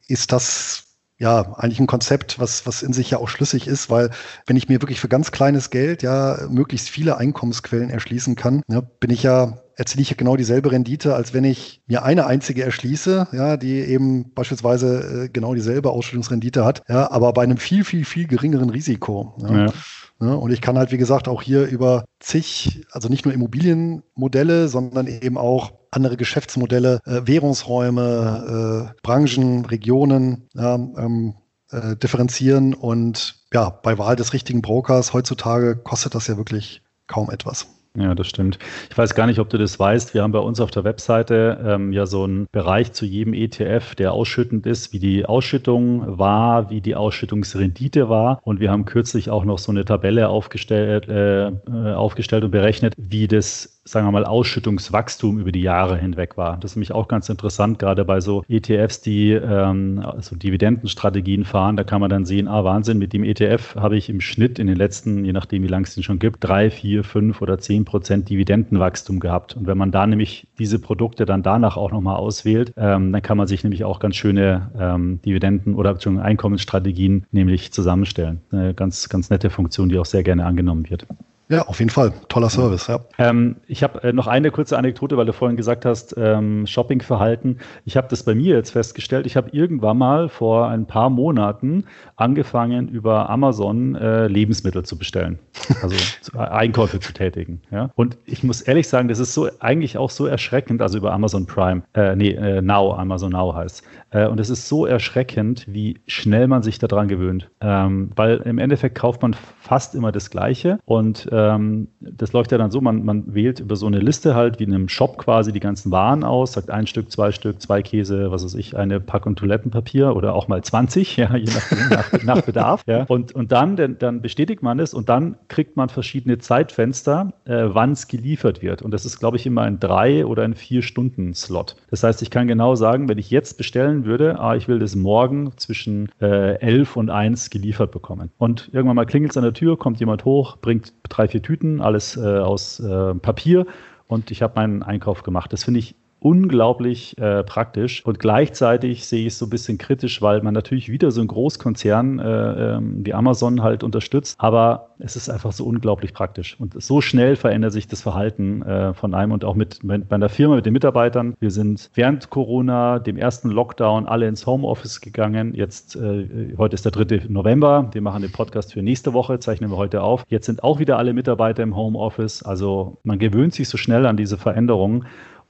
ist 0.06 0.32
das 0.32 0.84
ja, 1.18 1.54
eigentlich 1.56 1.80
ein 1.80 1.86
Konzept, 1.86 2.40
was, 2.40 2.66
was 2.66 2.82
in 2.82 2.92
sich 2.92 3.10
ja 3.10 3.18
auch 3.18 3.28
schlüssig 3.28 3.68
ist, 3.68 3.88
weil 3.88 4.10
wenn 4.46 4.56
ich 4.56 4.68
mir 4.68 4.82
wirklich 4.82 5.00
für 5.00 5.08
ganz 5.08 5.30
kleines 5.30 5.70
Geld 5.70 6.02
ja 6.02 6.38
möglichst 6.50 6.88
viele 6.88 7.16
Einkommensquellen 7.16 7.88
erschließen 7.88 8.34
kann, 8.34 8.62
ja, 8.68 8.80
bin 8.80 9.10
ich 9.10 9.22
ja 9.22 9.63
erziele 9.76 10.02
ich 10.02 10.16
genau 10.16 10.36
dieselbe 10.36 10.72
Rendite, 10.72 11.14
als 11.14 11.34
wenn 11.34 11.44
ich 11.44 11.82
mir 11.86 12.04
eine 12.04 12.26
einzige 12.26 12.62
erschließe, 12.62 13.28
ja, 13.32 13.56
die 13.56 13.80
eben 13.80 14.32
beispielsweise 14.34 15.24
äh, 15.24 15.28
genau 15.28 15.54
dieselbe 15.54 15.90
Ausschüttungsrendite 15.90 16.64
hat, 16.64 16.82
ja, 16.88 17.10
aber 17.10 17.32
bei 17.32 17.42
einem 17.42 17.58
viel, 17.58 17.84
viel, 17.84 18.04
viel 18.04 18.26
geringeren 18.26 18.70
Risiko. 18.70 19.34
Ja. 19.38 19.66
ja. 19.66 19.72
Ne, 20.20 20.36
und 20.36 20.52
ich 20.52 20.60
kann 20.60 20.78
halt, 20.78 20.92
wie 20.92 20.96
gesagt, 20.96 21.26
auch 21.26 21.42
hier 21.42 21.66
über 21.66 22.04
zig, 22.20 22.86
also 22.92 23.08
nicht 23.08 23.24
nur 23.24 23.34
Immobilienmodelle, 23.34 24.68
sondern 24.68 25.08
eben 25.08 25.36
auch 25.36 25.72
andere 25.90 26.16
Geschäftsmodelle, 26.16 27.00
äh, 27.04 27.22
Währungsräume, 27.24 28.92
äh, 28.94 29.00
Branchen, 29.02 29.64
Regionen 29.64 30.48
ja, 30.54 30.74
ähm, 30.76 31.34
äh, 31.70 31.96
differenzieren. 31.96 32.74
Und 32.74 33.44
ja, 33.52 33.70
bei 33.70 33.98
Wahl 33.98 34.16
des 34.16 34.32
richtigen 34.32 34.62
Brokers 34.62 35.12
heutzutage 35.12 35.76
kostet 35.76 36.14
das 36.14 36.26
ja 36.26 36.36
wirklich 36.36 36.82
kaum 37.06 37.30
etwas. 37.30 37.66
Ja, 37.96 38.12
das 38.16 38.26
stimmt. 38.26 38.58
Ich 38.90 38.98
weiß 38.98 39.14
gar 39.14 39.28
nicht, 39.28 39.38
ob 39.38 39.48
du 39.50 39.56
das 39.56 39.78
weißt. 39.78 40.14
Wir 40.14 40.24
haben 40.24 40.32
bei 40.32 40.40
uns 40.40 40.58
auf 40.58 40.72
der 40.72 40.82
Webseite 40.82 41.64
ähm, 41.64 41.92
ja 41.92 42.06
so 42.06 42.24
einen 42.24 42.48
Bereich 42.50 42.92
zu 42.92 43.06
jedem 43.06 43.34
ETF, 43.34 43.94
der 43.94 44.12
ausschüttend 44.12 44.66
ist, 44.66 44.92
wie 44.92 44.98
die 44.98 45.26
Ausschüttung 45.26 46.18
war, 46.18 46.70
wie 46.70 46.80
die 46.80 46.96
Ausschüttungsrendite 46.96 48.08
war. 48.08 48.40
Und 48.42 48.58
wir 48.58 48.72
haben 48.72 48.84
kürzlich 48.84 49.30
auch 49.30 49.44
noch 49.44 49.58
so 49.58 49.70
eine 49.70 49.84
Tabelle 49.84 50.28
aufgestellt, 50.28 51.08
äh, 51.08 51.46
äh 51.46 51.94
aufgestellt 51.94 52.42
und 52.42 52.50
berechnet, 52.50 52.94
wie 52.96 53.28
das 53.28 53.73
sagen 53.84 54.06
wir 54.06 54.12
mal, 54.12 54.24
Ausschüttungswachstum 54.24 55.38
über 55.38 55.52
die 55.52 55.60
Jahre 55.60 55.96
hinweg 55.96 56.36
war. 56.36 56.56
Das 56.58 56.72
ist 56.72 56.76
nämlich 56.76 56.92
auch 56.92 57.06
ganz 57.06 57.28
interessant, 57.28 57.78
gerade 57.78 58.04
bei 58.04 58.20
so 58.20 58.42
ETFs, 58.48 59.02
die 59.02 59.32
ähm, 59.32 60.02
also 60.02 60.36
Dividendenstrategien 60.36 61.44
fahren. 61.44 61.76
Da 61.76 61.84
kann 61.84 62.00
man 62.00 62.08
dann 62.08 62.24
sehen, 62.24 62.48
ah, 62.48 62.64
Wahnsinn, 62.64 62.98
mit 62.98 63.12
dem 63.12 63.24
ETF 63.24 63.76
habe 63.76 63.96
ich 63.96 64.08
im 64.08 64.20
Schnitt 64.20 64.58
in 64.58 64.66
den 64.66 64.76
letzten, 64.76 65.24
je 65.24 65.32
nachdem, 65.32 65.62
wie 65.62 65.68
lange 65.68 65.84
es 65.84 65.94
den 65.94 66.02
schon 66.02 66.18
gibt, 66.18 66.42
drei, 66.42 66.70
vier, 66.70 67.04
fünf 67.04 67.42
oder 67.42 67.58
zehn 67.58 67.84
Prozent 67.84 68.30
Dividendenwachstum 68.30 69.20
gehabt. 69.20 69.54
Und 69.56 69.66
wenn 69.66 69.76
man 69.76 69.90
da 69.90 70.06
nämlich 70.06 70.46
diese 70.58 70.78
Produkte 70.78 71.26
dann 71.26 71.42
danach 71.42 71.76
auch 71.76 71.92
nochmal 71.92 72.16
auswählt, 72.16 72.72
ähm, 72.76 73.12
dann 73.12 73.22
kann 73.22 73.36
man 73.36 73.46
sich 73.46 73.64
nämlich 73.64 73.84
auch 73.84 74.00
ganz 74.00 74.16
schöne 74.16 74.70
ähm, 74.78 75.20
Dividenden- 75.22 75.74
oder 75.74 75.94
Einkommensstrategien 76.04 77.26
nämlich 77.30 77.72
zusammenstellen. 77.72 78.40
Eine 78.50 78.74
ganz, 78.74 79.08
ganz 79.08 79.30
nette 79.30 79.50
Funktion, 79.50 79.88
die 79.88 79.98
auch 79.98 80.06
sehr 80.06 80.22
gerne 80.22 80.44
angenommen 80.46 80.88
wird. 80.88 81.06
Ja, 81.48 81.62
auf 81.62 81.78
jeden 81.78 81.90
Fall. 81.90 82.12
Toller 82.28 82.48
Service, 82.48 82.86
ja. 82.86 83.00
Ähm, 83.18 83.56
ich 83.66 83.82
habe 83.82 84.02
äh, 84.02 84.12
noch 84.12 84.26
eine 84.26 84.50
kurze 84.50 84.78
Anekdote, 84.78 85.18
weil 85.18 85.26
du 85.26 85.34
vorhin 85.34 85.58
gesagt 85.58 85.84
hast, 85.84 86.14
ähm, 86.16 86.66
Shoppingverhalten. 86.66 87.60
Ich 87.84 87.98
habe 87.98 88.08
das 88.08 88.22
bei 88.22 88.34
mir 88.34 88.56
jetzt 88.56 88.70
festgestellt. 88.70 89.26
Ich 89.26 89.36
habe 89.36 89.50
irgendwann 89.50 89.98
mal 89.98 90.30
vor 90.30 90.68
ein 90.68 90.86
paar 90.86 91.10
Monaten 91.10 91.84
angefangen, 92.16 92.88
über 92.88 93.28
Amazon 93.28 93.94
äh, 93.94 94.26
Lebensmittel 94.26 94.84
zu 94.84 94.96
bestellen. 94.96 95.38
Also 95.82 95.96
zu, 96.22 96.32
äh, 96.34 96.38
Einkäufe 96.38 96.98
zu 96.98 97.12
tätigen. 97.12 97.60
Ja? 97.70 97.90
Und 97.94 98.16
ich 98.24 98.42
muss 98.42 98.62
ehrlich 98.62 98.88
sagen, 98.88 99.08
das 99.08 99.18
ist 99.18 99.34
so 99.34 99.48
eigentlich 99.60 99.98
auch 99.98 100.10
so 100.10 100.26
erschreckend, 100.26 100.80
also 100.80 100.96
über 100.96 101.12
Amazon 101.12 101.44
Prime, 101.46 101.82
äh, 101.92 102.16
nee, 102.16 102.30
äh, 102.30 102.62
Now, 102.62 102.94
Amazon 102.94 103.32
Now 103.32 103.54
heißt. 103.54 103.82
Äh, 104.14 104.28
und 104.28 104.40
es 104.40 104.48
ist 104.48 104.68
so 104.68 104.86
erschreckend, 104.86 105.66
wie 105.68 105.98
schnell 106.06 106.46
man 106.46 106.62
sich 106.62 106.78
daran 106.78 107.08
gewöhnt. 107.08 107.50
Ähm, 107.60 108.10
weil 108.16 108.36
im 108.38 108.58
Endeffekt 108.58 108.94
kauft 108.94 109.20
man 109.22 109.34
fast 109.60 109.94
immer 109.94 110.12
das 110.12 110.30
Gleiche 110.30 110.78
und 110.84 111.28
ähm, 111.32 111.88
das 112.00 112.32
läuft 112.32 112.52
ja 112.52 112.58
dann 112.58 112.70
so, 112.70 112.80
man, 112.80 113.04
man 113.04 113.34
wählt 113.34 113.60
über 113.60 113.76
so 113.76 113.86
eine 113.86 113.98
Liste 113.98 114.34
halt 114.34 114.60
wie 114.60 114.64
in 114.64 114.74
einem 114.74 114.88
Shop 114.88 115.18
quasi 115.18 115.52
die 115.52 115.60
ganzen 115.60 115.90
Waren 115.90 116.22
aus, 116.22 116.52
sagt 116.52 116.70
ein 116.70 116.86
Stück, 116.86 117.10
zwei 117.10 117.32
Stück, 117.32 117.60
zwei 117.60 117.82
Käse, 117.82 118.30
was 118.30 118.44
weiß 118.44 118.54
ich, 118.54 118.76
eine 118.76 119.00
Packung 119.00 119.34
Toilettenpapier 119.34 120.14
oder 120.14 120.34
auch 120.34 120.48
mal 120.48 120.62
20, 120.62 121.16
ja, 121.16 121.34
je 121.36 121.46
nach, 121.46 121.90
nach, 121.90 122.22
nach 122.22 122.42
Bedarf. 122.42 122.84
Ja. 122.86 123.04
Und, 123.08 123.34
und 123.34 123.50
dann, 123.50 123.76
denn, 123.76 123.98
dann 123.98 124.20
bestätigt 124.20 124.62
man 124.62 124.78
es 124.78 124.94
und 124.94 125.08
dann 125.08 125.36
kriegt 125.48 125.76
man 125.76 125.88
verschiedene 125.88 126.38
Zeitfenster, 126.38 127.32
äh, 127.46 127.64
wann 127.68 127.92
es 127.92 128.06
geliefert 128.06 128.62
wird. 128.62 128.82
Und 128.82 128.92
das 128.92 129.04
ist, 129.04 129.18
glaube 129.18 129.36
ich, 129.36 129.46
immer 129.46 129.62
ein 129.62 129.80
drei 129.80 130.24
oder 130.24 130.44
ein 130.44 130.54
vier 130.54 130.82
Stunden 130.82 131.34
Slot. 131.34 131.76
Das 131.90 132.04
heißt, 132.04 132.22
ich 132.22 132.30
kann 132.30 132.46
genau 132.46 132.74
sagen, 132.74 133.08
wenn 133.08 133.18
ich 133.18 133.30
jetzt 133.30 133.58
bestellen 133.58 134.03
würde, 134.04 134.38
ah, 134.38 134.56
ich 134.56 134.68
will 134.68 134.78
das 134.78 134.94
morgen 134.94 135.52
zwischen 135.56 136.08
äh, 136.20 136.58
11 136.60 136.96
und 136.96 137.10
1 137.10 137.50
geliefert 137.50 137.90
bekommen. 137.90 138.30
Und 138.38 138.70
irgendwann 138.72 138.96
mal 138.96 139.06
klingelt 139.06 139.32
es 139.32 139.36
an 139.36 139.44
der 139.44 139.52
Tür, 139.52 139.78
kommt 139.78 140.00
jemand 140.00 140.24
hoch, 140.24 140.56
bringt 140.58 140.92
drei, 141.08 141.28
vier 141.28 141.42
Tüten, 141.42 141.80
alles 141.80 142.16
äh, 142.16 142.20
aus 142.20 142.80
äh, 142.80 143.14
Papier 143.14 143.66
und 144.06 144.30
ich 144.30 144.42
habe 144.42 144.54
meinen 144.56 144.82
Einkauf 144.82 145.22
gemacht. 145.22 145.52
Das 145.52 145.64
finde 145.64 145.80
ich 145.80 145.96
unglaublich 146.24 147.18
äh, 147.18 147.44
praktisch. 147.44 148.04
Und 148.06 148.18
gleichzeitig 148.18 149.06
sehe 149.06 149.20
ich 149.20 149.34
es 149.34 149.38
so 149.38 149.44
ein 149.44 149.50
bisschen 149.50 149.76
kritisch, 149.76 150.22
weil 150.22 150.40
man 150.42 150.54
natürlich 150.54 150.90
wieder 150.90 151.10
so 151.10 151.20
ein 151.20 151.26
Großkonzern 151.26 152.18
äh, 152.18 152.76
ähm, 152.76 153.04
wie 153.04 153.12
Amazon 153.12 153.62
halt 153.62 153.84
unterstützt. 153.84 154.34
Aber 154.38 154.88
es 154.98 155.16
ist 155.16 155.28
einfach 155.28 155.52
so 155.52 155.66
unglaublich 155.66 156.14
praktisch. 156.14 156.58
Und 156.58 156.82
so 156.82 157.02
schnell 157.02 157.36
verändert 157.36 157.72
sich 157.72 157.88
das 157.88 158.00
Verhalten 158.00 158.62
äh, 158.62 158.94
von 158.94 159.12
einem 159.12 159.32
und 159.32 159.44
auch 159.44 159.54
mit, 159.54 159.84
mit 159.84 160.08
bei 160.08 160.16
einer 160.16 160.30
Firma, 160.30 160.56
mit 160.56 160.64
den 160.64 160.72
Mitarbeitern. 160.72 161.34
Wir 161.40 161.50
sind 161.50 161.90
während 161.92 162.30
Corona, 162.30 163.00
dem 163.00 163.18
ersten 163.18 163.50
Lockdown, 163.50 164.06
alle 164.06 164.26
ins 164.26 164.46
Homeoffice 164.46 165.02
gegangen. 165.02 165.54
Jetzt, 165.54 165.94
äh, 165.94 166.54
heute 166.56 166.74
ist 166.74 166.86
der 166.86 166.92
3. 166.92 167.26
November. 167.28 167.90
Wir 167.92 168.00
machen 168.00 168.22
den 168.22 168.32
Podcast 168.32 168.72
für 168.72 168.80
nächste 168.80 169.12
Woche, 169.12 169.40
zeichnen 169.40 169.70
wir 169.70 169.76
heute 169.76 170.00
auf. 170.00 170.24
Jetzt 170.28 170.46
sind 170.46 170.64
auch 170.64 170.78
wieder 170.78 170.96
alle 170.96 171.12
Mitarbeiter 171.12 171.62
im 171.62 171.76
Homeoffice. 171.76 172.42
Also 172.42 172.96
man 173.02 173.18
gewöhnt 173.18 173.52
sich 173.52 173.68
so 173.68 173.76
schnell 173.76 174.06
an 174.06 174.16
diese 174.16 174.38
Veränderungen. 174.38 175.04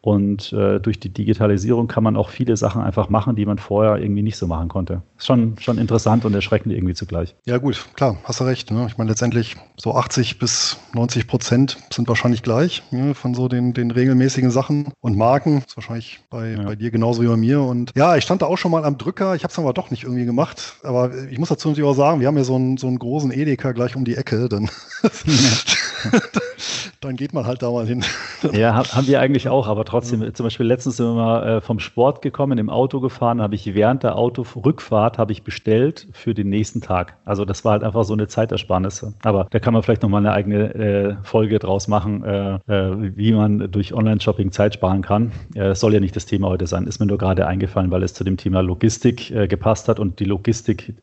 Und 0.04 0.52
äh, 0.52 0.80
durch 0.80 1.00
die 1.00 1.08
Digitalisierung 1.08 1.88
kann 1.88 2.04
man 2.04 2.18
auch 2.18 2.28
viele 2.28 2.58
Sachen 2.58 2.82
einfach 2.82 3.08
machen, 3.08 3.36
die 3.36 3.46
man 3.46 3.56
vorher 3.56 3.96
irgendwie 3.96 4.20
nicht 4.20 4.36
so 4.36 4.46
machen 4.46 4.68
konnte. 4.68 5.00
Ist 5.16 5.24
schon, 5.24 5.56
schon 5.58 5.78
interessant 5.78 6.26
und 6.26 6.34
erschreckend 6.34 6.74
irgendwie 6.74 6.92
zugleich. 6.92 7.34
Ja, 7.46 7.56
gut, 7.56 7.82
klar, 7.94 8.18
hast 8.24 8.38
du 8.38 8.44
recht. 8.44 8.70
Ne? 8.70 8.84
Ich 8.86 8.98
meine, 8.98 9.08
letztendlich 9.08 9.56
so 9.78 9.94
80 9.94 10.38
bis 10.38 10.76
90 10.92 11.26
Prozent 11.26 11.78
sind 11.90 12.06
wahrscheinlich 12.06 12.42
gleich 12.42 12.82
ne? 12.90 13.14
von 13.14 13.32
so 13.32 13.48
den, 13.48 13.72
den 13.72 13.90
regelmäßigen 13.90 14.50
Sachen 14.50 14.92
und 15.00 15.16
Marken. 15.16 15.64
Ist 15.66 15.74
wahrscheinlich 15.78 16.20
bei, 16.28 16.50
ja. 16.50 16.64
bei 16.64 16.76
dir 16.76 16.90
genauso 16.90 17.22
wie 17.22 17.28
bei 17.28 17.38
mir. 17.38 17.62
Und 17.62 17.92
ja, 17.96 18.14
ich 18.14 18.24
stand 18.24 18.42
da 18.42 18.46
auch 18.46 18.58
schon 18.58 18.72
mal 18.72 18.84
am 18.84 18.98
Drücker. 18.98 19.34
Ich 19.34 19.42
habe 19.42 19.52
es 19.52 19.58
aber 19.58 19.72
doch 19.72 19.90
nicht 19.90 20.02
irgendwie 20.02 20.26
gemacht. 20.26 20.74
Aber 20.82 21.12
ich 21.30 21.38
muss 21.38 21.48
dazu 21.48 21.68
natürlich 21.70 21.88
auch 21.88 21.94
sagen, 21.94 22.20
wir 22.20 22.26
haben 22.26 22.36
ja 22.36 22.44
so 22.44 22.56
einen, 22.56 22.76
so 22.76 22.88
einen 22.88 22.98
großen 22.98 23.32
Edeka 23.32 23.72
gleich 23.72 23.96
um 23.96 24.04
die 24.04 24.16
Ecke. 24.16 24.50
Dann, 24.50 24.68
dann 27.00 27.16
geht 27.16 27.32
man 27.32 27.46
halt 27.46 27.62
da 27.62 27.70
mal 27.70 27.86
hin. 27.86 28.04
ja, 28.52 28.74
haben 28.74 29.06
wir 29.06 29.20
eigentlich 29.20 29.48
auch, 29.48 29.66
aber 29.66 29.86
trotzdem, 29.86 29.93
ja. 30.02 30.32
zum 30.32 30.44
Beispiel 30.44 30.66
letztens 30.66 30.96
sind 30.96 31.06
wir 31.06 31.14
mal 31.14 31.46
äh, 31.46 31.60
vom 31.60 31.78
Sport 31.78 32.22
gekommen, 32.22 32.58
im 32.58 32.70
Auto 32.70 33.00
gefahren, 33.00 33.40
habe 33.40 33.54
ich 33.54 33.74
während 33.74 34.02
der 34.02 34.16
Autorückfahrt 34.16 35.18
habe 35.18 35.32
ich 35.32 35.42
bestellt 35.42 36.08
für 36.12 36.34
den 36.34 36.48
nächsten 36.48 36.80
Tag. 36.80 37.16
Also 37.24 37.44
das 37.44 37.64
war 37.64 37.72
halt 37.72 37.84
einfach 37.84 38.04
so 38.04 38.12
eine 38.12 38.28
Zeitersparnis. 38.28 39.06
Aber 39.22 39.46
da 39.50 39.58
kann 39.58 39.74
man 39.74 39.82
vielleicht 39.82 40.02
nochmal 40.02 40.20
eine 40.20 40.32
eigene 40.32 40.74
äh, 40.74 41.16
Folge 41.22 41.58
draus 41.58 41.88
machen, 41.88 42.24
äh, 42.24 42.54
äh, 42.66 43.16
wie 43.16 43.32
man 43.32 43.70
durch 43.70 43.94
Online-Shopping 43.94 44.52
Zeit 44.52 44.74
sparen 44.74 45.02
kann. 45.02 45.32
Das 45.54 45.80
soll 45.80 45.94
ja 45.94 46.00
nicht 46.00 46.16
das 46.16 46.26
Thema 46.26 46.48
heute 46.48 46.66
sein, 46.66 46.86
ist 46.86 47.00
mir 47.00 47.06
nur 47.06 47.18
gerade 47.18 47.46
eingefallen, 47.46 47.90
weil 47.90 48.02
es 48.02 48.14
zu 48.14 48.24
dem 48.24 48.36
Thema 48.36 48.60
Logistik 48.60 49.30
äh, 49.30 49.46
gepasst 49.46 49.88
hat 49.88 49.98
und 49.98 50.20
die 50.20 50.24
Logistik, 50.24 50.94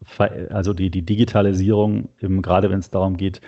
also 0.50 0.74
die, 0.74 0.90
die 0.90 1.02
Digitalisierung, 1.02 2.10
eben 2.22 2.42
gerade 2.42 2.70
wenn 2.70 2.80
es 2.80 2.90
darum 2.90 3.18
geht, 3.18 3.42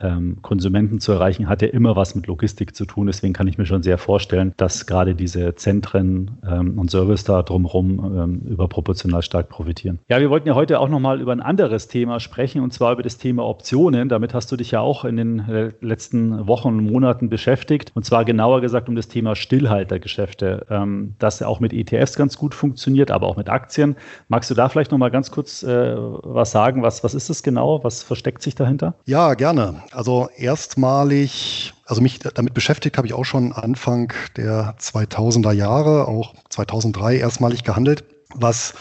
ähm, 0.00 0.38
Konsumenten 0.42 1.00
zu 1.00 1.12
erreichen, 1.12 1.48
hat 1.48 1.62
ja 1.62 1.68
immer 1.68 1.96
was 1.96 2.14
mit 2.14 2.26
Logistik 2.26 2.74
zu 2.74 2.84
tun. 2.84 3.06
Deswegen 3.06 3.32
kann 3.32 3.46
ich 3.46 3.58
mir 3.58 3.66
schon 3.66 3.82
sehr 3.82 3.98
vorstellen, 3.98 4.54
dass 4.56 4.86
gerade 4.86 5.14
diese 5.14 5.54
Zentren 5.54 6.38
ähm, 6.46 6.78
und 6.78 6.90
Service 6.90 7.24
da 7.24 7.42
drumherum 7.42 8.16
ähm, 8.16 8.40
überproportional 8.50 9.22
stark 9.22 9.48
profitieren. 9.48 9.98
Ja, 10.08 10.20
wir 10.20 10.30
wollten 10.30 10.48
ja 10.48 10.54
heute 10.54 10.80
auch 10.80 10.88
nochmal 10.88 11.20
über 11.20 11.32
ein 11.32 11.40
anderes 11.40 11.88
Thema 11.88 12.20
sprechen 12.20 12.62
und 12.62 12.72
zwar 12.72 12.92
über 12.92 13.02
das 13.02 13.18
Thema 13.18 13.44
Optionen. 13.44 14.08
Damit 14.08 14.34
hast 14.34 14.50
du 14.52 14.56
dich 14.56 14.70
ja 14.70 14.80
auch 14.80 15.04
in 15.04 15.16
den 15.16 15.38
äh, 15.40 15.70
letzten 15.80 16.46
Wochen 16.46 16.68
und 16.68 16.84
Monaten 16.84 17.28
beschäftigt 17.28 17.92
und 17.94 18.04
zwar 18.04 18.24
genauer 18.24 18.60
gesagt 18.60 18.88
um 18.88 18.96
das 18.96 19.08
Thema 19.08 19.36
Stillhaltergeschäfte, 19.36 20.66
ähm, 20.70 21.14
das 21.18 21.42
auch 21.42 21.60
mit 21.60 21.72
ETFs 21.72 22.16
ganz 22.16 22.36
gut 22.36 22.54
funktioniert, 22.54 23.10
aber 23.10 23.26
auch 23.26 23.36
mit 23.36 23.48
Aktien. 23.48 23.96
Magst 24.28 24.50
du 24.50 24.54
da 24.54 24.68
vielleicht 24.68 24.90
nochmal 24.90 25.10
ganz 25.10 25.30
kurz 25.30 25.62
äh, 25.62 25.94
was 25.96 26.50
sagen? 26.50 26.82
Was, 26.82 27.04
was 27.04 27.14
ist 27.14 27.30
das 27.30 27.42
genau? 27.42 27.82
Was 27.84 28.02
versteckt 28.02 28.42
sich 28.42 28.54
dahinter? 28.54 28.94
Ja, 29.06 29.34
gerne. 29.34 29.82
Also 29.92 30.28
erstmalig, 30.36 31.74
also 31.84 32.00
mich 32.00 32.20
damit 32.20 32.54
beschäftigt 32.54 32.96
habe 32.96 33.08
ich 33.08 33.14
auch 33.14 33.24
schon 33.24 33.52
Anfang 33.52 34.12
der 34.36 34.76
2000er 34.78 35.52
Jahre, 35.52 36.06
auch 36.06 36.34
2003 36.48 37.16
erstmalig 37.16 37.64
gehandelt, 37.64 38.04
was 38.34 38.74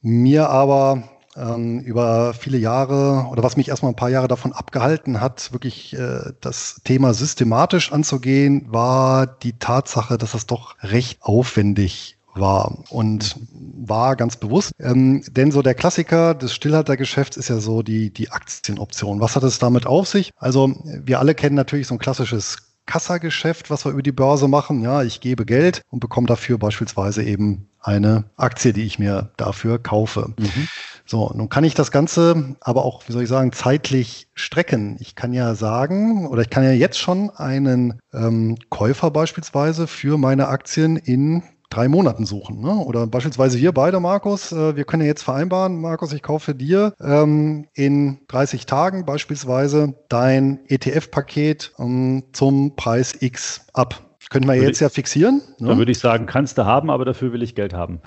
mir 0.00 0.48
aber 0.48 1.04
ähm, 1.36 1.80
über 1.80 2.34
viele 2.34 2.58
Jahre 2.58 3.28
oder 3.30 3.44
was 3.44 3.56
mich 3.56 3.68
erstmal 3.68 3.92
ein 3.92 3.96
paar 3.96 4.10
Jahre 4.10 4.26
davon 4.26 4.52
abgehalten 4.52 5.20
hat, 5.20 5.52
wirklich 5.52 5.94
äh, 5.94 6.32
das 6.40 6.80
Thema 6.84 7.14
systematisch 7.14 7.92
anzugehen, 7.92 8.66
war 8.72 9.26
die 9.26 9.54
Tatsache, 9.54 10.18
dass 10.18 10.34
es 10.34 10.46
doch 10.46 10.74
recht 10.82 11.22
aufwendig 11.22 12.18
war 12.34 12.78
und 12.90 13.36
war 13.50 14.16
ganz 14.16 14.36
bewusst. 14.36 14.72
Ähm, 14.78 15.22
denn 15.30 15.50
so 15.50 15.62
der 15.62 15.74
Klassiker 15.74 16.34
des 16.34 16.54
Stillhaltergeschäfts 16.54 17.36
ist 17.36 17.48
ja 17.48 17.58
so 17.58 17.82
die, 17.82 18.10
die 18.10 18.30
Aktienoption. 18.30 19.20
Was 19.20 19.36
hat 19.36 19.42
es 19.42 19.58
damit 19.58 19.86
auf 19.86 20.08
sich? 20.08 20.32
Also 20.36 20.74
wir 20.84 21.18
alle 21.18 21.34
kennen 21.34 21.56
natürlich 21.56 21.86
so 21.86 21.94
ein 21.94 21.98
klassisches 21.98 22.58
Kassageschäft, 22.86 23.70
was 23.70 23.84
wir 23.84 23.92
über 23.92 24.02
die 24.02 24.12
Börse 24.12 24.48
machen. 24.48 24.82
Ja, 24.82 25.02
ich 25.02 25.20
gebe 25.20 25.46
Geld 25.46 25.82
und 25.90 26.00
bekomme 26.00 26.26
dafür 26.26 26.58
beispielsweise 26.58 27.22
eben 27.22 27.68
eine 27.80 28.24
Aktie, 28.36 28.72
die 28.72 28.82
ich 28.82 28.98
mir 28.98 29.30
dafür 29.36 29.78
kaufe. 29.78 30.34
Mhm. 30.38 30.68
So, 31.04 31.32
nun 31.34 31.48
kann 31.48 31.64
ich 31.64 31.74
das 31.74 31.90
Ganze 31.90 32.56
aber 32.60 32.84
auch, 32.84 33.02
wie 33.06 33.12
soll 33.12 33.24
ich 33.24 33.28
sagen, 33.28 33.52
zeitlich 33.52 34.28
strecken. 34.34 34.96
Ich 35.00 35.14
kann 35.14 35.32
ja 35.32 35.54
sagen, 35.54 36.26
oder 36.26 36.42
ich 36.42 36.50
kann 36.50 36.64
ja 36.64 36.70
jetzt 36.70 36.98
schon 36.98 37.30
einen 37.30 38.00
ähm, 38.12 38.56
Käufer 38.70 39.10
beispielsweise 39.10 39.86
für 39.86 40.16
meine 40.16 40.48
Aktien 40.48 40.96
in 40.96 41.42
drei 41.72 41.88
Monaten 41.88 42.26
suchen. 42.26 42.60
Ne? 42.60 42.72
Oder 42.72 43.06
beispielsweise 43.06 43.58
wir 43.58 43.72
beide, 43.72 44.00
Markus, 44.00 44.52
äh, 44.52 44.76
wir 44.76 44.84
können 44.84 45.02
ja 45.02 45.08
jetzt 45.08 45.22
vereinbaren, 45.22 45.80
Markus, 45.80 46.12
ich 46.12 46.22
kaufe 46.22 46.54
dir 46.54 46.94
ähm, 47.00 47.66
in 47.74 48.18
30 48.28 48.66
Tagen 48.66 49.06
beispielsweise 49.06 49.94
dein 50.08 50.60
ETF-Paket 50.68 51.72
ähm, 51.78 52.24
zum 52.32 52.76
Preis 52.76 53.16
X 53.20 53.66
ab. 53.72 54.00
Können 54.30 54.46
wir 54.46 54.54
jetzt 54.54 54.76
ich, 54.76 54.80
ja 54.80 54.88
fixieren. 54.88 55.42
Ne? 55.58 55.68
Dann 55.68 55.78
würde 55.78 55.92
ich 55.92 55.98
sagen, 55.98 56.24
kannst 56.24 56.56
du 56.56 56.64
haben, 56.64 56.88
aber 56.88 57.04
dafür 57.04 57.34
will 57.34 57.42
ich 57.42 57.54
Geld 57.54 57.74
haben. 57.74 58.00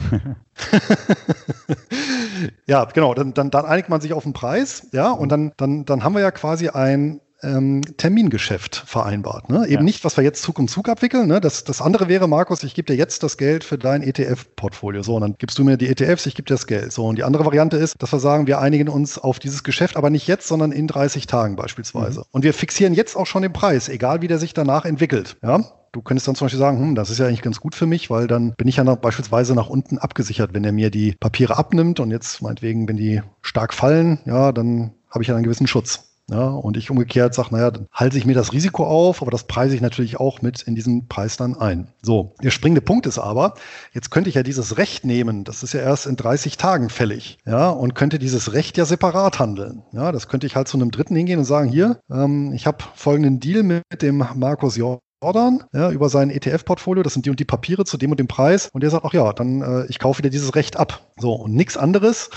ja, 2.65 2.85
genau. 2.85 3.13
Dann, 3.13 3.35
dann, 3.35 3.51
dann 3.51 3.65
einigt 3.65 3.89
man 3.89 4.01
sich 4.01 4.11
auf 4.11 4.23
den 4.23 4.33
Preis, 4.33 4.87
ja, 4.91 5.11
und 5.11 5.29
dann, 5.29 5.51
dann, 5.57 5.85
dann 5.85 6.03
haben 6.03 6.15
wir 6.15 6.21
ja 6.21 6.31
quasi 6.31 6.69
ein 6.69 7.21
ähm, 7.45 7.81
Termingeschäft 7.97 8.83
vereinbart. 8.85 9.49
Ne? 9.49 9.63
Eben 9.65 9.73
ja. 9.73 9.81
nicht, 9.83 10.03
was 10.03 10.17
wir 10.17 10.23
jetzt 10.23 10.41
Zug 10.41 10.59
um 10.59 10.67
Zug 10.67 10.89
abwickeln. 10.89 11.27
Ne? 11.27 11.39
Das, 11.39 11.63
das 11.63 11.81
andere 11.81 12.07
wäre, 12.07 12.27
Markus, 12.27 12.63
ich 12.63 12.73
gebe 12.73 12.87
dir 12.87 12.97
jetzt 12.97 13.23
das 13.23 13.37
Geld 13.37 13.63
für 13.63 13.77
dein 13.77 14.01
ETF-Portfolio. 14.01 15.03
So, 15.03 15.15
und 15.15 15.21
dann 15.21 15.35
gibst 15.37 15.57
du 15.57 15.63
mir 15.63 15.77
die 15.77 15.87
ETFs, 15.87 16.25
ich 16.25 16.35
gebe 16.35 16.47
dir 16.47 16.55
das 16.55 16.67
Geld. 16.67 16.91
So, 16.91 17.05
und 17.05 17.17
die 17.17 17.23
andere 17.23 17.45
Variante 17.45 17.77
ist, 17.77 17.95
dass 17.99 18.11
wir 18.11 18.19
sagen, 18.19 18.47
wir 18.47 18.59
einigen 18.59 18.89
uns 18.89 19.17
auf 19.17 19.39
dieses 19.39 19.63
Geschäft, 19.63 19.97
aber 19.97 20.09
nicht 20.09 20.27
jetzt, 20.27 20.47
sondern 20.47 20.71
in 20.71 20.87
30 20.87 21.27
Tagen 21.27 21.55
beispielsweise. 21.55 22.19
Mhm. 22.21 22.25
Und 22.31 22.43
wir 22.43 22.53
fixieren 22.53 22.93
jetzt 22.93 23.15
auch 23.15 23.27
schon 23.27 23.43
den 23.43 23.53
Preis, 23.53 23.89
egal 23.89 24.21
wie 24.21 24.27
der 24.27 24.39
sich 24.39 24.53
danach 24.53 24.85
entwickelt. 24.85 25.37
Ja? 25.43 25.63
Du 25.95 26.01
könntest 26.01 26.27
dann 26.27 26.35
zum 26.35 26.45
Beispiel 26.45 26.59
sagen, 26.59 26.77
hm, 26.77 26.95
das 26.95 27.09
ist 27.09 27.19
ja 27.19 27.27
eigentlich 27.27 27.41
ganz 27.41 27.61
gut 27.61 27.73
für 27.73 27.85
mich, 27.85 28.09
weil 28.09 28.27
dann 28.27 28.53
bin 28.55 28.67
ich 28.67 28.75
ja 28.75 28.83
noch 28.83 28.97
beispielsweise 28.97 29.55
nach 29.55 29.69
unten 29.69 29.97
abgesichert, 29.97 30.53
wenn 30.53 30.65
er 30.65 30.73
mir 30.73 30.89
die 30.89 31.15
Papiere 31.17 31.57
abnimmt 31.57 32.01
und 32.01 32.11
jetzt 32.11 32.41
meinetwegen, 32.41 32.85
wenn 32.89 32.97
die 32.97 33.21
stark 33.41 33.73
fallen, 33.73 34.19
ja, 34.25 34.51
dann 34.51 34.91
habe 35.09 35.23
ich 35.23 35.29
ja 35.29 35.35
einen 35.35 35.45
gewissen 35.45 35.67
Schutz. 35.67 36.04
Ja, 36.29 36.47
und 36.47 36.75
ich 36.75 36.89
umgekehrt 36.89 37.35
sage, 37.35 37.49
naja, 37.51 37.69
dann 37.69 37.87
halte 37.91 38.17
ich 38.17 38.25
mir 38.25 38.33
das 38.33 38.51
Risiko 38.51 38.85
auf, 38.85 39.21
aber 39.21 39.29
das 39.29 39.45
preise 39.45 39.75
ich 39.75 39.81
natürlich 39.81 40.19
auch 40.19 40.41
mit 40.41 40.63
in 40.63 40.75
diesen 40.75 41.07
Preis 41.07 41.37
dann 41.37 41.55
ein. 41.55 41.87
So, 42.01 42.33
der 42.41 42.49
springende 42.49 42.81
Punkt 42.81 43.05
ist 43.05 43.19
aber, 43.19 43.53
jetzt 43.93 44.09
könnte 44.09 44.29
ich 44.29 44.35
ja 44.35 44.43
dieses 44.43 44.77
Recht 44.77 45.05
nehmen, 45.05 45.43
das 45.43 45.61
ist 45.61 45.73
ja 45.73 45.81
erst 45.81 46.07
in 46.07 46.15
30 46.15 46.57
Tagen 46.57 46.89
fällig, 46.89 47.37
ja, 47.45 47.69
und 47.69 47.93
könnte 47.93 48.17
dieses 48.17 48.53
Recht 48.53 48.77
ja 48.77 48.85
separat 48.85 49.37
handeln. 49.37 49.83
Ja, 49.91 50.11
das 50.11 50.27
könnte 50.27 50.47
ich 50.47 50.55
halt 50.55 50.67
zu 50.67 50.77
einem 50.77 50.91
Dritten 50.91 51.15
hingehen 51.15 51.39
und 51.39 51.45
sagen, 51.45 51.69
hier, 51.69 51.99
ähm, 52.09 52.53
ich 52.53 52.65
habe 52.65 52.83
folgenden 52.95 53.39
Deal 53.39 53.61
mit 53.61 54.01
dem 54.01 54.23
Markus 54.35 54.77
Jordan 54.77 55.63
ja, 55.73 55.91
über 55.91 56.09
sein 56.09 56.29
ETF-Portfolio, 56.29 57.03
das 57.03 57.13
sind 57.13 57.25
die 57.25 57.29
und 57.29 57.39
die 57.39 57.45
Papiere 57.45 57.85
zu 57.85 57.97
dem 57.97 58.11
und 58.11 58.19
dem 58.19 58.27
Preis. 58.27 58.69
Und 58.73 58.81
der 58.81 58.89
sagt, 58.89 59.05
ach 59.05 59.13
ja, 59.13 59.31
dann 59.33 59.61
äh, 59.61 59.85
ich 59.87 59.99
kaufe 59.99 60.19
wieder 60.19 60.29
dieses 60.29 60.55
Recht 60.55 60.77
ab. 60.77 61.13
So, 61.17 61.33
und 61.33 61.53
nichts 61.55 61.77
anderes 61.77 62.29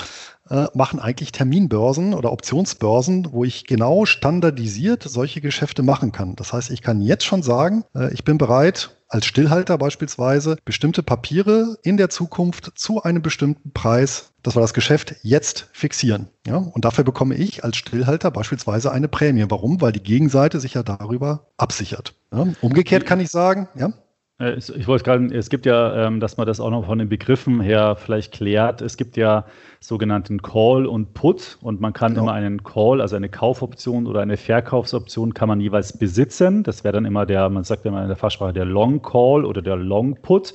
äh, 0.50 0.66
machen 0.74 1.00
eigentlich 1.00 1.32
Terminbörsen 1.32 2.14
oder 2.14 2.32
Optionsbörsen, 2.32 3.28
wo 3.32 3.44
ich 3.44 3.66
genau 3.66 4.06
standardisiert 4.06 5.02
solche 5.02 5.40
Geschäfte 5.40 5.82
machen 5.82 6.12
kann. 6.12 6.36
Das 6.36 6.52
heißt, 6.52 6.70
ich 6.70 6.82
kann 6.82 7.00
jetzt 7.00 7.24
schon 7.24 7.42
sagen, 7.42 7.84
äh, 7.94 8.12
ich 8.12 8.24
bin 8.24 8.38
bereit, 8.38 8.90
als 9.08 9.24
Stillhalter 9.24 9.78
beispielsweise 9.78 10.58
bestimmte 10.64 11.02
Papiere 11.02 11.78
in 11.82 11.96
der 11.96 12.10
Zukunft 12.10 12.72
zu 12.74 13.02
einem 13.02 13.22
bestimmten 13.22 13.72
Preis, 13.72 14.32
das 14.42 14.54
war 14.54 14.60
das 14.60 14.74
Geschäft, 14.74 15.16
jetzt 15.22 15.68
fixieren. 15.72 16.28
Ja, 16.46 16.56
und 16.56 16.84
dafür 16.84 17.04
bekomme 17.04 17.34
ich 17.34 17.64
als 17.64 17.78
Stillhalter 17.78 18.30
beispielsweise 18.30 18.92
eine 18.92 19.08
Prämie. 19.08 19.46
Warum? 19.48 19.80
Weil 19.80 19.92
die 19.92 20.02
Gegenseite 20.02 20.60
sich 20.60 20.74
ja 20.74 20.82
darüber 20.82 21.46
absichert. 21.56 22.14
Ja, 22.32 22.46
umgekehrt 22.60 23.06
kann 23.06 23.20
ich 23.20 23.30
sagen, 23.30 23.68
ja. 23.74 23.92
Äh, 24.38 24.56
ich 24.56 24.86
wollte 24.86 25.04
gerade, 25.04 25.26
es 25.34 25.50
gibt 25.50 25.66
ja, 25.66 26.06
ähm, 26.06 26.20
dass 26.20 26.36
man 26.36 26.46
das 26.46 26.60
auch 26.60 26.70
noch 26.70 26.86
von 26.86 26.98
den 26.98 27.08
Begriffen 27.08 27.60
her 27.60 27.96
vielleicht 27.96 28.32
klärt. 28.32 28.80
Es 28.82 28.96
gibt 28.96 29.16
ja 29.16 29.44
sogenannten 29.80 30.42
Call 30.42 30.86
und 30.86 31.14
Put 31.14 31.58
und 31.60 31.80
man 31.80 31.92
kann 31.92 32.12
genau. 32.12 32.24
immer 32.24 32.32
einen 32.32 32.62
Call, 32.62 33.00
also 33.00 33.16
eine 33.16 33.28
Kaufoption 33.28 34.06
oder 34.06 34.20
eine 34.20 34.36
Verkaufsoption 34.36 35.34
kann 35.34 35.48
man 35.48 35.60
jeweils 35.60 35.96
besitzen. 35.96 36.62
Das 36.62 36.84
wäre 36.84 36.92
dann 36.92 37.04
immer 37.04 37.26
der, 37.26 37.48
man 37.48 37.64
sagt 37.64 37.84
immer 37.84 38.02
in 38.02 38.08
der 38.08 38.16
Fachsprache 38.16 38.52
der 38.52 38.64
Long 38.64 39.02
Call 39.02 39.44
oder 39.44 39.62
der 39.62 39.76
Long 39.76 40.16
Put. 40.22 40.54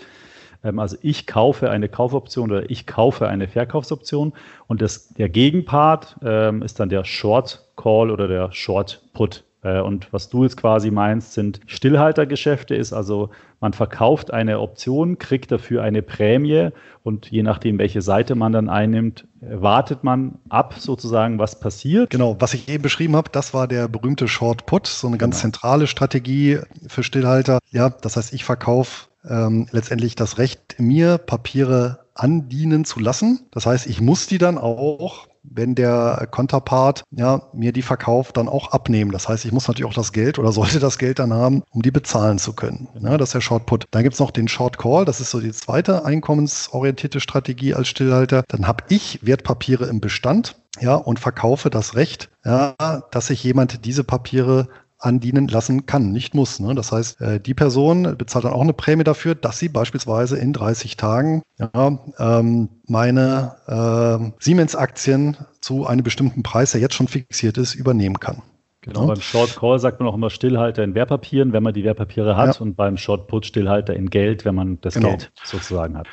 Ähm, 0.63 0.79
also 0.79 0.97
ich 1.01 1.27
kaufe 1.27 1.69
eine 1.69 1.89
Kaufoption 1.89 2.51
oder 2.51 2.69
ich 2.69 2.88
kaufe 2.88 3.27
eine 3.27 3.47
Verkaufsoption 3.47 4.34
und 4.67 4.81
das, 4.81 5.09
der 5.13 5.29
Gegenpart 5.29 6.17
ähm, 6.23 6.61
ist 6.61 6.79
dann 6.79 6.89
der 6.89 7.03
Short 7.05 7.65
Call 7.75 8.11
oder 8.11 8.27
der 8.27 8.51
Short 8.51 9.01
Put. 9.13 9.43
Äh, 9.64 9.80
und 9.80 10.11
was 10.11 10.30
du 10.30 10.43
jetzt 10.43 10.57
quasi 10.57 10.91
meinst, 10.91 11.34
sind 11.34 11.61
Stillhaltergeschäfte, 11.66 12.76
ist 12.76 12.93
also, 12.93 13.30
man 13.59 13.74
verkauft 13.74 14.32
eine 14.32 14.59
Option, 14.59 15.18
kriegt 15.18 15.51
dafür 15.51 15.84
eine 15.84 16.01
Prämie 16.01 16.70
und 17.03 17.32
je 17.32 17.43
nachdem, 17.43 17.80
welche 17.80 18.01
Seite 18.01 18.36
man 18.36 18.51
dann 18.51 18.70
einnimmt, 18.70 19.26
wartet 19.39 20.03
man 20.03 20.39
ab 20.49 20.76
sozusagen, 20.78 21.39
was 21.39 21.59
passiert. 21.59 22.09
Genau, 22.09 22.36
was 22.39 22.53
ich 22.53 22.68
eben 22.68 22.84
beschrieben 22.84 23.16
habe, 23.16 23.30
das 23.32 23.53
war 23.53 23.68
der 23.68 23.88
berühmte 23.88 24.28
Short 24.28 24.66
Put, 24.66 24.88
so 24.88 25.07
eine 25.07 25.18
ganz 25.18 25.36
genau. 25.36 25.41
zentrale 25.41 25.88
Strategie 25.88 26.59
für 26.88 27.03
Stillhalter. 27.03 27.59
Ja, 27.72 27.89
das 27.89 28.18
heißt, 28.18 28.34
ich 28.34 28.43
verkaufe 28.43 29.07
ähm, 29.28 29.68
letztendlich 29.72 30.16
das 30.16 30.38
Recht, 30.38 30.76
mir 30.78 31.18
Papiere 31.18 31.99
andienen 32.16 32.86
zu 32.86 32.99
lassen. 32.99 33.47
Das 33.51 33.66
heißt, 33.66 33.88
ich 33.88 34.01
muss 34.01 34.28
die 34.28 34.38
dann 34.38 34.57
auch 34.57 35.28
wenn 35.43 35.75
der 35.75 36.27
Konterpart 36.31 37.03
ja, 37.11 37.43
mir 37.53 37.73
die 37.73 37.81
verkauft, 37.81 38.37
dann 38.37 38.47
auch 38.47 38.71
abnehmen. 38.71 39.11
Das 39.11 39.27
heißt, 39.27 39.45
ich 39.45 39.51
muss 39.51 39.67
natürlich 39.67 39.89
auch 39.89 39.95
das 39.95 40.11
Geld 40.11 40.39
oder 40.39 40.51
sollte 40.53 40.79
das 40.79 40.97
Geld 40.97 41.19
dann 41.19 41.33
haben, 41.33 41.63
um 41.71 41.81
die 41.81 41.91
bezahlen 41.91 42.39
zu 42.39 42.53
können. 42.53 42.87
Ja, 42.99 43.17
das 43.17 43.29
ist 43.29 43.33
der 43.35 43.41
Short 43.41 43.65
Put. 43.65 43.85
Dann 43.91 44.03
gibt's 44.03 44.19
noch 44.19 44.31
den 44.31 44.47
Short 44.47 44.77
Call, 44.77 45.05
das 45.05 45.19
ist 45.21 45.31
so 45.31 45.39
die 45.39 45.51
zweite 45.51 46.05
einkommensorientierte 46.05 47.19
Strategie 47.19 47.73
als 47.73 47.87
Stillhalter. 47.87 48.43
Dann 48.47 48.67
habe 48.67 48.83
ich 48.89 49.19
Wertpapiere 49.21 49.85
im 49.85 50.01
Bestand 50.01 50.55
ja, 50.79 50.95
und 50.95 51.19
verkaufe 51.19 51.69
das 51.69 51.95
Recht, 51.95 52.29
ja, 52.43 52.75
dass 53.11 53.27
sich 53.27 53.43
jemand 53.43 53.85
diese 53.85 54.03
Papiere 54.03 54.67
andienen 55.04 55.47
lassen 55.47 55.86
kann, 55.86 56.12
nicht 56.12 56.34
muss. 56.34 56.60
Ne? 56.60 56.76
Das 56.76 56.91
heißt, 56.91 57.22
äh, 57.22 57.39
die 57.39 57.54
Person 57.54 58.16
bezahlt 58.18 58.45
dann 58.45 58.54
auch 58.54 58.62
eine 58.62 58.74
Prämie 58.74 59.04
dafür, 59.04 59.36
dass 59.36 59.60
sie 59.60 59.70
beispielsweise 59.70 60.38
in 60.38 60.54
30 60.54 60.97
Tagen 60.97 61.43
ja, 61.60 61.99
ähm, 62.20 62.70
meine 62.88 63.56
äh, 63.68 64.32
Siemens-Aktien 64.43 65.38
zu 65.62 65.86
einem 65.86 66.04
bestimmten 66.04 66.43
Preis, 66.43 66.72
der 66.72 66.82
jetzt 66.82 66.95
schon 66.95 67.08
fixiert 67.08 67.58
ist, 67.58 67.76
übernehmen 67.76 68.20
kann. 68.20 68.41
Genau, 68.82 69.01
ja. 69.01 69.08
beim 69.08 69.22
Short 69.22 69.56
Call 69.56 69.80
sagt 69.80 69.99
man 69.99 70.10
auch 70.10 70.16
immer 70.16 70.30
Stillhalter 70.30 70.84
in 70.84 70.93
Wertpapieren, 70.93 71.54
wenn 71.54 71.64
man 71.64 71.74
die 71.74 71.86
Wertpapiere 71.86 72.36
hat, 72.36 72.56
ja. 72.56 72.62
und 72.62 72.76
beim 72.76 72.97
Short 72.97 73.28
Put 73.28 73.45
Stillhalter 73.45 73.95
in 73.95 74.10
Geld, 74.10 74.43
wenn 74.43 74.56
man 74.56 74.80
das 74.82 74.95
genau. 74.95 75.10
Geld 75.10 75.32
sozusagen 75.43 75.97
hat. 75.97 76.08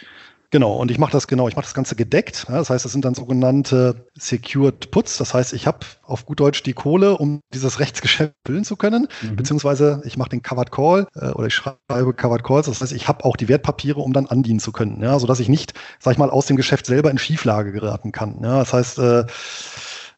Genau, 0.52 0.74
und 0.74 0.90
ich 0.90 0.98
mache 0.98 1.12
das 1.12 1.28
genau, 1.28 1.46
ich 1.46 1.54
mache 1.54 1.66
das 1.66 1.74
Ganze 1.74 1.94
gedeckt. 1.94 2.46
Ja, 2.48 2.56
das 2.56 2.70
heißt, 2.70 2.84
das 2.84 2.90
sind 2.90 3.04
dann 3.04 3.14
sogenannte 3.14 4.06
Secured 4.18 4.90
Puts. 4.90 5.16
Das 5.18 5.32
heißt, 5.32 5.52
ich 5.52 5.68
habe 5.68 5.86
auf 6.02 6.26
gut 6.26 6.40
Deutsch 6.40 6.64
die 6.64 6.72
Kohle, 6.72 7.16
um 7.16 7.40
dieses 7.54 7.78
Rechtsgeschäft 7.78 8.34
füllen 8.44 8.64
zu 8.64 8.74
können, 8.74 9.06
mhm. 9.22 9.36
beziehungsweise 9.36 10.02
ich 10.04 10.16
mache 10.16 10.30
den 10.30 10.42
Covered 10.42 10.72
Call 10.72 11.06
äh, 11.14 11.28
oder 11.30 11.46
ich 11.46 11.54
schreibe 11.54 12.12
Covered 12.14 12.42
Calls. 12.42 12.66
Das 12.66 12.80
heißt, 12.80 12.92
ich 12.92 13.06
habe 13.06 13.24
auch 13.24 13.36
die 13.36 13.48
Wertpapiere, 13.48 14.00
um 14.00 14.12
dann 14.12 14.26
andienen 14.26 14.58
zu 14.58 14.72
können, 14.72 15.00
ja, 15.00 15.18
sodass 15.20 15.38
ich 15.38 15.48
nicht, 15.48 15.74
sag 16.00 16.12
ich 16.12 16.18
mal, 16.18 16.30
aus 16.30 16.46
dem 16.46 16.56
Geschäft 16.56 16.84
selber 16.84 17.12
in 17.12 17.18
Schieflage 17.18 17.70
geraten 17.70 18.10
kann. 18.10 18.40
Ja, 18.42 18.58
das 18.58 18.72
heißt, 18.72 18.98
äh, 18.98 19.24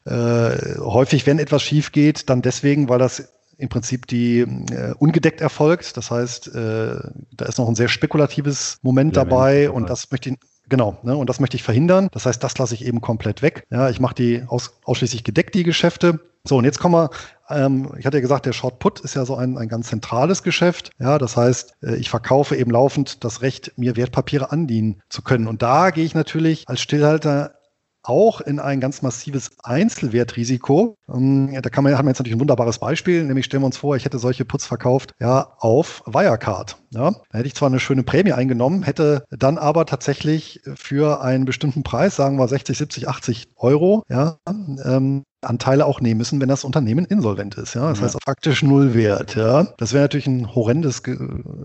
äh, 0.05 0.79
häufig, 0.79 1.27
wenn 1.27 1.37
etwas 1.37 1.61
schief 1.61 1.91
geht, 1.91 2.29
dann 2.29 2.41
deswegen, 2.41 2.89
weil 2.89 2.99
das 2.99 3.29
im 3.57 3.69
Prinzip 3.69 4.07
die 4.07 4.39
äh, 4.39 4.93
ungedeckt 4.99 5.41
erfolgt. 5.41 5.97
Das 5.97 6.11
heißt, 6.11 6.47
äh, 6.47 6.95
da 7.31 7.45
ist 7.45 7.57
noch 7.57 7.67
ein 7.67 7.75
sehr 7.75 7.87
spekulatives 7.87 8.79
Moment 8.81 9.15
ja, 9.15 9.23
dabei 9.23 9.69
und 9.69 9.89
das 9.89 10.11
möchte 10.11 10.29
ich 10.29 10.37
Genau, 10.69 10.97
ne, 11.03 11.15
und 11.15 11.29
das 11.29 11.41
möchte 11.41 11.57
ich 11.57 11.63
verhindern. 11.63 12.07
Das 12.13 12.25
heißt, 12.25 12.41
das 12.41 12.57
lasse 12.57 12.73
ich 12.73 12.85
eben 12.85 13.01
komplett 13.01 13.41
weg. 13.41 13.65
Ja, 13.69 13.89
ich 13.89 13.99
mache 13.99 14.15
die 14.15 14.43
aus, 14.47 14.79
ausschließlich 14.85 15.23
gedeckt, 15.23 15.55
die 15.55 15.63
Geschäfte. 15.63 16.21
So, 16.45 16.57
und 16.57 16.65
jetzt 16.65 16.79
kommen 16.79 16.95
wir, 16.95 17.09
ähm, 17.49 17.91
ich 17.97 18.05
hatte 18.05 18.17
ja 18.17 18.21
gesagt, 18.21 18.45
der 18.45 18.53
Short 18.53 18.79
Put 18.79 18.99
ist 19.01 19.13
ja 19.15 19.25
so 19.25 19.35
ein, 19.35 19.57
ein 19.57 19.67
ganz 19.67 19.87
zentrales 19.87 20.41
Geschäft. 20.41 20.91
Ja, 20.99 21.17
das 21.17 21.37
heißt, 21.37 21.75
äh, 21.83 21.95
ich 21.95 22.09
verkaufe 22.09 22.55
eben 22.55 22.71
laufend 22.71 23.23
das 23.23 23.41
Recht, 23.41 23.73
mir 23.77 23.95
Wertpapiere 23.95 24.51
andienen 24.51 25.01
zu 25.09 25.21
können. 25.21 25.47
Und 25.47 25.61
da 25.61 25.91
gehe 25.91 26.05
ich 26.05 26.15
natürlich 26.15 26.67
als 26.67 26.81
Stillhalter 26.81 27.55
auch 28.03 28.41
in 28.41 28.59
ein 28.59 28.79
ganz 28.79 29.01
massives 29.01 29.51
Einzelwertrisiko. 29.63 30.95
Ähm, 31.11 31.57
da 31.61 31.69
kann 31.69 31.83
man, 31.83 31.97
haben 31.97 32.05
wir 32.05 32.11
jetzt 32.11 32.19
natürlich 32.19 32.35
ein 32.35 32.39
wunderbares 32.39 32.79
Beispiel, 32.79 33.23
nämlich 33.23 33.45
stellen 33.45 33.63
wir 33.63 33.67
uns 33.67 33.77
vor, 33.77 33.95
ich 33.95 34.05
hätte 34.05 34.19
solche 34.19 34.45
Puts 34.45 34.65
verkauft, 34.65 35.13
ja, 35.19 35.53
auf 35.59 36.03
Wirecard. 36.05 36.77
Ja, 36.91 37.11
da 37.11 37.37
hätte 37.37 37.47
ich 37.47 37.55
zwar 37.55 37.69
eine 37.69 37.79
schöne 37.79 38.03
Prämie 38.03 38.33
eingenommen, 38.33 38.83
hätte 38.83 39.23
dann 39.31 39.57
aber 39.57 39.85
tatsächlich 39.85 40.61
für 40.75 41.21
einen 41.21 41.45
bestimmten 41.45 41.83
Preis, 41.83 42.15
sagen 42.15 42.37
wir 42.37 42.47
60, 42.47 42.77
70, 42.77 43.07
80 43.07 43.47
Euro, 43.55 44.03
ja, 44.09 44.37
ähm, 44.47 45.23
Anteile 45.43 45.85
auch 45.85 46.01
nehmen 46.01 46.17
müssen, 46.17 46.41
wenn 46.41 46.49
das 46.49 46.63
Unternehmen 46.63 47.05
insolvent 47.05 47.55
ist. 47.55 47.73
Ja, 47.73 47.89
das 47.89 47.99
ja. 47.99 48.05
heißt 48.05 48.17
faktisch 48.23 48.63
null 48.63 48.93
Wert. 48.93 49.35
Ja, 49.35 49.67
das 49.77 49.93
wäre 49.93 50.03
natürlich 50.03 50.27
ein 50.27 50.53
horrendes, 50.53 51.01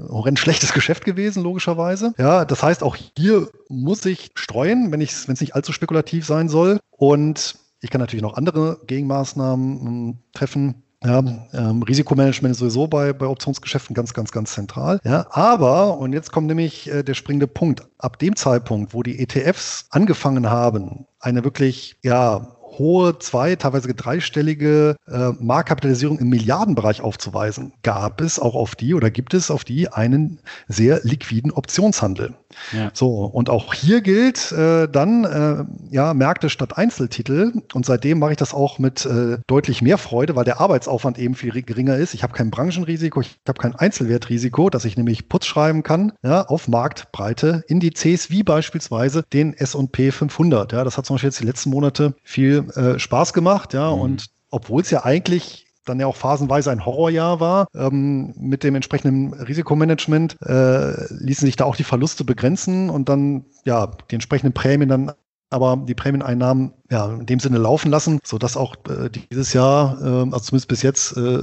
horrend 0.08 0.38
schlechtes 0.38 0.72
Geschäft 0.74 1.04
gewesen, 1.04 1.42
logischerweise. 1.42 2.14
Ja, 2.18 2.44
das 2.44 2.62
heißt 2.62 2.82
auch 2.82 2.96
hier 3.16 3.48
muss 3.68 4.04
ich 4.06 4.30
streuen, 4.34 4.92
wenn 4.92 5.00
ich, 5.00 5.28
wenn 5.28 5.34
es 5.34 5.40
nicht 5.40 5.54
allzu 5.54 5.72
spekulativ 5.72 6.26
sein 6.26 6.48
soll. 6.48 6.78
Und 6.90 7.56
ich 7.80 7.90
kann 7.90 8.00
natürlich 8.00 8.22
noch 8.22 8.34
andere 8.34 8.78
Gegenmaßnahmen 8.86 9.86
ähm, 9.86 10.18
treffen. 10.32 10.82
Ja, 11.04 11.22
ähm, 11.52 11.82
Risikomanagement 11.84 12.52
ist 12.52 12.58
sowieso 12.58 12.88
bei, 12.88 13.12
bei 13.12 13.26
Optionsgeschäften 13.26 13.94
ganz, 13.94 14.14
ganz, 14.14 14.32
ganz 14.32 14.52
zentral. 14.52 14.98
Ja, 15.04 15.26
aber, 15.30 15.96
und 15.98 16.12
jetzt 16.12 16.32
kommt 16.32 16.48
nämlich 16.48 16.90
äh, 16.90 17.04
der 17.04 17.14
springende 17.14 17.46
Punkt, 17.46 17.86
ab 17.98 18.18
dem 18.18 18.34
Zeitpunkt, 18.34 18.94
wo 18.94 19.04
die 19.04 19.20
ETFs 19.20 19.86
angefangen 19.90 20.50
haben, 20.50 21.06
eine 21.20 21.44
wirklich, 21.44 21.96
ja, 22.02 22.57
hohe 22.78 23.18
zwei, 23.18 23.56
teilweise 23.56 23.92
dreistellige 23.94 24.96
äh, 25.06 25.30
Marktkapitalisierung 25.40 26.18
im 26.18 26.28
Milliardenbereich 26.28 27.00
aufzuweisen, 27.00 27.72
gab 27.82 28.20
es 28.20 28.38
auch 28.38 28.54
auf 28.54 28.74
die 28.74 28.94
oder 28.94 29.10
gibt 29.10 29.34
es 29.34 29.50
auf 29.50 29.64
die 29.64 29.88
einen 29.88 30.40
sehr 30.68 31.00
liquiden 31.02 31.50
Optionshandel. 31.50 32.34
Ja. 32.72 32.90
So, 32.94 33.24
und 33.24 33.50
auch 33.50 33.74
hier 33.74 34.00
gilt 34.00 34.52
äh, 34.52 34.88
dann, 34.88 35.24
äh, 35.24 35.64
ja, 35.94 36.14
Märkte 36.14 36.48
statt 36.50 36.76
Einzeltitel. 36.78 37.52
Und 37.74 37.86
seitdem 37.86 38.18
mache 38.18 38.32
ich 38.32 38.36
das 38.36 38.54
auch 38.54 38.78
mit 38.78 39.04
äh, 39.04 39.38
deutlich 39.46 39.82
mehr 39.82 39.98
Freude, 39.98 40.36
weil 40.36 40.44
der 40.44 40.60
Arbeitsaufwand 40.60 41.18
eben 41.18 41.34
viel 41.34 41.62
geringer 41.62 41.96
ist. 41.96 42.14
Ich 42.14 42.22
habe 42.22 42.32
kein 42.32 42.50
Branchenrisiko, 42.50 43.20
ich 43.20 43.38
habe 43.46 43.60
kein 43.60 43.74
Einzelwertrisiko, 43.74 44.70
dass 44.70 44.84
ich 44.84 44.96
nämlich 44.96 45.28
Putz 45.28 45.46
schreiben 45.46 45.82
kann, 45.82 46.12
ja, 46.22 46.46
auf 46.46 46.68
Marktbreite 46.68 47.64
Indizes 47.68 48.30
wie 48.30 48.42
beispielsweise 48.42 49.24
den 49.32 49.54
S&P 49.54 50.10
500. 50.10 50.72
Ja, 50.72 50.84
das 50.84 50.96
hat 50.96 51.06
zum 51.06 51.14
Beispiel 51.14 51.28
jetzt 51.28 51.40
die 51.40 51.46
letzten 51.46 51.70
Monate 51.70 52.14
viel 52.22 52.68
äh, 52.74 52.98
Spaß 52.98 53.32
gemacht, 53.32 53.74
ja, 53.74 53.94
mhm. 53.94 54.00
und 54.00 54.26
obwohl 54.50 54.82
es 54.82 54.90
ja 54.90 55.04
eigentlich 55.04 55.67
dann 55.88 56.00
ja 56.00 56.06
auch 56.06 56.16
phasenweise 56.16 56.70
ein 56.70 56.84
Horrorjahr 56.84 57.40
war. 57.40 57.66
Ähm, 57.74 58.34
mit 58.36 58.64
dem 58.64 58.74
entsprechenden 58.74 59.32
Risikomanagement 59.34 60.36
äh, 60.42 61.14
ließen 61.14 61.46
sich 61.46 61.56
da 61.56 61.64
auch 61.64 61.76
die 61.76 61.84
Verluste 61.84 62.24
begrenzen 62.24 62.90
und 62.90 63.08
dann 63.08 63.44
ja 63.64 63.90
die 64.10 64.14
entsprechenden 64.14 64.52
Prämien 64.52 64.88
dann 64.88 65.12
aber 65.50 65.82
die 65.86 65.94
Prämieneinnahmen 65.94 66.74
ja 66.90 67.10
in 67.10 67.26
dem 67.26 67.40
Sinne 67.40 67.58
laufen 67.58 67.90
lassen, 67.90 68.20
sodass 68.24 68.56
auch 68.56 68.74
äh, 68.88 69.08
dieses 69.08 69.52
Jahr, 69.52 69.98
äh, 70.02 70.04
also 70.04 70.40
zumindest 70.40 70.68
bis 70.68 70.82
jetzt, 70.82 71.16
äh, 71.16 71.42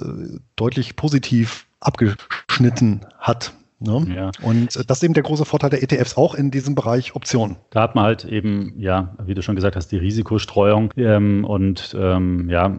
deutlich 0.55 0.95
positiv 0.95 1.67
abgeschnitten 1.79 3.01
hat. 3.17 3.53
Ne? 3.79 4.05
Ja. 4.15 4.31
Und 4.41 4.75
das 4.89 4.97
ist 4.97 5.03
eben 5.03 5.13
der 5.13 5.23
große 5.23 5.45
Vorteil 5.45 5.69
der 5.69 5.83
ETFs 5.83 6.17
auch 6.17 6.33
in 6.33 6.49
diesem 6.49 6.75
Bereich 6.75 7.15
Optionen. 7.15 7.57
Da 7.71 7.81
hat 7.81 7.95
man 7.95 8.05
halt 8.05 8.25
eben, 8.25 8.73
ja, 8.77 9.15
wie 9.25 9.33
du 9.33 9.41
schon 9.41 9.55
gesagt 9.55 9.75
hast, 9.75 9.91
die 9.91 9.97
Risikostreuung 9.97 10.93
ähm, 10.95 11.43
und 11.43 11.95
ähm, 11.99 12.49
ja, 12.49 12.75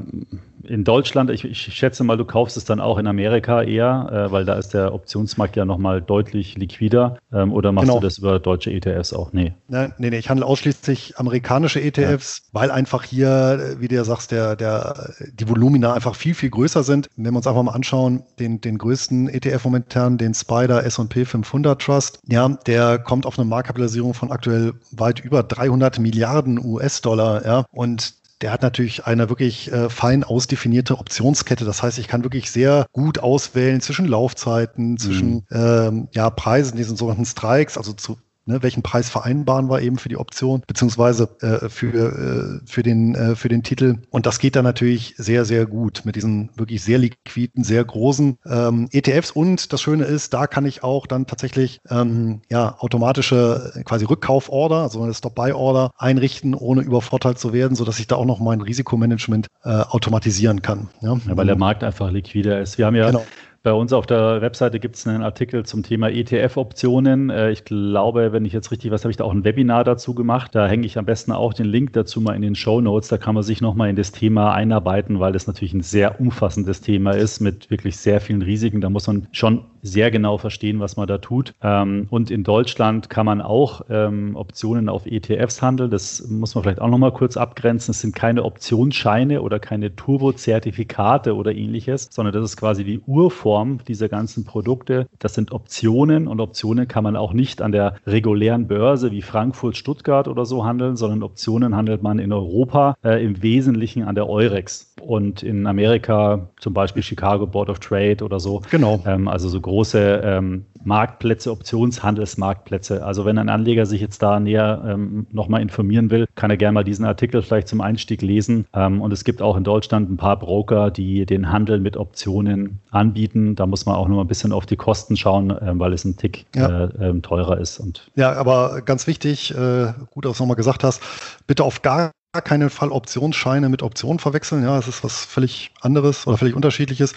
in 0.68 0.84
Deutschland, 0.84 1.30
ich, 1.30 1.44
ich, 1.44 1.74
schätze 1.74 2.04
mal, 2.04 2.16
du 2.16 2.24
kaufst 2.24 2.56
es 2.56 2.64
dann 2.64 2.80
auch 2.80 2.98
in 2.98 3.06
Amerika 3.06 3.62
eher, 3.62 4.26
äh, 4.28 4.32
weil 4.32 4.44
da 4.44 4.54
ist 4.54 4.74
der 4.74 4.92
Optionsmarkt 4.94 5.56
ja 5.56 5.64
nochmal 5.64 6.02
deutlich 6.02 6.56
liquider. 6.56 7.18
Ähm, 7.32 7.52
oder 7.52 7.72
machst 7.72 7.88
genau. 7.88 8.00
du 8.00 8.06
das 8.06 8.18
über 8.18 8.38
deutsche 8.38 8.70
ETFs 8.70 9.12
auch? 9.12 9.32
Nee. 9.32 9.54
Nee, 9.68 9.88
nee, 9.98 10.10
nee 10.10 10.18
ich 10.18 10.30
handle 10.30 10.46
ausschließlich 10.46 11.18
amerikanische 11.18 11.80
ETFs, 11.80 12.42
ja. 12.44 12.60
weil 12.60 12.70
einfach 12.70 13.04
hier, 13.04 13.76
wie 13.78 13.88
du 13.88 13.94
ja 13.94 14.04
sagst, 14.04 14.32
der, 14.32 14.56
der, 14.56 15.14
die 15.32 15.48
Volumina 15.48 15.94
einfach 15.94 16.14
viel, 16.14 16.34
viel 16.34 16.50
größer 16.50 16.82
sind. 16.82 17.08
Wenn 17.16 17.32
wir 17.32 17.38
uns 17.38 17.46
einfach 17.46 17.62
mal 17.62 17.72
anschauen, 17.72 18.22
den, 18.38 18.60
den 18.60 18.78
größten 18.78 19.28
ETF 19.28 19.64
momentan, 19.64 20.18
den 20.18 20.34
Spider 20.34 20.84
S&P 20.84 21.24
500 21.24 21.80
Trust, 21.80 22.20
ja, 22.26 22.48
der 22.66 22.98
kommt 22.98 23.26
auf 23.26 23.38
eine 23.38 23.48
Marktkapitalisierung 23.48 24.14
von 24.14 24.30
aktuell 24.30 24.74
weit 24.90 25.20
über 25.20 25.42
300 25.42 25.98
Milliarden 25.98 26.64
US-Dollar, 26.64 27.44
ja, 27.44 27.64
und 27.70 28.14
der 28.42 28.52
hat 28.52 28.62
natürlich 28.62 29.06
eine 29.06 29.28
wirklich 29.28 29.72
äh, 29.72 29.88
fein 29.88 30.22
ausdefinierte 30.22 30.98
Optionskette. 30.98 31.64
Das 31.64 31.82
heißt, 31.82 31.98
ich 31.98 32.08
kann 32.08 32.22
wirklich 32.22 32.50
sehr 32.50 32.86
gut 32.92 33.18
auswählen 33.18 33.80
zwischen 33.80 34.06
Laufzeiten, 34.06 34.98
zwischen 34.98 35.34
mhm. 35.34 35.44
ähm, 35.50 36.08
ja, 36.12 36.28
Preisen, 36.30 36.76
diesen 36.76 36.96
sogenannten 36.96 37.24
Strikes, 37.24 37.78
also 37.78 37.92
zu 37.94 38.18
Ne, 38.48 38.62
welchen 38.62 38.84
Preis 38.84 39.10
vereinbaren 39.10 39.68
wir 39.68 39.82
eben 39.82 39.98
für 39.98 40.08
die 40.08 40.16
Option, 40.16 40.62
beziehungsweise 40.68 41.28
äh, 41.40 41.68
für, 41.68 42.60
äh, 42.62 42.66
für, 42.66 42.84
den, 42.84 43.16
äh, 43.16 43.34
für 43.34 43.48
den 43.48 43.64
Titel. 43.64 43.96
Und 44.10 44.24
das 44.24 44.38
geht 44.38 44.54
dann 44.54 44.62
natürlich 44.62 45.14
sehr, 45.18 45.44
sehr 45.44 45.66
gut 45.66 46.02
mit 46.04 46.14
diesen 46.14 46.50
wirklich 46.54 46.84
sehr 46.84 46.98
liquiden, 46.98 47.64
sehr 47.64 47.84
großen 47.84 48.38
ähm, 48.46 48.88
ETFs. 48.92 49.32
Und 49.32 49.72
das 49.72 49.82
Schöne 49.82 50.04
ist, 50.04 50.32
da 50.32 50.46
kann 50.46 50.64
ich 50.64 50.84
auch 50.84 51.08
dann 51.08 51.26
tatsächlich 51.26 51.80
ähm, 51.90 52.40
ja, 52.48 52.76
automatische 52.78 53.72
äh, 53.74 53.82
quasi 53.82 54.04
Rückkauforder, 54.04 54.82
also 54.82 55.02
eine 55.02 55.12
Stop-Buy-Order 55.12 55.90
einrichten, 55.98 56.54
ohne 56.54 56.82
übervorteilt 56.82 57.40
zu 57.40 57.52
werden, 57.52 57.74
sodass 57.74 57.98
ich 57.98 58.06
da 58.06 58.14
auch 58.14 58.26
noch 58.26 58.38
mein 58.38 58.60
Risikomanagement 58.60 59.48
äh, 59.64 59.70
automatisieren 59.70 60.62
kann. 60.62 60.88
Ja? 61.00 61.14
ja 61.26 61.36
weil 61.36 61.46
der 61.46 61.58
Markt 61.58 61.82
einfach 61.82 62.12
liquider 62.12 62.60
ist. 62.60 62.78
Wir 62.78 62.86
haben 62.86 62.94
ja 62.94 63.06
genau. 63.06 63.24
Bei 63.66 63.72
uns 63.72 63.92
auf 63.92 64.06
der 64.06 64.42
Webseite 64.42 64.78
gibt 64.78 64.94
es 64.94 65.08
einen 65.08 65.24
Artikel 65.24 65.66
zum 65.66 65.82
Thema 65.82 66.08
ETF-Optionen. 66.08 67.30
Äh, 67.30 67.50
ich 67.50 67.64
glaube, 67.64 68.30
wenn 68.30 68.44
ich 68.44 68.52
jetzt 68.52 68.70
richtig 68.70 68.92
was, 68.92 69.02
habe 69.02 69.10
ich 69.10 69.16
da 69.16 69.24
auch 69.24 69.32
ein 69.32 69.42
Webinar 69.42 69.82
dazu 69.82 70.14
gemacht. 70.14 70.54
Da 70.54 70.68
hänge 70.68 70.86
ich 70.86 70.98
am 70.98 71.04
besten 71.04 71.32
auch 71.32 71.52
den 71.52 71.66
Link 71.66 71.92
dazu 71.92 72.20
mal 72.20 72.36
in 72.36 72.42
den 72.42 72.54
Show 72.54 72.80
Notes. 72.80 73.08
Da 73.08 73.18
kann 73.18 73.34
man 73.34 73.42
sich 73.42 73.60
nochmal 73.60 73.90
in 73.90 73.96
das 73.96 74.12
Thema 74.12 74.54
einarbeiten, 74.54 75.18
weil 75.18 75.32
das 75.32 75.48
natürlich 75.48 75.74
ein 75.74 75.80
sehr 75.80 76.20
umfassendes 76.20 76.80
Thema 76.80 77.10
ist 77.10 77.40
mit 77.40 77.68
wirklich 77.68 77.96
sehr 77.96 78.20
vielen 78.20 78.42
Risiken. 78.42 78.80
Da 78.80 78.88
muss 78.88 79.08
man 79.08 79.26
schon 79.32 79.64
sehr 79.86 80.10
genau 80.10 80.38
verstehen, 80.38 80.80
was 80.80 80.96
man 80.96 81.06
da 81.06 81.18
tut. 81.18 81.54
Ähm, 81.62 82.06
und 82.10 82.30
in 82.30 82.44
Deutschland 82.44 83.10
kann 83.10 83.26
man 83.26 83.40
auch 83.40 83.82
ähm, 83.88 84.36
Optionen 84.36 84.88
auf 84.88 85.06
ETFs 85.06 85.62
handeln. 85.62 85.90
Das 85.90 86.26
muss 86.28 86.54
man 86.54 86.64
vielleicht 86.64 86.80
auch 86.80 86.88
nochmal 86.88 87.12
kurz 87.12 87.36
abgrenzen. 87.36 87.92
Es 87.92 88.00
sind 88.00 88.14
keine 88.14 88.44
Optionsscheine 88.44 89.42
oder 89.42 89.58
keine 89.58 89.94
Turbo-Zertifikate 89.94 91.34
oder 91.34 91.54
ähnliches, 91.54 92.08
sondern 92.10 92.34
das 92.34 92.44
ist 92.44 92.56
quasi 92.56 92.84
die 92.84 93.00
Urform 93.00 93.78
dieser 93.86 94.08
ganzen 94.08 94.44
Produkte. 94.44 95.06
Das 95.18 95.34
sind 95.34 95.52
Optionen 95.52 96.28
und 96.28 96.40
Optionen 96.40 96.88
kann 96.88 97.04
man 97.04 97.16
auch 97.16 97.32
nicht 97.32 97.62
an 97.62 97.72
der 97.72 97.96
regulären 98.06 98.66
Börse 98.66 99.10
wie 99.10 99.22
Frankfurt, 99.22 99.76
Stuttgart 99.76 100.28
oder 100.28 100.44
so 100.44 100.64
handeln, 100.64 100.96
sondern 100.96 101.22
Optionen 101.22 101.76
handelt 101.76 102.02
man 102.02 102.18
in 102.18 102.32
Europa 102.32 102.96
äh, 103.04 103.24
im 103.24 103.42
Wesentlichen 103.42 104.02
an 104.02 104.14
der 104.14 104.28
Eurex 104.28 104.85
und 105.00 105.42
in 105.42 105.66
Amerika 105.66 106.48
zum 106.58 106.74
Beispiel 106.74 107.02
Chicago 107.02 107.46
Board 107.46 107.68
of 107.68 107.78
Trade 107.78 108.24
oder 108.24 108.40
so. 108.40 108.62
Genau. 108.70 109.02
Ähm, 109.06 109.28
also 109.28 109.48
so 109.48 109.60
große 109.60 110.20
ähm, 110.24 110.64
Marktplätze, 110.84 111.50
Optionshandelsmarktplätze. 111.50 113.04
Also 113.04 113.24
wenn 113.24 113.38
ein 113.38 113.48
Anleger 113.48 113.86
sich 113.86 114.00
jetzt 114.00 114.22
da 114.22 114.38
näher 114.40 114.82
ähm, 114.86 115.26
nochmal 115.32 115.60
informieren 115.60 116.10
will, 116.10 116.26
kann 116.36 116.50
er 116.50 116.56
gerne 116.56 116.72
mal 116.72 116.84
diesen 116.84 117.04
Artikel 117.04 117.42
vielleicht 117.42 117.68
zum 117.68 117.80
Einstieg 117.80 118.22
lesen. 118.22 118.66
Ähm, 118.72 119.00
und 119.00 119.12
es 119.12 119.24
gibt 119.24 119.42
auch 119.42 119.56
in 119.56 119.64
Deutschland 119.64 120.10
ein 120.10 120.16
paar 120.16 120.38
Broker, 120.38 120.90
die 120.90 121.26
den 121.26 121.50
Handel 121.50 121.80
mit 121.80 121.96
Optionen 121.96 122.80
anbieten. 122.90 123.56
Da 123.56 123.66
muss 123.66 123.84
man 123.84 123.96
auch 123.96 124.08
noch 124.08 124.20
ein 124.20 124.28
bisschen 124.28 124.52
auf 124.52 124.64
die 124.64 124.76
Kosten 124.76 125.16
schauen, 125.16 125.50
äh, 125.50 125.72
weil 125.74 125.92
es 125.92 126.04
ein 126.04 126.16
Tick 126.16 126.46
ja. 126.54 126.84
äh, 126.84 127.08
äh, 127.08 127.20
teurer 127.20 127.58
ist. 127.58 127.78
Und 127.80 128.08
ja, 128.14 128.32
aber 128.32 128.82
ganz 128.82 129.06
wichtig, 129.06 129.52
äh, 129.52 129.92
gut, 130.10 130.24
dass 130.24 130.38
du 130.38 130.44
nochmal 130.44 130.56
gesagt 130.56 130.84
hast, 130.84 131.02
bitte 131.46 131.64
auf 131.64 131.82
gar 131.82 132.12
keinen 132.40 132.70
Fall 132.70 132.90
Optionsscheine 132.90 133.68
mit 133.68 133.82
Optionen 133.82 134.18
verwechseln. 134.18 134.62
Ja, 134.62 134.78
es 134.78 134.88
ist 134.88 135.04
was 135.04 135.24
völlig 135.24 135.72
anderes 135.80 136.26
oder 136.26 136.38
völlig 136.38 136.54
unterschiedliches. 136.54 137.14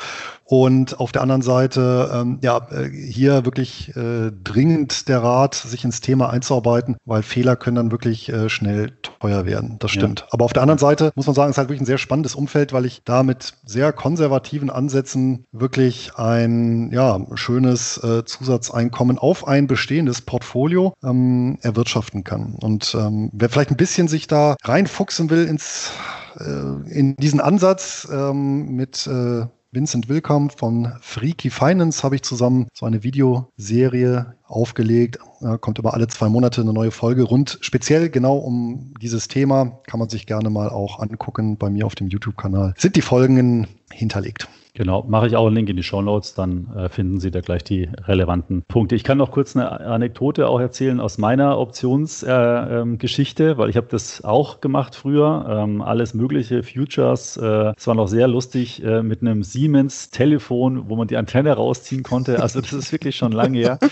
Und 0.52 1.00
auf 1.00 1.12
der 1.12 1.22
anderen 1.22 1.44
Seite, 1.44 2.10
ähm, 2.12 2.40
ja, 2.42 2.68
äh, 2.72 2.90
hier 2.90 3.46
wirklich 3.46 3.96
äh, 3.96 4.32
dringend 4.32 5.08
der 5.08 5.22
Rat, 5.22 5.54
sich 5.54 5.86
ins 5.86 6.02
Thema 6.02 6.32
einzuarbeiten, 6.32 6.98
weil 7.06 7.22
Fehler 7.22 7.56
können 7.56 7.76
dann 7.76 7.92
wirklich 7.92 8.30
äh, 8.30 8.50
schnell 8.50 8.98
teuer 9.04 9.46
werden. 9.46 9.76
Das 9.78 9.92
stimmt. 9.92 10.22
Ja. 10.22 10.28
Aber 10.32 10.46
auf 10.46 10.54
der 10.54 10.64
anderen 10.64 10.80
Seite 10.80 11.12
muss 11.14 11.28
man 11.28 11.36
sagen, 11.36 11.52
es 11.52 11.54
ist 11.54 11.58
halt 11.60 11.70
wirklich 11.70 11.84
ein 11.84 11.86
sehr 11.86 12.00
spannendes 12.00 12.34
Umfeld, 12.34 12.74
weil 12.74 12.86
ich 12.86 13.04
da 13.06 13.22
mit 13.22 13.54
sehr 13.64 13.94
konservativen 13.94 14.72
Ansätzen 14.72 15.46
wirklich 15.52 16.16
ein 16.16 16.90
ja, 16.92 17.20
schönes 17.36 18.04
äh, 18.04 18.26
Zusatzeinkommen 18.26 19.20
auf 19.20 19.48
ein 19.48 19.68
bestehendes 19.68 20.22
Portfolio 20.22 20.96
ähm, 21.04 21.60
erwirtschaften 21.62 22.24
kann. 22.24 22.56
Und 22.60 22.96
ähm, 23.00 23.30
wer 23.34 23.50
vielleicht 23.50 23.70
ein 23.70 23.78
bisschen 23.78 24.08
sich 24.08 24.26
da 24.26 24.56
reinfuchsen 24.64 25.30
will 25.30 25.46
ins 25.46 25.92
äh, 26.40 26.90
in 26.90 27.16
diesen 27.18 27.40
Ansatz 27.40 28.08
ähm, 28.12 28.72
mit 28.72 29.06
äh, 29.06 29.46
Vincent 29.72 30.10
Willkamp 30.10 30.58
von 30.58 30.94
Freaky 31.00 31.52
Finance 31.52 32.02
habe 32.02 32.16
ich 32.16 32.24
zusammen 32.24 32.70
so 32.74 32.88
eine 32.88 33.04
Videoserie 33.04 34.34
aufgelegt. 34.48 35.20
Kommt 35.62 35.78
immer 35.78 35.94
alle 35.94 36.08
zwei 36.08 36.28
Monate 36.28 36.62
eine 36.62 36.74
neue 36.74 36.90
Folge 36.90 37.22
rund. 37.22 37.60
Speziell 37.62 38.10
genau 38.10 38.38
um 38.38 38.96
dieses 39.00 39.28
Thema 39.28 39.80
kann 39.86 40.00
man 40.00 40.10
sich 40.10 40.26
gerne 40.26 40.50
mal 40.50 40.70
auch 40.70 41.00
angucken 41.00 41.58
bei 41.58 41.70
mir 41.70 41.86
auf 41.86 41.94
dem 41.94 42.08
YouTube-Kanal. 42.08 42.74
Sind 42.78 42.96
die 42.96 43.04
Folgen 43.04 43.68
hinterlegt. 43.92 44.48
Genau, 44.74 45.04
mache 45.08 45.28
ich 45.28 45.36
auch 45.36 45.48
einen 45.48 45.56
Link 45.56 45.70
in 45.70 45.78
die 45.78 45.84
Show 45.84 46.02
Notes, 46.02 46.36
dann 46.36 46.72
äh, 46.76 46.90
finden 46.90 47.20
Sie 47.20 47.32
da 47.32 47.42
gleich 47.42 47.64
die 47.64 47.90
relevanten 48.06 48.64
Punkte. 48.68 48.96
Ich 48.96 49.04
kann 49.04 49.18
noch 49.18 49.32
kurz 49.32 49.56
eine 49.56 49.72
Anekdote 49.72 50.48
auch 50.48 50.60
erzählen 50.60 51.00
aus 51.00 51.18
meiner 51.18 51.58
Optionsgeschichte, 51.58 53.44
äh, 53.44 53.52
ähm, 53.52 53.58
weil 53.58 53.70
ich 53.70 53.78
habe 53.78 53.88
das 53.90 54.24
auch 54.24 54.62
gemacht 54.62 54.96
früher. 54.96 55.46
Ähm, 55.50 55.82
alles 55.82 56.14
mögliche, 56.14 56.62
Futures. 56.62 57.36
Äh, 57.38 57.74
es 57.76 57.88
war 57.88 57.96
noch 57.96 58.08
sehr 58.08 58.28
lustig 58.28 58.84
äh, 58.84 59.02
mit 59.02 59.22
einem 59.22 59.44
Siemens-Telefon, 59.44 60.88
wo 60.88 60.96
man 60.96 61.08
die 61.08 61.18
Antenne 61.18 61.52
rausziehen 61.52 62.04
konnte. 62.04 62.42
Also 62.42 62.62
das 62.62 62.72
ist 62.72 62.92
wirklich 62.92 63.16
schon 63.16 63.32
lange 63.32 63.58
her. 63.60 63.80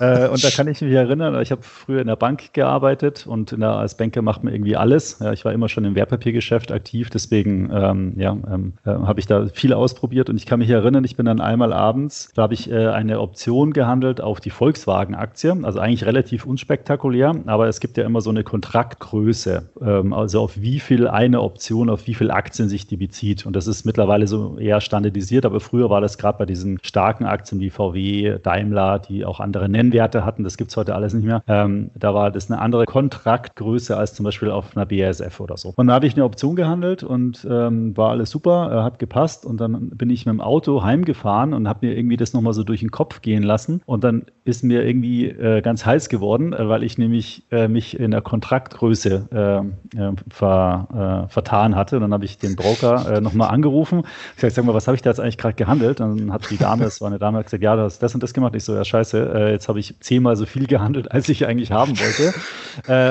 Äh, 0.00 0.28
und 0.28 0.42
da 0.42 0.50
kann 0.50 0.66
ich 0.66 0.80
mich 0.80 0.92
erinnern, 0.92 1.40
ich 1.40 1.52
habe 1.52 1.62
früher 1.62 2.00
in 2.00 2.08
der 2.08 2.16
Bank 2.16 2.52
gearbeitet 2.52 3.28
und 3.28 3.52
der, 3.52 3.76
als 3.76 3.96
Banker 3.96 4.22
macht 4.22 4.42
man 4.42 4.52
irgendwie 4.52 4.74
alles. 4.74 5.20
Ja, 5.20 5.32
ich 5.32 5.44
war 5.44 5.52
immer 5.52 5.68
schon 5.68 5.84
im 5.84 5.94
Wertpapiergeschäft 5.94 6.72
aktiv, 6.72 7.10
deswegen 7.10 7.70
ähm, 7.72 8.14
ja, 8.16 8.32
ähm, 8.32 8.72
äh, 8.84 8.90
habe 8.90 9.20
ich 9.20 9.28
da 9.28 9.46
viel 9.46 9.72
ausprobiert 9.72 10.13
ausprobiert 10.14 10.30
und 10.30 10.36
ich 10.36 10.46
kann 10.46 10.60
mich 10.60 10.70
erinnern, 10.70 11.04
ich 11.04 11.16
bin 11.16 11.26
dann 11.26 11.40
einmal 11.40 11.72
abends, 11.72 12.30
da 12.34 12.42
habe 12.42 12.54
ich 12.54 12.70
äh, 12.70 12.88
eine 12.88 13.20
Option 13.20 13.72
gehandelt 13.72 14.20
auf 14.20 14.40
die 14.40 14.50
Volkswagen-Aktie, 14.50 15.56
also 15.62 15.80
eigentlich 15.80 16.04
relativ 16.04 16.46
unspektakulär, 16.46 17.34
aber 17.46 17.68
es 17.68 17.80
gibt 17.80 17.96
ja 17.96 18.04
immer 18.04 18.20
so 18.20 18.30
eine 18.30 18.44
Kontraktgröße, 18.44 19.70
ähm, 19.80 20.12
also 20.12 20.40
auf 20.40 20.60
wie 20.60 20.80
viel 20.80 21.08
eine 21.08 21.42
Option, 21.42 21.90
auf 21.90 22.06
wie 22.06 22.14
viel 22.14 22.30
Aktien 22.30 22.68
sich 22.68 22.86
die 22.86 22.96
bezieht 22.96 23.46
und 23.46 23.56
das 23.56 23.66
ist 23.66 23.84
mittlerweile 23.84 24.26
so 24.26 24.56
eher 24.58 24.80
standardisiert, 24.80 25.44
aber 25.44 25.60
früher 25.60 25.90
war 25.90 26.00
das 26.00 26.18
gerade 26.18 26.38
bei 26.38 26.46
diesen 26.46 26.78
starken 26.82 27.24
Aktien 27.24 27.60
wie 27.60 27.70
VW, 27.70 28.38
Daimler, 28.42 28.98
die 29.00 29.24
auch 29.24 29.40
andere 29.40 29.68
Nennwerte 29.68 30.24
hatten, 30.24 30.44
das 30.44 30.56
gibt 30.56 30.70
es 30.70 30.76
heute 30.76 30.94
alles 30.94 31.14
nicht 31.14 31.26
mehr, 31.26 31.42
ähm, 31.48 31.90
da 31.94 32.14
war 32.14 32.30
das 32.30 32.50
eine 32.50 32.60
andere 32.60 32.84
Kontraktgröße 32.86 33.96
als 33.96 34.14
zum 34.14 34.24
Beispiel 34.24 34.50
auf 34.50 34.76
einer 34.76 34.86
BASF 34.86 35.40
oder 35.40 35.56
so. 35.56 35.72
Und 35.76 35.88
da 35.88 35.94
habe 35.94 36.06
ich 36.06 36.14
eine 36.14 36.24
Option 36.24 36.56
gehandelt 36.56 37.02
und 37.02 37.46
ähm, 37.50 37.96
war 37.96 38.10
alles 38.10 38.30
super, 38.30 38.70
äh, 38.70 38.82
hat 38.82 38.98
gepasst 38.98 39.44
und 39.44 39.60
dann 39.60 39.90
bin 39.90 40.03
ich 40.10 40.26
mit 40.26 40.34
dem 40.34 40.40
Auto 40.40 40.82
heimgefahren 40.82 41.54
und 41.54 41.68
habe 41.68 41.86
mir 41.86 41.96
irgendwie 41.96 42.16
das 42.16 42.32
nochmal 42.32 42.52
so 42.52 42.64
durch 42.64 42.80
den 42.80 42.90
Kopf 42.90 43.22
gehen 43.22 43.42
lassen. 43.42 43.82
Und 43.86 44.04
dann 44.04 44.26
ist 44.44 44.64
mir 44.64 44.84
irgendwie 44.84 45.26
äh, 45.26 45.60
ganz 45.62 45.86
heiß 45.86 46.08
geworden, 46.08 46.52
äh, 46.52 46.68
weil 46.68 46.82
ich 46.82 46.98
nämlich 46.98 47.44
äh, 47.50 47.68
mich 47.68 47.98
in 47.98 48.10
der 48.10 48.22
Kontraktgröße 48.22 49.28
äh, 49.94 49.98
äh, 49.98 50.12
ver, 50.30 51.26
äh, 51.26 51.32
vertan 51.32 51.76
hatte. 51.76 51.96
Und 51.96 52.02
dann 52.02 52.12
habe 52.12 52.24
ich 52.24 52.38
den 52.38 52.56
Broker 52.56 53.16
äh, 53.16 53.20
nochmal 53.22 53.50
angerufen. 53.50 54.02
Ich 54.34 54.40
sage, 54.40 54.52
sag 54.52 54.64
mal, 54.64 54.74
was 54.74 54.86
habe 54.86 54.96
ich 54.96 55.02
da 55.02 55.10
jetzt 55.10 55.20
eigentlich 55.20 55.38
gerade 55.38 55.54
gehandelt? 55.54 56.00
Dann 56.00 56.32
hat 56.32 56.50
die 56.50 56.56
Dame, 56.56 56.84
das 56.84 57.00
war 57.00 57.08
eine 57.08 57.18
Dame, 57.18 57.42
gesagt, 57.42 57.62
ja, 57.62 57.76
du 57.76 57.82
hast 57.82 58.00
das 58.02 58.14
und 58.14 58.22
das 58.22 58.34
gemacht. 58.34 58.54
Ich 58.54 58.64
so, 58.64 58.74
ja, 58.74 58.84
scheiße, 58.84 59.50
jetzt 59.50 59.68
habe 59.68 59.80
ich 59.80 59.98
zehnmal 60.00 60.36
so 60.36 60.46
viel 60.46 60.66
gehandelt, 60.66 61.10
als 61.12 61.28
ich 61.28 61.46
eigentlich 61.46 61.72
haben 61.72 61.94
wollte. 61.98 62.34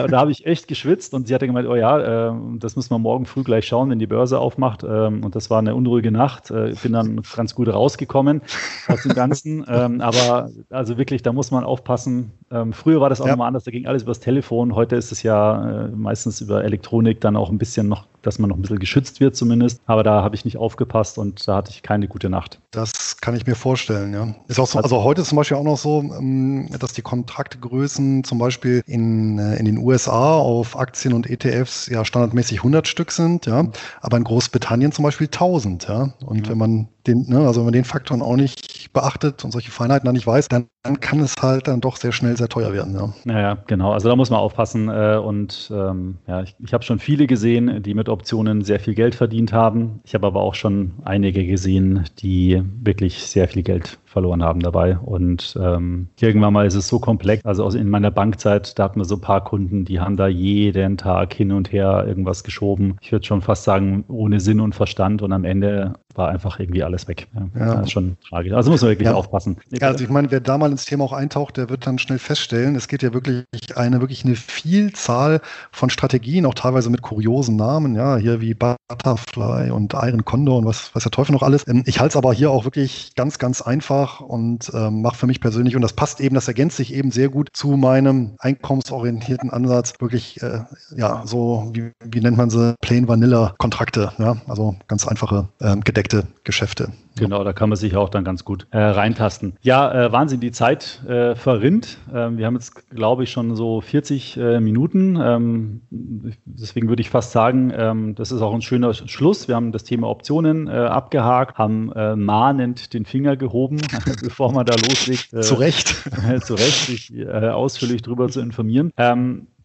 und 0.04 0.12
da 0.12 0.20
habe 0.20 0.32
ich 0.32 0.46
echt 0.46 0.68
geschwitzt 0.68 1.14
und 1.14 1.28
sie 1.28 1.36
hatte 1.36 1.48
gemeint, 1.48 1.68
oh 1.68 1.76
ja, 1.76 2.34
das 2.60 2.76
müssen 2.76 2.92
wir 2.92 3.00
morgen 3.00 3.26
früh 3.26 3.44
gleich 3.44 3.68
schauen, 3.68 3.90
wenn 3.90 4.00
die 4.00 4.08
Börse 4.08 4.40
aufmacht. 4.40 4.84
Ähm, 4.84 5.24
und 5.24 5.36
das 5.36 5.50
war 5.50 5.60
eine 5.60 5.76
unruhige 5.76 6.12
Nacht. 6.12 6.52
Bin 6.84 6.94
dann 6.94 7.22
ganz 7.36 7.56
gut 7.56 7.68
rausgekommen 7.68 8.42
aus 8.88 9.04
dem 9.04 9.14
Ganzen. 9.14 9.66
ähm, 9.68 10.02
aber 10.02 10.50
also 10.70 10.98
wirklich, 10.98 11.22
da 11.22 11.34
muss 11.34 11.52
man 11.52 11.64
aufpassen. 11.64 12.32
Ähm, 12.52 12.74
früher 12.74 13.02
war 13.02 13.10
das 13.10 13.22
auch 13.22 13.26
ja. 13.26 13.32
nochmal 13.32 13.48
anders, 13.48 13.64
da 13.64 13.72
ging 13.72 13.88
alles 13.88 14.04
übers 14.04 14.20
Telefon. 14.20 14.76
Heute 14.76 14.96
ist 14.96 15.12
es 15.12 15.24
ja 15.24 15.86
äh, 15.86 15.88
meistens 15.90 16.42
über 16.42 16.64
Elektronik 16.64 17.22
dann 17.22 17.36
auch 17.36 17.50
ein 17.50 17.58
bisschen 17.58 17.88
noch 17.88 18.08
dass 18.24 18.40
man 18.40 18.50
noch 18.50 18.58
ein 18.58 18.62
bisschen 18.62 18.80
geschützt 18.80 19.20
wird 19.20 19.36
zumindest. 19.36 19.82
Aber 19.86 20.04
da 20.04 20.24
habe 20.24 20.36
ich 20.36 20.46
nicht 20.46 20.58
aufgepasst 20.58 21.18
und 21.18 21.48
da 21.48 21.58
hatte 21.58 21.72
ich 21.72 21.84
keine 21.84 22.08
gute 22.08 22.30
Nacht. 22.30 22.60
Das 22.72 23.18
kann 23.18 23.36
ich 23.36 23.46
mir 23.46 23.56
vorstellen, 23.56 24.14
ja. 24.14 24.34
Ist 24.48 24.60
auch 24.60 24.68
so, 24.68 24.80
also 24.80 25.04
heute 25.04 25.22
ist 25.22 25.30
zum 25.30 25.36
Beispiel 25.36 25.58
auch 25.58 25.64
noch 25.64 25.78
so, 25.78 26.00
ähm, 26.02 26.70
dass 26.80 26.94
die 26.94 27.02
Kontraktgrößen 27.02 28.24
zum 28.24 28.40
Beispiel 28.40 28.82
in, 28.88 29.38
äh, 29.38 29.58
in 29.58 29.66
den 29.66 29.78
USA 29.78 30.38
auf 30.38 30.78
Aktien 30.78 31.14
und 31.14 31.30
ETFs 31.30 31.88
ja 31.88 32.04
standardmäßig 32.04 32.60
100 32.60 32.88
Stück 32.88 33.12
sind, 33.12 33.46
ja. 33.46 33.68
Aber 34.02 34.18
in 34.18 34.24
Großbritannien 34.24 34.92
zum 34.92 35.04
Beispiel 35.04 35.28
1000, 35.28 35.88
ja. 35.88 36.14
Und 36.26 36.46
ja. 36.46 36.52
wenn 36.52 36.58
man 36.58 36.73
on 36.74 36.93
den, 37.08 37.26
ne, 37.28 37.40
also 37.40 37.62
wenn 37.62 37.66
man 37.66 37.74
den 37.74 37.84
Faktor 37.84 38.22
auch 38.22 38.36
nicht 38.36 38.92
beachtet 38.94 39.44
und 39.44 39.52
solche 39.52 39.72
Feinheiten 39.72 40.06
dann 40.06 40.14
nicht 40.14 40.28
weiß, 40.28 40.48
dann, 40.48 40.68
dann 40.84 41.00
kann 41.00 41.20
es 41.20 41.36
halt 41.42 41.68
dann 41.68 41.82
doch 41.82 41.98
sehr 41.98 42.12
schnell 42.12 42.38
sehr 42.38 42.48
teuer 42.48 42.74
werden. 42.74 42.94
Ja, 42.96 43.14
ja, 43.26 43.42
ja 43.42 43.58
genau. 43.68 43.92
Also 43.92 44.10
da 44.10 44.16
muss 44.16 44.30
man 44.30 44.40
aufpassen. 44.40 44.90
Äh, 44.90 45.18
und 45.18 45.72
ähm, 45.74 46.18
ja, 46.28 46.44
ich, 46.44 46.56
ich 46.64 46.74
habe 46.74 46.84
schon 46.84 47.00
viele 47.00 47.28
gesehen, 47.28 47.82
die 47.82 47.94
mit 47.94 48.10
Optionen 48.10 48.62
sehr 48.62 48.80
viel 48.80 48.94
Geld 48.94 49.16
verdient 49.16 49.52
haben. 49.52 50.00
Ich 50.04 50.14
habe 50.14 50.28
aber 50.28 50.42
auch 50.42 50.56
schon 50.56 50.94
einige 51.04 51.46
gesehen, 51.46 52.06
die 52.20 52.62
wirklich 52.82 53.24
sehr 53.24 53.48
viel 53.48 53.64
Geld 53.64 53.98
verloren 54.06 54.44
haben 54.44 54.60
dabei. 54.60 54.98
Und 54.98 55.58
ähm, 55.60 56.08
irgendwann 56.20 56.54
mal 56.54 56.68
ist 56.68 56.76
es 56.76 56.88
so 56.88 57.00
komplex. 57.00 57.44
Also 57.46 57.68
in 57.70 57.90
meiner 57.90 58.12
Bankzeit, 58.12 58.78
da 58.78 58.84
hatten 58.84 59.00
wir 59.00 59.06
so 59.06 59.16
ein 59.16 59.22
paar 59.22 59.44
Kunden, 59.44 59.86
die 59.86 60.00
haben 60.00 60.18
da 60.18 60.28
jeden 60.28 60.98
Tag 60.98 61.34
hin 61.34 61.52
und 61.52 61.72
her 61.72 62.06
irgendwas 62.08 62.44
geschoben. 62.44 62.98
Ich 63.02 63.12
würde 63.12 63.26
schon 63.26 63.42
fast 63.42 63.64
sagen, 63.64 64.06
ohne 64.08 64.40
Sinn 64.40 64.60
und 64.60 64.76
Verstand. 64.76 65.24
Und 65.24 65.34
am 65.34 65.46
Ende 65.46 65.94
war 66.14 66.30
einfach 66.30 66.60
irgendwie 66.60 66.84
alles 66.84 66.93
weg. 67.08 67.28
Ja, 67.34 67.60
ja. 67.60 67.74
Das 67.76 67.86
ist 67.86 67.92
schon 67.92 68.18
tragisch. 68.28 68.54
Also 68.54 68.72
muss 68.72 68.82
man 68.82 68.92
wirklich 68.92 69.08
ja. 69.08 69.14
aufpassen. 69.14 69.58
Ja, 69.70 69.88
also 69.88 70.04
ich 70.04 70.10
meine, 70.10 70.32
wer 70.32 70.40
da 70.40 70.58
mal 70.58 70.72
ins 70.72 70.86
Thema 70.86 71.04
auch 71.04 71.14
eintaucht, 71.14 71.58
der 71.58 71.70
wird 71.70 71.86
dann 71.86 72.00
schnell 72.00 72.20
feststellen, 72.20 72.76
es 72.76 72.88
geht 72.88 73.04
ja 73.04 73.14
wirklich 73.14 73.46
eine, 73.76 74.02
wirklich 74.02 74.26
eine 74.26 74.36
Vielzahl 74.36 75.42
von 75.72 75.90
Strategien, 75.90 76.46
auch 76.46 76.54
teilweise 76.54 76.90
mit 76.90 77.02
kuriosen 77.02 77.56
Namen, 77.56 77.96
ja, 77.96 78.18
hier 78.18 78.42
wie 78.42 78.54
Butterfly 78.54 79.72
und 79.72 79.94
Iron 79.94 80.26
Condor 80.26 80.58
und 80.58 80.66
was, 80.66 80.92
was 80.94 81.04
der 81.04 81.12
Teufel 81.12 81.34
noch 81.34 81.44
alles. 81.44 81.68
Ähm, 81.68 81.84
ich 81.86 82.00
halte 82.00 82.14
es 82.14 82.16
aber 82.18 82.34
hier 82.34 82.52
auch 82.52 82.66
wirklich 82.66 83.14
ganz, 83.16 83.40
ganz 83.40 83.62
einfach 83.62 83.94
einfach 83.94 84.20
und 84.22 84.72
ähm, 84.74 85.02
mache 85.02 85.18
für 85.18 85.28
mich 85.28 85.42
persönlich, 85.42 85.76
und 85.76 85.82
das 85.82 85.94
passt 85.94 86.22
eben, 86.22 86.36
das 86.36 86.48
ergänzt 86.48 86.78
sich 86.78 86.94
eben 86.94 87.12
sehr 87.12 87.30
gut 87.30 87.50
zu 87.54 87.70
meinem 87.70 88.36
einkommensorientierten 88.40 89.50
Ansatz, 89.50 89.94
wirklich, 90.00 90.42
äh, 90.42 90.62
ja, 90.96 91.24
so, 91.26 91.70
wie, 91.74 91.92
wie 92.04 92.22
nennt 92.22 92.38
man 92.38 92.50
sie, 92.50 92.76
Plain 92.82 93.08
Vanilla 93.08 93.56
Kontrakte, 93.58 94.14
ja, 94.18 94.38
also 94.48 94.76
ganz 94.88 95.08
einfache 95.08 95.50
ähm, 95.62 95.82
gedeckte 95.82 96.28
Geschäfte. 96.44 96.83
Genau, 97.18 97.44
da 97.44 97.54
kann 97.54 97.70
man 97.70 97.76
sich 97.76 97.96
auch 97.96 98.10
dann 98.10 98.24
ganz 98.24 98.44
gut 98.44 98.68
äh, 98.72 98.80
reintasten. 98.80 99.54
Ja, 99.62 100.06
äh, 100.08 100.12
Wahnsinn, 100.12 100.40
die 100.40 100.52
Zeit 100.52 101.04
äh, 101.08 101.36
verrinnt. 101.36 101.98
Ähm, 102.14 102.38
wir 102.38 102.46
haben 102.46 102.56
jetzt, 102.56 102.90
glaube 102.90 103.24
ich, 103.24 103.32
schon 103.32 103.56
so 103.56 103.82
40 103.82 104.38
äh, 104.38 104.60
Minuten. 104.60 105.20
Ähm, 105.22 105.82
deswegen 105.90 106.90
würde 106.90 107.02
ich 107.02 107.10
fast 107.10 107.32
sagen, 107.32 107.72
ähm, 107.76 108.16
das 108.16 108.32
ist 108.32 108.42
auch 108.42 108.54
ein 108.54 108.62
schöner 108.62 108.94
Schluss. 108.94 109.48
Wir 109.48 109.56
haben 109.56 109.72
das 109.72 109.84
Thema 109.84 110.10
Optionen 110.10 110.68
äh, 110.68 110.72
abgehakt, 110.72 111.58
haben 111.58 111.92
äh, 111.94 112.16
mahnend 112.16 112.94
den 112.94 113.06
Finger 113.06 113.38
gehoben, 113.38 113.78
bevor 114.24 114.52
man 114.52 114.66
da 114.66 114.74
loslegt. 114.76 115.30
Zu 115.44 115.56
Recht. 115.56 115.90
zu 116.42 116.56
Recht, 116.56 116.86
sich 116.86 117.28
ausführlich 117.28 118.02
darüber 118.02 118.28
zu 118.30 118.42
informieren. 118.42 118.92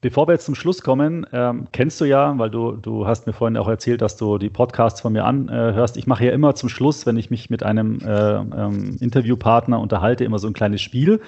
Bevor 0.00 0.28
wir 0.28 0.34
jetzt 0.34 0.44
zum 0.44 0.54
Schluss 0.54 0.82
kommen, 0.82 1.26
ähm, 1.32 1.66
kennst 1.72 2.00
du 2.00 2.04
ja, 2.04 2.38
weil 2.38 2.50
du, 2.50 2.72
du 2.72 3.08
hast 3.08 3.26
mir 3.26 3.32
vorhin 3.32 3.56
auch 3.56 3.66
erzählt, 3.66 4.00
dass 4.00 4.16
du 4.16 4.38
die 4.38 4.48
Podcasts 4.48 5.00
von 5.00 5.12
mir 5.12 5.24
anhörst. 5.24 5.96
Ich 5.96 6.06
mache 6.06 6.24
ja 6.24 6.30
immer 6.30 6.54
zum 6.54 6.68
Schluss, 6.68 7.04
wenn 7.04 7.16
ich 7.16 7.30
mich 7.30 7.50
mit 7.50 7.64
einem 7.64 7.98
äh, 8.00 8.34
ähm, 8.36 8.96
Interviewpartner 9.00 9.80
unterhalte, 9.80 10.24
immer 10.24 10.38
so 10.38 10.46
ein 10.46 10.52
kleines 10.52 10.82
Spiel, 10.82 11.20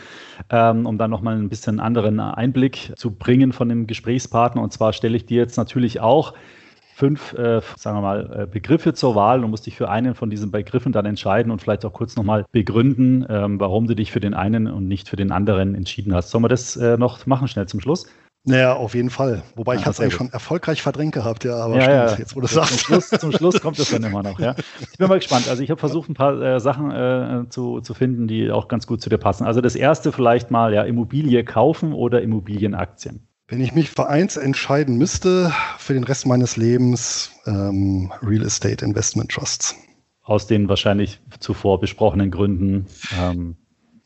ähm, 0.50 0.86
um 0.86 0.98
dann 0.98 1.10
nochmal 1.10 1.36
ein 1.36 1.48
bisschen 1.48 1.80
anderen 1.80 2.20
Einblick 2.20 2.92
zu 2.94 3.10
bringen 3.10 3.52
von 3.52 3.68
dem 3.68 3.88
Gesprächspartner. 3.88 4.62
Und 4.62 4.72
zwar 4.72 4.92
stelle 4.92 5.16
ich 5.16 5.26
dir 5.26 5.38
jetzt 5.38 5.56
natürlich 5.56 5.98
auch 5.98 6.34
fünf, 6.94 7.32
äh, 7.32 7.62
sagen 7.76 7.96
wir 7.96 8.02
mal, 8.02 8.42
äh, 8.42 8.46
Begriffe 8.46 8.94
zur 8.94 9.16
Wahl 9.16 9.42
und 9.42 9.50
musst 9.50 9.66
dich 9.66 9.74
für 9.74 9.88
einen 9.88 10.14
von 10.14 10.30
diesen 10.30 10.52
Begriffen 10.52 10.92
dann 10.92 11.06
entscheiden 11.06 11.50
und 11.50 11.60
vielleicht 11.60 11.84
auch 11.84 11.92
kurz 11.92 12.14
nochmal 12.14 12.44
begründen, 12.52 13.26
ähm, 13.28 13.58
warum 13.58 13.88
du 13.88 13.96
dich 13.96 14.12
für 14.12 14.20
den 14.20 14.34
einen 14.34 14.68
und 14.68 14.86
nicht 14.86 15.08
für 15.08 15.16
den 15.16 15.32
anderen 15.32 15.74
entschieden 15.74 16.14
hast. 16.14 16.30
Sollen 16.30 16.44
wir 16.44 16.48
das 16.48 16.76
äh, 16.76 16.96
noch 16.98 17.26
machen, 17.26 17.48
schnell 17.48 17.66
zum 17.66 17.80
Schluss? 17.80 18.06
Naja, 18.44 18.74
auf 18.74 18.94
jeden 18.94 19.10
Fall. 19.10 19.42
Wobei 19.54 19.74
ja, 19.74 19.80
ich 19.80 19.86
hatte 19.86 19.96
es 19.96 20.00
eigentlich 20.00 20.14
schon 20.14 20.32
erfolgreich 20.32 20.80
verdrängt 20.80 21.12
gehabt, 21.12 21.44
ja, 21.44 21.56
aber 21.56 21.76
ja, 21.76 21.82
stimmt, 21.82 22.10
ja. 22.10 22.16
jetzt 22.16 22.36
wo 22.36 22.40
du 22.40 22.46
sagst. 22.46 22.70
Zum 22.70 22.78
Schluss, 22.78 23.08
zum 23.10 23.32
Schluss 23.32 23.60
kommt 23.60 23.78
es 23.78 23.90
dann 23.90 24.02
immer 24.04 24.22
noch, 24.22 24.40
ja. 24.40 24.54
Ich 24.80 24.96
bin 24.96 25.08
mal 25.08 25.18
gespannt. 25.18 25.46
Also 25.48 25.62
ich 25.62 25.70
habe 25.70 25.78
versucht, 25.78 26.08
ein 26.08 26.14
paar 26.14 26.40
äh, 26.40 26.58
Sachen 26.58 26.90
äh, 26.90 27.48
zu, 27.50 27.80
zu 27.82 27.92
finden, 27.92 28.28
die 28.28 28.50
auch 28.50 28.68
ganz 28.68 28.86
gut 28.86 29.02
zu 29.02 29.10
dir 29.10 29.18
passen. 29.18 29.44
Also 29.44 29.60
das 29.60 29.76
erste 29.76 30.10
vielleicht 30.10 30.50
mal, 30.50 30.72
ja, 30.72 30.84
Immobilie 30.84 31.44
kaufen 31.44 31.92
oder 31.92 32.22
Immobilienaktien. 32.22 33.26
Wenn 33.46 33.60
ich 33.60 33.74
mich 33.74 33.90
für 33.90 34.08
eins 34.08 34.36
entscheiden 34.36 34.96
müsste, 34.96 35.52
für 35.76 35.92
den 35.92 36.04
Rest 36.04 36.24
meines 36.24 36.56
Lebens 36.56 37.32
ähm, 37.46 38.10
Real 38.22 38.46
Estate 38.46 38.84
Investment 38.84 39.32
Trusts. 39.32 39.76
Aus 40.22 40.46
den 40.46 40.68
wahrscheinlich 40.68 41.20
zuvor 41.40 41.80
besprochenen 41.80 42.30
Gründen. 42.30 42.86
Ähm, 43.20 43.56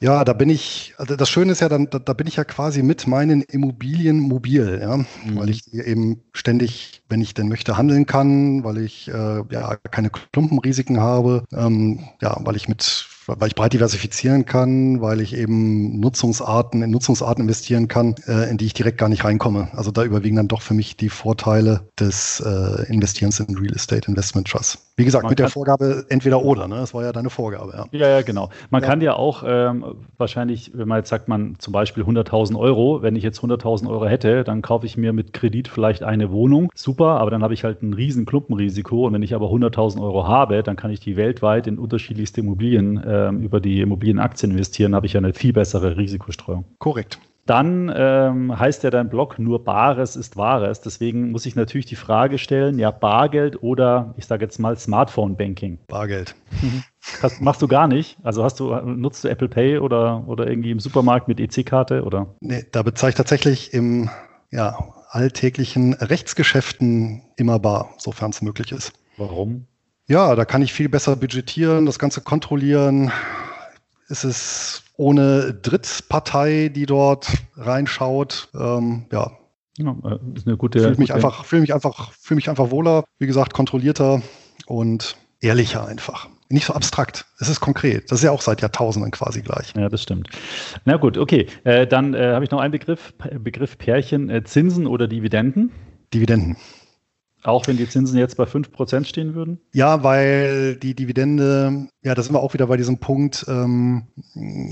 ja, 0.05 0.22
da 0.22 0.34
bin 0.34 0.50
ich, 0.50 0.92
also 0.98 1.16
das 1.16 1.30
Schöne 1.30 1.52
ist 1.52 1.61
ja, 1.62 1.70
dann, 1.70 1.88
da, 1.88 1.98
da 1.98 2.12
bin 2.12 2.26
ich 2.26 2.36
ja 2.36 2.44
quasi 2.44 2.82
mit 2.82 3.07
meinen 3.07 3.40
Immobilien 3.40 4.20
mobil, 4.20 4.78
ja, 4.82 4.98
mhm. 4.98 5.07
weil 5.32 5.48
ich 5.48 5.72
eben 5.72 6.20
ständig, 6.34 7.02
wenn 7.09 7.22
ich 7.22 7.32
denn 7.32 7.48
möchte, 7.48 7.78
handeln 7.78 8.05
kann, 8.05 8.64
weil 8.64 8.76
ich 8.78 9.09
äh, 9.09 9.42
ja 9.50 9.76
keine 9.90 10.11
Klumpenrisiken 10.11 11.00
habe, 11.00 11.44
ähm, 11.55 12.00
ja, 12.20 12.36
weil 12.40 12.55
ich 12.57 12.68
mit 12.68 13.07
weil 13.26 13.48
ich 13.48 13.55
breit 13.55 13.72
diversifizieren 13.72 14.44
kann, 14.44 15.00
weil 15.00 15.22
ich 15.22 15.34
eben 15.34 15.98
Nutzungsarten 15.98 16.82
in 16.82 16.90
Nutzungsarten 16.90 17.42
investieren 17.44 17.88
kann, 17.88 18.14
äh, 18.26 18.50
in 18.50 18.59
die 18.59 18.66
ich 18.66 18.74
direkt 18.74 18.98
gar 18.98 19.09
nicht 19.09 19.24
reinkomme. 19.24 19.68
Also 19.72 19.90
da 19.90 20.05
überwiegen 20.05 20.36
dann 20.36 20.48
doch 20.48 20.61
für 20.61 20.74
mich 20.74 20.98
die 20.98 21.09
Vorteile 21.09 21.88
des 21.98 22.40
äh, 22.40 22.82
Investierens 22.92 23.40
in 23.40 23.57
Real 23.57 23.74
Estate 23.74 24.09
Investment 24.09 24.48
Trust. 24.48 24.78
Wie 24.97 25.05
gesagt, 25.05 25.24
Man 25.24 25.30
mit 25.30 25.40
der 25.40 25.49
Vorgabe 25.49 26.05
entweder 26.09 26.45
oder, 26.45 26.68
ne? 26.68 26.76
Das 26.76 26.95
war 26.95 27.03
ja 27.03 27.11
deine 27.11 27.28
Vorgabe, 27.28 27.72
ja. 27.76 27.86
Ja, 27.90 28.09
ja 28.09 28.22
genau. 28.22 28.51
Man 28.70 28.82
ja. 28.82 28.88
kann 28.88 29.01
ja 29.01 29.14
auch 29.14 29.42
ähm, 29.45 29.84
wahrscheinlich, 30.18 30.70
wenn 30.74 30.86
man 30.86 30.99
jetzt 30.99 31.09
sagt, 31.09 31.26
man 31.26 31.57
zum 31.59 31.72
Beispiel 31.72 32.05
100.000 32.05 32.57
Euro, 32.57 33.03
wenn 33.03 33.16
ich 33.16 33.24
jetzt 33.24 33.40
100.000 33.40 33.90
Euro 33.90 34.07
hätte, 34.07 34.45
dann 34.45 34.62
kaufe 34.62 34.86
ich 34.86 34.97
mir 34.97 35.12
mit 35.12 35.32
Kredit 35.32 35.66
vielleicht 35.66 36.05
eine 36.05 36.30
Wohnung. 36.30 36.70
Super, 36.76 37.18
aber 37.18 37.32
dann 37.32 37.42
habe 37.42 37.55
ich 37.55 37.64
halt 37.64 37.82
ein 37.82 37.92
riesen 37.92 38.24
Klumpenrisiko. 38.24 39.07
Und 39.09 39.14
wenn 39.14 39.22
ich 39.22 39.34
aber 39.34 39.49
100.000 39.49 40.01
Euro 40.01 40.28
habe, 40.28 40.62
dann 40.62 40.76
kann 40.76 40.92
ich 40.92 41.01
die 41.01 41.16
weltweit 41.16 41.66
in 41.66 41.78
unterschiedlichste 41.78 42.40
Immobilien 42.40 43.03
äh, 43.03 43.30
über 43.30 43.59
die 43.59 43.80
Immobilienaktien 43.80 44.53
investieren, 44.53 44.95
habe 44.95 45.07
ich 45.07 45.14
ja 45.14 45.18
eine 45.18 45.34
viel 45.34 45.53
bessere 45.53 45.97
Risikostreuung. 45.97 46.66
Korrekt. 46.78 47.18
Dann 47.47 47.92
ähm, 47.95 48.59
heißt 48.59 48.84
ja 48.84 48.90
dein 48.90 49.11
Blog 49.11 49.38
nur 49.38 49.64
Bares 49.64 50.16
ist 50.16 50.36
Wahres. 50.36 50.80
Deswegen 50.80 51.30
muss 51.30 51.45
ich 51.45 51.57
natürlich 51.57 51.86
die 51.86 51.97
Frage 51.97 52.38
stellen, 52.38 52.78
ja, 52.78 52.90
Bargeld 52.90 53.62
oder 53.62 54.14
ich 54.16 54.26
sage 54.26 54.45
jetzt 54.45 54.59
mal 54.59 54.78
Smartphone-Banking. 54.78 55.78
Bargeld. 55.88 56.34
Das 57.20 57.40
machst 57.40 57.61
du 57.61 57.68
gar 57.68 57.86
nicht? 57.86 58.16
Also 58.22 58.45
hast 58.45 58.61
du, 58.61 58.74
nutzt 58.74 59.24
du 59.24 59.28
Apple 59.28 59.49
Pay 59.49 59.78
oder, 59.78 60.24
oder 60.26 60.47
irgendwie 60.47 60.70
im 60.70 60.80
Supermarkt 60.80 61.28
mit 61.28 61.38
EC-Karte 61.38 62.03
oder? 62.03 62.34
Nee, 62.40 62.64
da 62.72 62.82
bezahle 62.82 63.11
ich 63.11 63.16
tatsächlich 63.16 63.74
im 63.74 64.09
ja, 64.51 64.78
alltäglichen 65.11 65.92
Rechtsgeschäften 65.95 67.22
immer 67.36 67.59
bar, 67.59 67.90
sofern 67.99 68.30
es 68.30 68.40
möglich 68.40 68.72
ist. 68.72 68.92
Warum? 69.18 69.66
Ja, 70.07 70.34
da 70.34 70.45
kann 70.45 70.62
ich 70.62 70.72
viel 70.72 70.88
besser 70.88 71.16
budgetieren, 71.16 71.86
das 71.86 71.99
Ganze 71.99 72.20
kontrollieren. 72.20 73.12
Es 74.09 74.24
ist 74.24 74.84
ohne 74.97 75.55
Drittpartei, 75.55 76.70
die 76.74 76.86
dort 76.86 77.28
reinschaut. 77.57 78.49
Ähm, 78.55 79.07
ja. 79.12 79.32
ja, 79.78 79.97
äh, 80.05 80.18
ist 80.36 80.47
eine 80.47 80.57
gute. 80.57 80.80
Fühle 80.80 80.90
mich 80.90 81.09
gute. 81.09 81.14
einfach, 81.14 81.45
fühle 81.45 81.62
mich 81.62 81.74
einfach, 81.74 82.12
fühle 82.12 82.36
mich 82.36 82.49
einfach 82.49 82.70
wohler. 82.70 83.05
Wie 83.18 83.26
gesagt, 83.26 83.55
kontrollierter 83.55 84.22
und 84.66 85.16
ehrlicher 85.40 85.86
einfach. 85.86 86.28
Nicht 86.51 86.66
so 86.66 86.74
abstrakt. 86.74 87.24
Es 87.38 87.49
ist 87.49 87.61
konkret. 87.61 88.11
Das 88.11 88.18
ist 88.18 88.24
ja 88.24 88.30
auch 88.30 88.42
seit 88.42 88.61
Jahrtausenden 88.61 89.11
quasi 89.11 89.42
gleich. 89.42 89.72
Ja, 89.76 89.88
das 89.88 90.03
stimmt. 90.03 90.28
Na 90.84 90.97
gut, 90.97 91.18
okay. 91.18 91.47
Äh, 91.64 91.86
dann 91.86 92.14
äh, 92.14 92.32
habe 92.34 92.45
ich 92.45 92.51
noch 92.51 92.61
einen 92.61 92.72
Begriff, 92.72 93.14
Begriff 93.38 93.78
Pärchen, 93.78 94.30
äh, 94.30 94.45
Zinsen 94.45 94.86
oder 94.86 95.09
Dividenden. 95.09 95.72
Dividenden. 96.12 96.57
Auch 97.45 97.66
wenn 97.66 97.76
die 97.76 97.86
Zinsen 97.86 98.18
jetzt 98.18 98.38
bei 98.38 98.45
5% 98.45 99.05
stehen 99.05 99.34
würden? 99.34 99.61
Ja, 99.74 100.03
weil 100.03 100.76
die 100.76 100.95
Dividende, 100.95 101.88
ja, 102.03 102.14
da 102.14 102.22
sind 102.22 102.34
wir 102.34 102.40
auch 102.40 102.55
wieder 102.55 102.68
bei 102.68 102.78
diesem 102.78 102.99
Punkt, 102.99 103.45
ähm, 103.49 104.05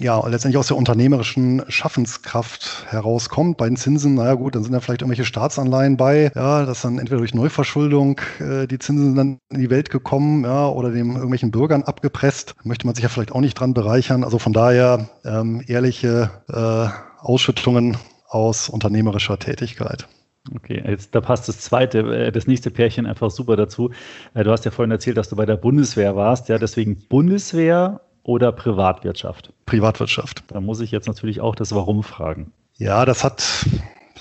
ja, 0.00 0.26
letztendlich 0.26 0.56
aus 0.56 0.68
der 0.68 0.78
unternehmerischen 0.78 1.62
Schaffenskraft 1.68 2.86
herauskommt. 2.88 3.58
Bei 3.58 3.66
den 3.68 3.76
Zinsen, 3.76 4.14
naja 4.14 4.34
gut, 4.34 4.54
dann 4.54 4.64
sind 4.64 4.72
da 4.72 4.80
vielleicht 4.80 5.02
irgendwelche 5.02 5.26
Staatsanleihen 5.26 5.98
bei, 5.98 6.32
ja, 6.34 6.64
dass 6.64 6.80
dann 6.80 6.98
entweder 6.98 7.18
durch 7.18 7.34
Neuverschuldung 7.34 8.22
äh, 8.40 8.66
die 8.66 8.78
Zinsen 8.78 9.16
dann 9.16 9.38
in 9.50 9.60
die 9.60 9.68
Welt 9.68 9.90
gekommen, 9.90 10.44
ja, 10.44 10.66
oder 10.66 10.90
dem 10.90 11.10
irgendwelchen 11.10 11.50
Bürgern 11.50 11.82
abgepresst. 11.82 12.54
möchte 12.64 12.86
man 12.86 12.94
sich 12.94 13.02
ja 13.02 13.10
vielleicht 13.10 13.32
auch 13.32 13.40
nicht 13.40 13.60
dran 13.60 13.74
bereichern. 13.74 14.24
Also 14.24 14.38
von 14.38 14.54
daher 14.54 15.10
ähm, 15.26 15.62
ehrliche 15.66 16.30
äh, 16.48 16.88
Ausschüttungen 17.20 17.98
aus 18.28 18.70
unternehmerischer 18.70 19.38
Tätigkeit. 19.38 20.08
Okay, 20.54 20.82
jetzt 20.86 21.14
da 21.14 21.20
passt 21.20 21.48
das 21.48 21.60
zweite, 21.60 21.98
äh, 22.00 22.32
das 22.32 22.46
nächste 22.46 22.70
Pärchen 22.70 23.06
einfach 23.06 23.30
super 23.30 23.56
dazu. 23.56 23.90
Äh, 24.34 24.44
du 24.44 24.50
hast 24.50 24.64
ja 24.64 24.70
vorhin 24.70 24.90
erzählt, 24.90 25.16
dass 25.16 25.28
du 25.28 25.36
bei 25.36 25.46
der 25.46 25.56
Bundeswehr 25.56 26.16
warst, 26.16 26.48
ja, 26.48 26.58
deswegen 26.58 26.96
Bundeswehr 27.08 28.00
oder 28.24 28.52
Privatwirtschaft? 28.52 29.52
Privatwirtschaft. 29.66 30.44
Da 30.48 30.60
muss 30.60 30.80
ich 30.80 30.90
jetzt 30.90 31.06
natürlich 31.06 31.40
auch 31.40 31.54
das 31.54 31.74
Warum 31.74 32.02
fragen. 32.02 32.52
Ja, 32.76 33.04
das 33.04 33.22
hat 33.22 33.66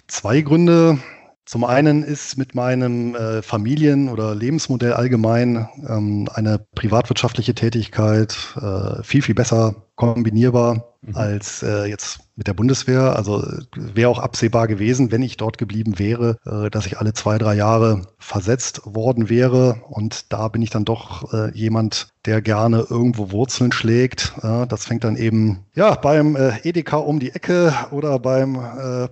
zwei 0.07 0.41
Gründe. 0.41 0.99
Zum 1.45 1.63
einen 1.63 2.03
ist 2.03 2.37
mit 2.37 2.55
meinem 2.55 3.15
äh, 3.15 3.41
Familien- 3.41 4.09
oder 4.09 4.35
Lebensmodell 4.35 4.93
allgemein 4.93 5.67
ähm, 5.87 6.29
eine 6.33 6.59
privatwirtschaftliche 6.75 7.55
Tätigkeit 7.55 8.55
äh, 8.61 9.03
viel, 9.03 9.21
viel 9.21 9.35
besser 9.35 9.87
kombinierbar 9.95 10.95
mhm. 11.01 11.15
als 11.15 11.63
äh, 11.63 11.85
jetzt 11.85 12.21
mit 12.41 12.47
der 12.47 12.55
Bundeswehr. 12.55 13.15
Also 13.15 13.45
wäre 13.75 14.09
auch 14.09 14.17
absehbar 14.17 14.65
gewesen, 14.65 15.11
wenn 15.11 15.21
ich 15.21 15.37
dort 15.37 15.59
geblieben 15.59 15.99
wäre, 15.99 16.37
äh, 16.43 16.71
dass 16.71 16.87
ich 16.87 16.97
alle 16.97 17.13
zwei, 17.13 17.37
drei 17.37 17.53
Jahre 17.53 18.07
versetzt 18.17 18.81
worden 18.83 19.29
wäre. 19.29 19.83
Und 19.87 20.33
da 20.33 20.47
bin 20.47 20.63
ich 20.63 20.71
dann 20.71 20.83
doch 20.83 21.31
äh, 21.33 21.55
jemand, 21.55 22.07
der 22.25 22.41
gerne 22.41 22.87
irgendwo 22.89 23.29
Wurzeln 23.29 23.71
schlägt. 23.71 24.33
Äh, 24.41 24.65
das 24.65 24.85
fängt 24.85 25.03
dann 25.03 25.17
eben 25.17 25.65
ja 25.75 25.93
beim 25.93 26.35
Edeka 26.63 26.97
um 26.97 27.19
die 27.19 27.29
Ecke 27.29 27.75
oder 27.91 28.17
beim 28.17 28.57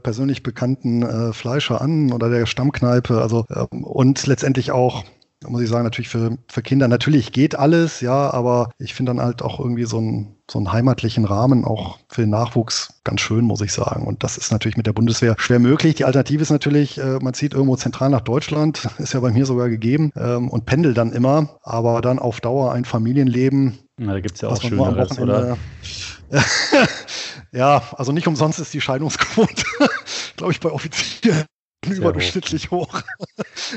persönlich 0.01 0.41
bekannten 0.41 1.33
Fleischer 1.33 1.81
an 1.81 2.11
oder 2.11 2.29
der 2.29 2.47
Stammkneipe. 2.47 3.21
Also 3.21 3.45
ähm, 3.55 3.83
und 3.83 4.25
letztendlich 4.25 4.71
auch 4.71 5.03
muss 5.47 5.61
ich 5.61 5.69
sagen, 5.69 5.83
natürlich 5.83 6.09
für, 6.09 6.37
für 6.47 6.61
Kinder, 6.61 6.87
natürlich 6.87 7.31
geht 7.31 7.55
alles, 7.57 8.01
ja, 8.01 8.31
aber 8.33 8.71
ich 8.77 8.93
finde 8.93 9.11
dann 9.11 9.21
halt 9.21 9.41
auch 9.41 9.59
irgendwie 9.59 9.85
so 9.85 9.97
einen, 9.99 10.35
so 10.49 10.59
einen 10.59 10.71
heimatlichen 10.71 11.25
Rahmen 11.25 11.65
auch 11.65 11.99
für 12.09 12.21
den 12.21 12.29
Nachwuchs 12.29 12.93
ganz 13.03 13.21
schön, 13.21 13.45
muss 13.45 13.61
ich 13.61 13.71
sagen. 13.71 14.05
Und 14.05 14.23
das 14.23 14.37
ist 14.37 14.51
natürlich 14.51 14.77
mit 14.77 14.87
der 14.87 14.93
Bundeswehr 14.93 15.35
schwer 15.37 15.59
möglich. 15.59 15.95
Die 15.95 16.05
Alternative 16.05 16.41
ist 16.41 16.49
natürlich, 16.49 16.97
äh, 16.97 17.19
man 17.21 17.33
zieht 17.33 17.53
irgendwo 17.53 17.75
zentral 17.75 18.09
nach 18.09 18.21
Deutschland, 18.21 18.87
ist 18.97 19.13
ja 19.13 19.19
bei 19.19 19.31
mir 19.31 19.45
sogar 19.45 19.69
gegeben, 19.69 20.11
ähm, 20.15 20.49
und 20.49 20.65
pendelt 20.65 20.97
dann 20.97 21.11
immer, 21.11 21.59
aber 21.63 22.01
dann 22.01 22.19
auf 22.19 22.41
Dauer 22.41 22.73
ein 22.73 22.85
Familienleben. 22.85 23.77
Ja, 23.99 24.13
da 24.13 24.19
gibt 24.19 24.35
es 24.35 24.41
ja 24.41 24.49
auch 24.49 24.61
Schöneres, 24.61 25.19
oder? 25.19 25.57
ja, 27.51 27.81
also 27.95 28.11
nicht 28.11 28.27
umsonst 28.27 28.59
ist 28.59 28.73
die 28.73 28.81
Scheidungsquote, 28.81 29.63
glaube 30.37 30.51
ich, 30.51 30.59
bei 30.59 30.71
Offizieren 30.71 31.45
überdurchschnittlich 31.87 32.71
hoch. 32.71 33.01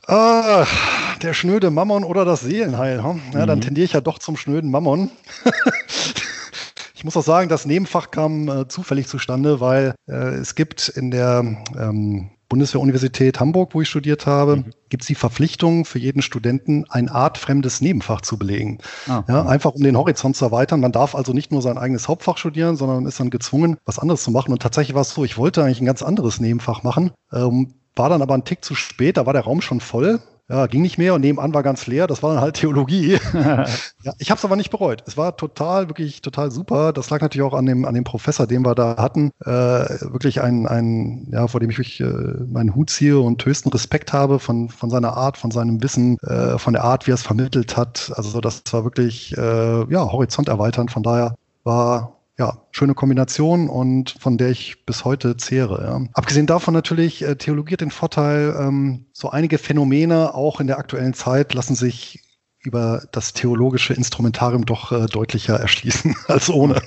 Ah, 0.06 0.66
der 1.22 1.34
schnöde 1.34 1.70
Mammon 1.70 2.04
oder 2.04 2.24
das 2.24 2.40
Seelenheil. 2.40 3.04
Hm? 3.04 3.20
Ja, 3.34 3.42
mhm. 3.42 3.46
Dann 3.46 3.60
tendiere 3.60 3.84
ich 3.84 3.92
ja 3.92 4.00
doch 4.00 4.18
zum 4.18 4.38
schnöden 4.38 4.70
Mammon. 4.70 5.10
Ich 7.00 7.04
muss 7.04 7.16
auch 7.16 7.24
sagen, 7.24 7.48
das 7.48 7.64
Nebenfach 7.64 8.10
kam 8.10 8.46
äh, 8.46 8.68
zufällig 8.68 9.08
zustande, 9.08 9.58
weil 9.58 9.94
äh, 10.06 10.34
es 10.34 10.54
gibt 10.54 10.86
in 10.90 11.10
der 11.10 11.42
ähm, 11.78 12.28
Bundeswehr-Universität 12.50 13.40
Hamburg, 13.40 13.70
wo 13.72 13.80
ich 13.80 13.88
studiert 13.88 14.26
habe, 14.26 14.56
mhm. 14.56 14.64
gibt 14.90 15.04
es 15.04 15.06
die 15.06 15.14
Verpflichtung 15.14 15.86
für 15.86 15.98
jeden 15.98 16.20
Studenten, 16.20 16.84
ein 16.90 17.08
artfremdes 17.08 17.80
Nebenfach 17.80 18.20
zu 18.20 18.38
belegen. 18.38 18.80
Ah, 19.08 19.24
ja, 19.26 19.46
einfach 19.46 19.72
um 19.72 19.82
den 19.82 19.96
Horizont 19.96 20.36
zu 20.36 20.44
erweitern. 20.44 20.80
Man 20.80 20.92
darf 20.92 21.14
also 21.14 21.32
nicht 21.32 21.50
nur 21.52 21.62
sein 21.62 21.78
eigenes 21.78 22.06
Hauptfach 22.06 22.36
studieren, 22.36 22.76
sondern 22.76 23.06
ist 23.06 23.18
dann 23.18 23.30
gezwungen, 23.30 23.78
was 23.86 23.98
anderes 23.98 24.22
zu 24.22 24.30
machen. 24.30 24.52
Und 24.52 24.60
tatsächlich 24.60 24.94
war 24.94 25.00
es 25.00 25.14
so, 25.14 25.24
ich 25.24 25.38
wollte 25.38 25.64
eigentlich 25.64 25.80
ein 25.80 25.86
ganz 25.86 26.02
anderes 26.02 26.38
Nebenfach 26.38 26.82
machen, 26.82 27.12
ähm, 27.32 27.72
war 27.96 28.10
dann 28.10 28.20
aber 28.20 28.34
ein 28.34 28.44
Tick 28.44 28.62
zu 28.62 28.74
spät, 28.74 29.16
da 29.16 29.24
war 29.24 29.32
der 29.32 29.44
Raum 29.44 29.62
schon 29.62 29.80
voll 29.80 30.20
ja, 30.50 30.66
ging 30.66 30.82
nicht 30.82 30.98
mehr 30.98 31.14
und 31.14 31.20
nebenan 31.20 31.54
war 31.54 31.62
ganz 31.62 31.86
leer. 31.86 32.08
Das 32.08 32.24
war 32.24 32.34
dann 32.34 32.42
halt 32.42 32.56
Theologie. 32.56 33.18
ja, 33.34 34.12
ich 34.18 34.30
habe 34.30 34.38
es 34.38 34.44
aber 34.44 34.56
nicht 34.56 34.70
bereut. 34.70 35.04
Es 35.06 35.16
war 35.16 35.36
total, 35.36 35.88
wirklich 35.88 36.22
total 36.22 36.50
super. 36.50 36.92
Das 36.92 37.08
lag 37.08 37.20
natürlich 37.20 37.46
auch 37.46 37.54
an 37.54 37.66
dem, 37.66 37.84
an 37.84 37.94
dem 37.94 38.02
Professor, 38.02 38.48
den 38.48 38.62
wir 38.62 38.74
da 38.74 38.96
hatten. 38.96 39.30
Äh, 39.44 39.48
wirklich 39.48 40.40
ein, 40.40 40.66
ein, 40.66 41.28
ja, 41.30 41.46
vor 41.46 41.60
dem 41.60 41.70
ich 41.70 41.78
wirklich 41.78 42.00
äh, 42.00 42.42
meinen 42.52 42.74
Hut 42.74 42.90
ziehe 42.90 43.20
und 43.20 43.44
höchsten 43.44 43.68
Respekt 43.68 44.12
habe 44.12 44.40
von, 44.40 44.68
von 44.70 44.90
seiner 44.90 45.16
Art, 45.16 45.36
von 45.36 45.52
seinem 45.52 45.80
Wissen, 45.84 46.18
äh, 46.18 46.58
von 46.58 46.72
der 46.72 46.82
Art, 46.82 47.06
wie 47.06 47.12
er 47.12 47.14
es 47.14 47.22
vermittelt 47.22 47.76
hat. 47.76 48.12
Also 48.16 48.40
das 48.40 48.62
war 48.72 48.82
wirklich 48.82 49.36
äh, 49.38 49.92
ja, 49.92 50.10
Horizont 50.10 50.48
erweitern. 50.48 50.88
Von 50.88 51.04
daher 51.04 51.36
war 51.62 52.19
ja, 52.40 52.56
schöne 52.72 52.94
Kombination 52.94 53.68
und 53.68 54.16
von 54.18 54.38
der 54.38 54.48
ich 54.48 54.86
bis 54.86 55.04
heute 55.04 55.36
zehre. 55.36 55.84
Ja. 55.84 56.00
Abgesehen 56.14 56.46
davon 56.46 56.72
natürlich, 56.72 57.22
äh, 57.22 57.36
Theologie 57.36 57.74
hat 57.74 57.82
den 57.82 57.90
Vorteil, 57.90 58.56
ähm, 58.58 59.04
so 59.12 59.28
einige 59.28 59.58
Phänomene 59.58 60.34
auch 60.34 60.58
in 60.58 60.66
der 60.66 60.78
aktuellen 60.78 61.12
Zeit 61.12 61.52
lassen 61.52 61.74
sich 61.74 62.20
über 62.62 63.02
das 63.12 63.34
theologische 63.34 63.92
Instrumentarium 63.92 64.64
doch 64.64 64.90
äh, 64.90 65.06
deutlicher 65.06 65.56
erschließen 65.56 66.16
als 66.28 66.48
ohne. 66.48 66.80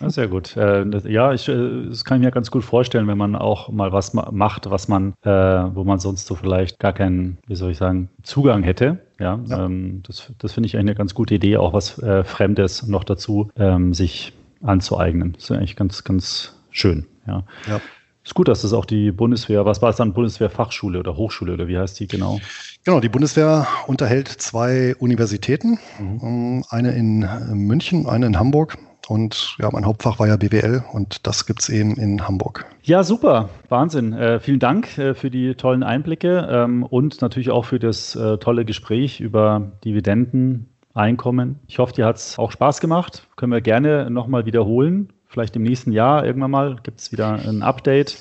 Ja, 0.00 0.10
sehr 0.10 0.28
gut. 0.28 0.58
Äh, 0.58 0.84
das, 0.86 1.04
ja, 1.04 1.32
ich, 1.32 1.48
äh, 1.48 1.86
das 1.88 2.04
kann 2.04 2.18
ich 2.18 2.24
mir 2.26 2.30
ganz 2.30 2.50
gut 2.50 2.62
vorstellen, 2.62 3.08
wenn 3.08 3.18
man 3.18 3.34
auch 3.34 3.70
mal 3.70 3.92
was 3.92 4.12
ma 4.12 4.30
macht, 4.30 4.70
was 4.70 4.88
man, 4.88 5.14
äh, 5.22 5.30
wo 5.30 5.84
man 5.84 6.00
sonst 6.00 6.26
so 6.26 6.34
vielleicht 6.34 6.78
gar 6.80 6.92
keinen, 6.92 7.38
wie 7.46 7.56
soll 7.56 7.70
ich 7.70 7.78
sagen, 7.78 8.10
Zugang 8.22 8.62
hätte. 8.62 8.98
Ja, 9.18 9.40
ja. 9.46 9.64
Ähm, 9.64 10.02
das, 10.06 10.30
das 10.38 10.52
finde 10.52 10.66
ich 10.66 10.76
eigentlich 10.76 10.90
eine 10.90 10.94
ganz 10.96 11.14
gute 11.14 11.34
Idee, 11.34 11.56
auch 11.56 11.72
was 11.72 11.98
äh, 11.98 12.24
Fremdes 12.24 12.86
noch 12.86 13.04
dazu 13.04 13.50
ähm, 13.56 13.94
sich 13.94 14.34
anzueignen. 14.62 15.32
Das 15.32 15.44
ist 15.44 15.50
eigentlich 15.52 15.76
ganz, 15.76 16.04
ganz 16.04 16.54
schön. 16.70 17.06
Ja. 17.26 17.44
ja. 17.68 17.80
Ist 18.24 18.34
gut, 18.34 18.46
dass 18.46 18.62
das 18.62 18.72
auch 18.72 18.84
die 18.84 19.10
Bundeswehr, 19.10 19.64
was 19.64 19.82
war 19.82 19.90
es 19.90 19.96
dann, 19.96 20.12
Bundeswehrfachschule 20.12 20.98
oder 20.98 21.16
Hochschule 21.16 21.54
oder 21.54 21.66
wie 21.66 21.76
heißt 21.76 21.98
die 21.98 22.06
genau? 22.06 22.38
Genau, 22.84 23.00
die 23.00 23.08
Bundeswehr 23.08 23.66
unterhält 23.86 24.28
zwei 24.28 24.94
Universitäten, 24.98 25.78
mhm. 25.98 26.20
Ähm, 26.22 26.64
eine 26.68 26.92
in 26.92 27.28
München, 27.66 28.06
eine 28.06 28.26
in 28.26 28.38
Hamburg. 28.38 28.78
Und 29.08 29.56
ja, 29.58 29.68
mein 29.72 29.84
Hauptfach 29.84 30.20
war 30.20 30.28
ja 30.28 30.36
BWL 30.36 30.84
und 30.92 31.26
das 31.26 31.46
gibt 31.46 31.60
es 31.62 31.68
eben 31.68 31.96
in 31.96 32.26
Hamburg. 32.26 32.66
Ja, 32.84 33.02
super. 33.02 33.48
Wahnsinn. 33.68 34.12
Äh, 34.12 34.38
vielen 34.38 34.60
Dank 34.60 34.96
äh, 34.96 35.14
für 35.14 35.28
die 35.28 35.54
tollen 35.56 35.82
Einblicke 35.82 36.48
ähm, 36.48 36.84
und 36.84 37.20
natürlich 37.20 37.50
auch 37.50 37.64
für 37.64 37.80
das 37.80 38.14
äh, 38.14 38.38
tolle 38.38 38.64
Gespräch 38.64 39.20
über 39.20 39.72
Dividenden, 39.84 40.71
Einkommen. 40.94 41.58
Ich 41.68 41.78
hoffe, 41.78 41.92
dir 41.94 42.06
hat 42.06 42.16
es 42.16 42.38
auch 42.38 42.52
Spaß 42.52 42.80
gemacht. 42.80 43.26
Können 43.36 43.52
wir 43.52 43.60
gerne 43.60 44.10
nochmal 44.10 44.46
wiederholen. 44.46 45.12
Vielleicht 45.26 45.56
im 45.56 45.62
nächsten 45.62 45.92
Jahr 45.92 46.24
irgendwann 46.24 46.50
mal 46.50 46.76
gibt 46.82 47.00
es 47.00 47.12
wieder 47.12 47.32
ein 47.32 47.62
Update. 47.62 48.18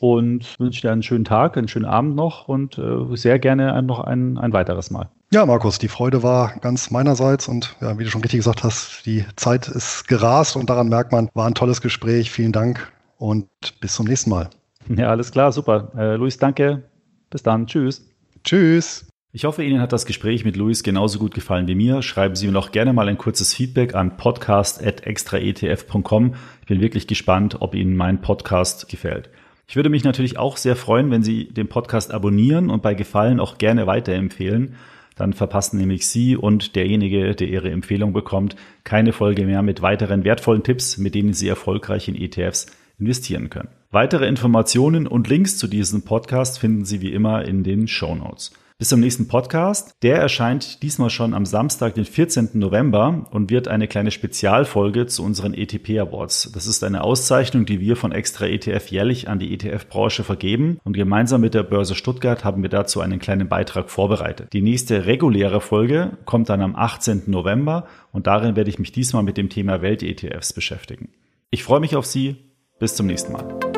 Und 0.00 0.58
wünsche 0.58 0.82
dir 0.82 0.92
einen 0.92 1.02
schönen 1.02 1.24
Tag, 1.24 1.56
einen 1.56 1.68
schönen 1.68 1.84
Abend 1.86 2.16
noch 2.16 2.48
und 2.48 2.76
äh, 2.78 3.16
sehr 3.16 3.38
gerne 3.38 3.80
noch 3.82 4.00
ein, 4.00 4.36
ein 4.36 4.52
weiteres 4.52 4.90
Mal. 4.90 5.08
Ja, 5.32 5.46
Markus, 5.46 5.78
die 5.78 5.88
Freude 5.88 6.22
war 6.22 6.56
ganz 6.60 6.90
meinerseits 6.90 7.48
und 7.48 7.74
ja, 7.80 7.98
wie 7.98 8.04
du 8.04 8.10
schon 8.10 8.20
richtig 8.20 8.38
gesagt 8.38 8.64
hast, 8.64 9.06
die 9.06 9.24
Zeit 9.36 9.68
ist 9.68 10.06
gerast 10.06 10.56
und 10.56 10.68
daran 10.68 10.88
merkt 10.88 11.12
man, 11.12 11.30
war 11.34 11.46
ein 11.46 11.54
tolles 11.54 11.80
Gespräch. 11.80 12.30
Vielen 12.30 12.52
Dank 12.52 12.92
und 13.18 13.46
bis 13.80 13.94
zum 13.94 14.06
nächsten 14.06 14.30
Mal. 14.30 14.50
Ja, 14.88 15.08
alles 15.08 15.32
klar, 15.32 15.50
super. 15.50 15.90
Äh, 15.96 16.16
Luis, 16.16 16.36
danke. 16.36 16.82
Bis 17.30 17.42
dann. 17.42 17.66
Tschüss. 17.66 18.06
Tschüss. 18.44 19.06
Ich 19.36 19.44
hoffe, 19.44 19.64
Ihnen 19.64 19.80
hat 19.80 19.92
das 19.92 20.06
Gespräch 20.06 20.44
mit 20.44 20.54
Luis 20.54 20.84
genauso 20.84 21.18
gut 21.18 21.34
gefallen 21.34 21.66
wie 21.66 21.74
mir. 21.74 22.02
Schreiben 22.02 22.36
Sie 22.36 22.46
mir 22.46 22.52
noch 22.52 22.70
gerne 22.70 22.92
mal 22.92 23.08
ein 23.08 23.18
kurzes 23.18 23.52
Feedback 23.52 23.96
an 23.96 24.16
podcast.extraetf.com. 24.16 26.34
Ich 26.60 26.66
bin 26.68 26.80
wirklich 26.80 27.08
gespannt, 27.08 27.56
ob 27.58 27.74
Ihnen 27.74 27.96
mein 27.96 28.20
Podcast 28.20 28.88
gefällt. 28.88 29.30
Ich 29.66 29.74
würde 29.74 29.88
mich 29.88 30.04
natürlich 30.04 30.38
auch 30.38 30.56
sehr 30.56 30.76
freuen, 30.76 31.10
wenn 31.10 31.24
Sie 31.24 31.48
den 31.48 31.66
Podcast 31.66 32.14
abonnieren 32.14 32.70
und 32.70 32.80
bei 32.80 32.94
Gefallen 32.94 33.40
auch 33.40 33.58
gerne 33.58 33.88
weiterempfehlen. 33.88 34.76
Dann 35.16 35.32
verpassen 35.32 35.78
nämlich 35.78 36.06
Sie 36.06 36.36
und 36.36 36.76
derjenige, 36.76 37.34
der 37.34 37.48
Ihre 37.48 37.72
Empfehlung 37.72 38.12
bekommt, 38.12 38.54
keine 38.84 39.12
Folge 39.12 39.46
mehr 39.46 39.62
mit 39.62 39.82
weiteren 39.82 40.22
wertvollen 40.22 40.62
Tipps, 40.62 40.96
mit 40.96 41.16
denen 41.16 41.32
Sie 41.32 41.48
erfolgreich 41.48 42.06
in 42.06 42.14
ETFs 42.14 42.66
investieren 43.00 43.50
können. 43.50 43.70
Weitere 43.90 44.28
Informationen 44.28 45.08
und 45.08 45.26
Links 45.26 45.58
zu 45.58 45.66
diesem 45.66 46.02
Podcast 46.02 46.60
finden 46.60 46.84
Sie 46.84 47.00
wie 47.00 47.12
immer 47.12 47.44
in 47.44 47.64
den 47.64 47.88
Show 47.88 48.14
Notes. 48.14 48.52
Bis 48.76 48.88
zum 48.88 48.98
nächsten 48.98 49.28
Podcast. 49.28 49.94
Der 50.02 50.16
erscheint 50.16 50.82
diesmal 50.82 51.08
schon 51.08 51.32
am 51.32 51.46
Samstag, 51.46 51.94
den 51.94 52.04
14. 52.04 52.50
November 52.54 53.28
und 53.30 53.48
wird 53.48 53.68
eine 53.68 53.86
kleine 53.86 54.10
Spezialfolge 54.10 55.06
zu 55.06 55.22
unseren 55.22 55.54
ETP 55.54 56.00
Awards. 56.00 56.50
Das 56.52 56.66
ist 56.66 56.82
eine 56.82 57.04
Auszeichnung, 57.04 57.66
die 57.66 57.78
wir 57.78 57.94
von 57.94 58.10
Extra 58.10 58.46
ETF 58.46 58.88
jährlich 58.88 59.28
an 59.28 59.38
die 59.38 59.54
ETF-Branche 59.54 60.24
vergeben 60.24 60.80
und 60.82 60.94
gemeinsam 60.94 61.40
mit 61.40 61.54
der 61.54 61.62
Börse 61.62 61.94
Stuttgart 61.94 62.44
haben 62.44 62.62
wir 62.62 62.68
dazu 62.68 63.00
einen 63.00 63.20
kleinen 63.20 63.48
Beitrag 63.48 63.90
vorbereitet. 63.90 64.52
Die 64.52 64.62
nächste 64.62 65.06
reguläre 65.06 65.60
Folge 65.60 66.18
kommt 66.24 66.48
dann 66.48 66.60
am 66.60 66.74
18. 66.74 67.22
November 67.26 67.86
und 68.10 68.26
darin 68.26 68.56
werde 68.56 68.70
ich 68.70 68.80
mich 68.80 68.90
diesmal 68.90 69.22
mit 69.22 69.36
dem 69.36 69.50
Thema 69.50 69.82
Welt-ETFs 69.82 70.52
beschäftigen. 70.52 71.10
Ich 71.50 71.62
freue 71.62 71.78
mich 71.78 71.94
auf 71.94 72.06
Sie. 72.06 72.36
Bis 72.80 72.96
zum 72.96 73.06
nächsten 73.06 73.32
Mal. 73.32 73.73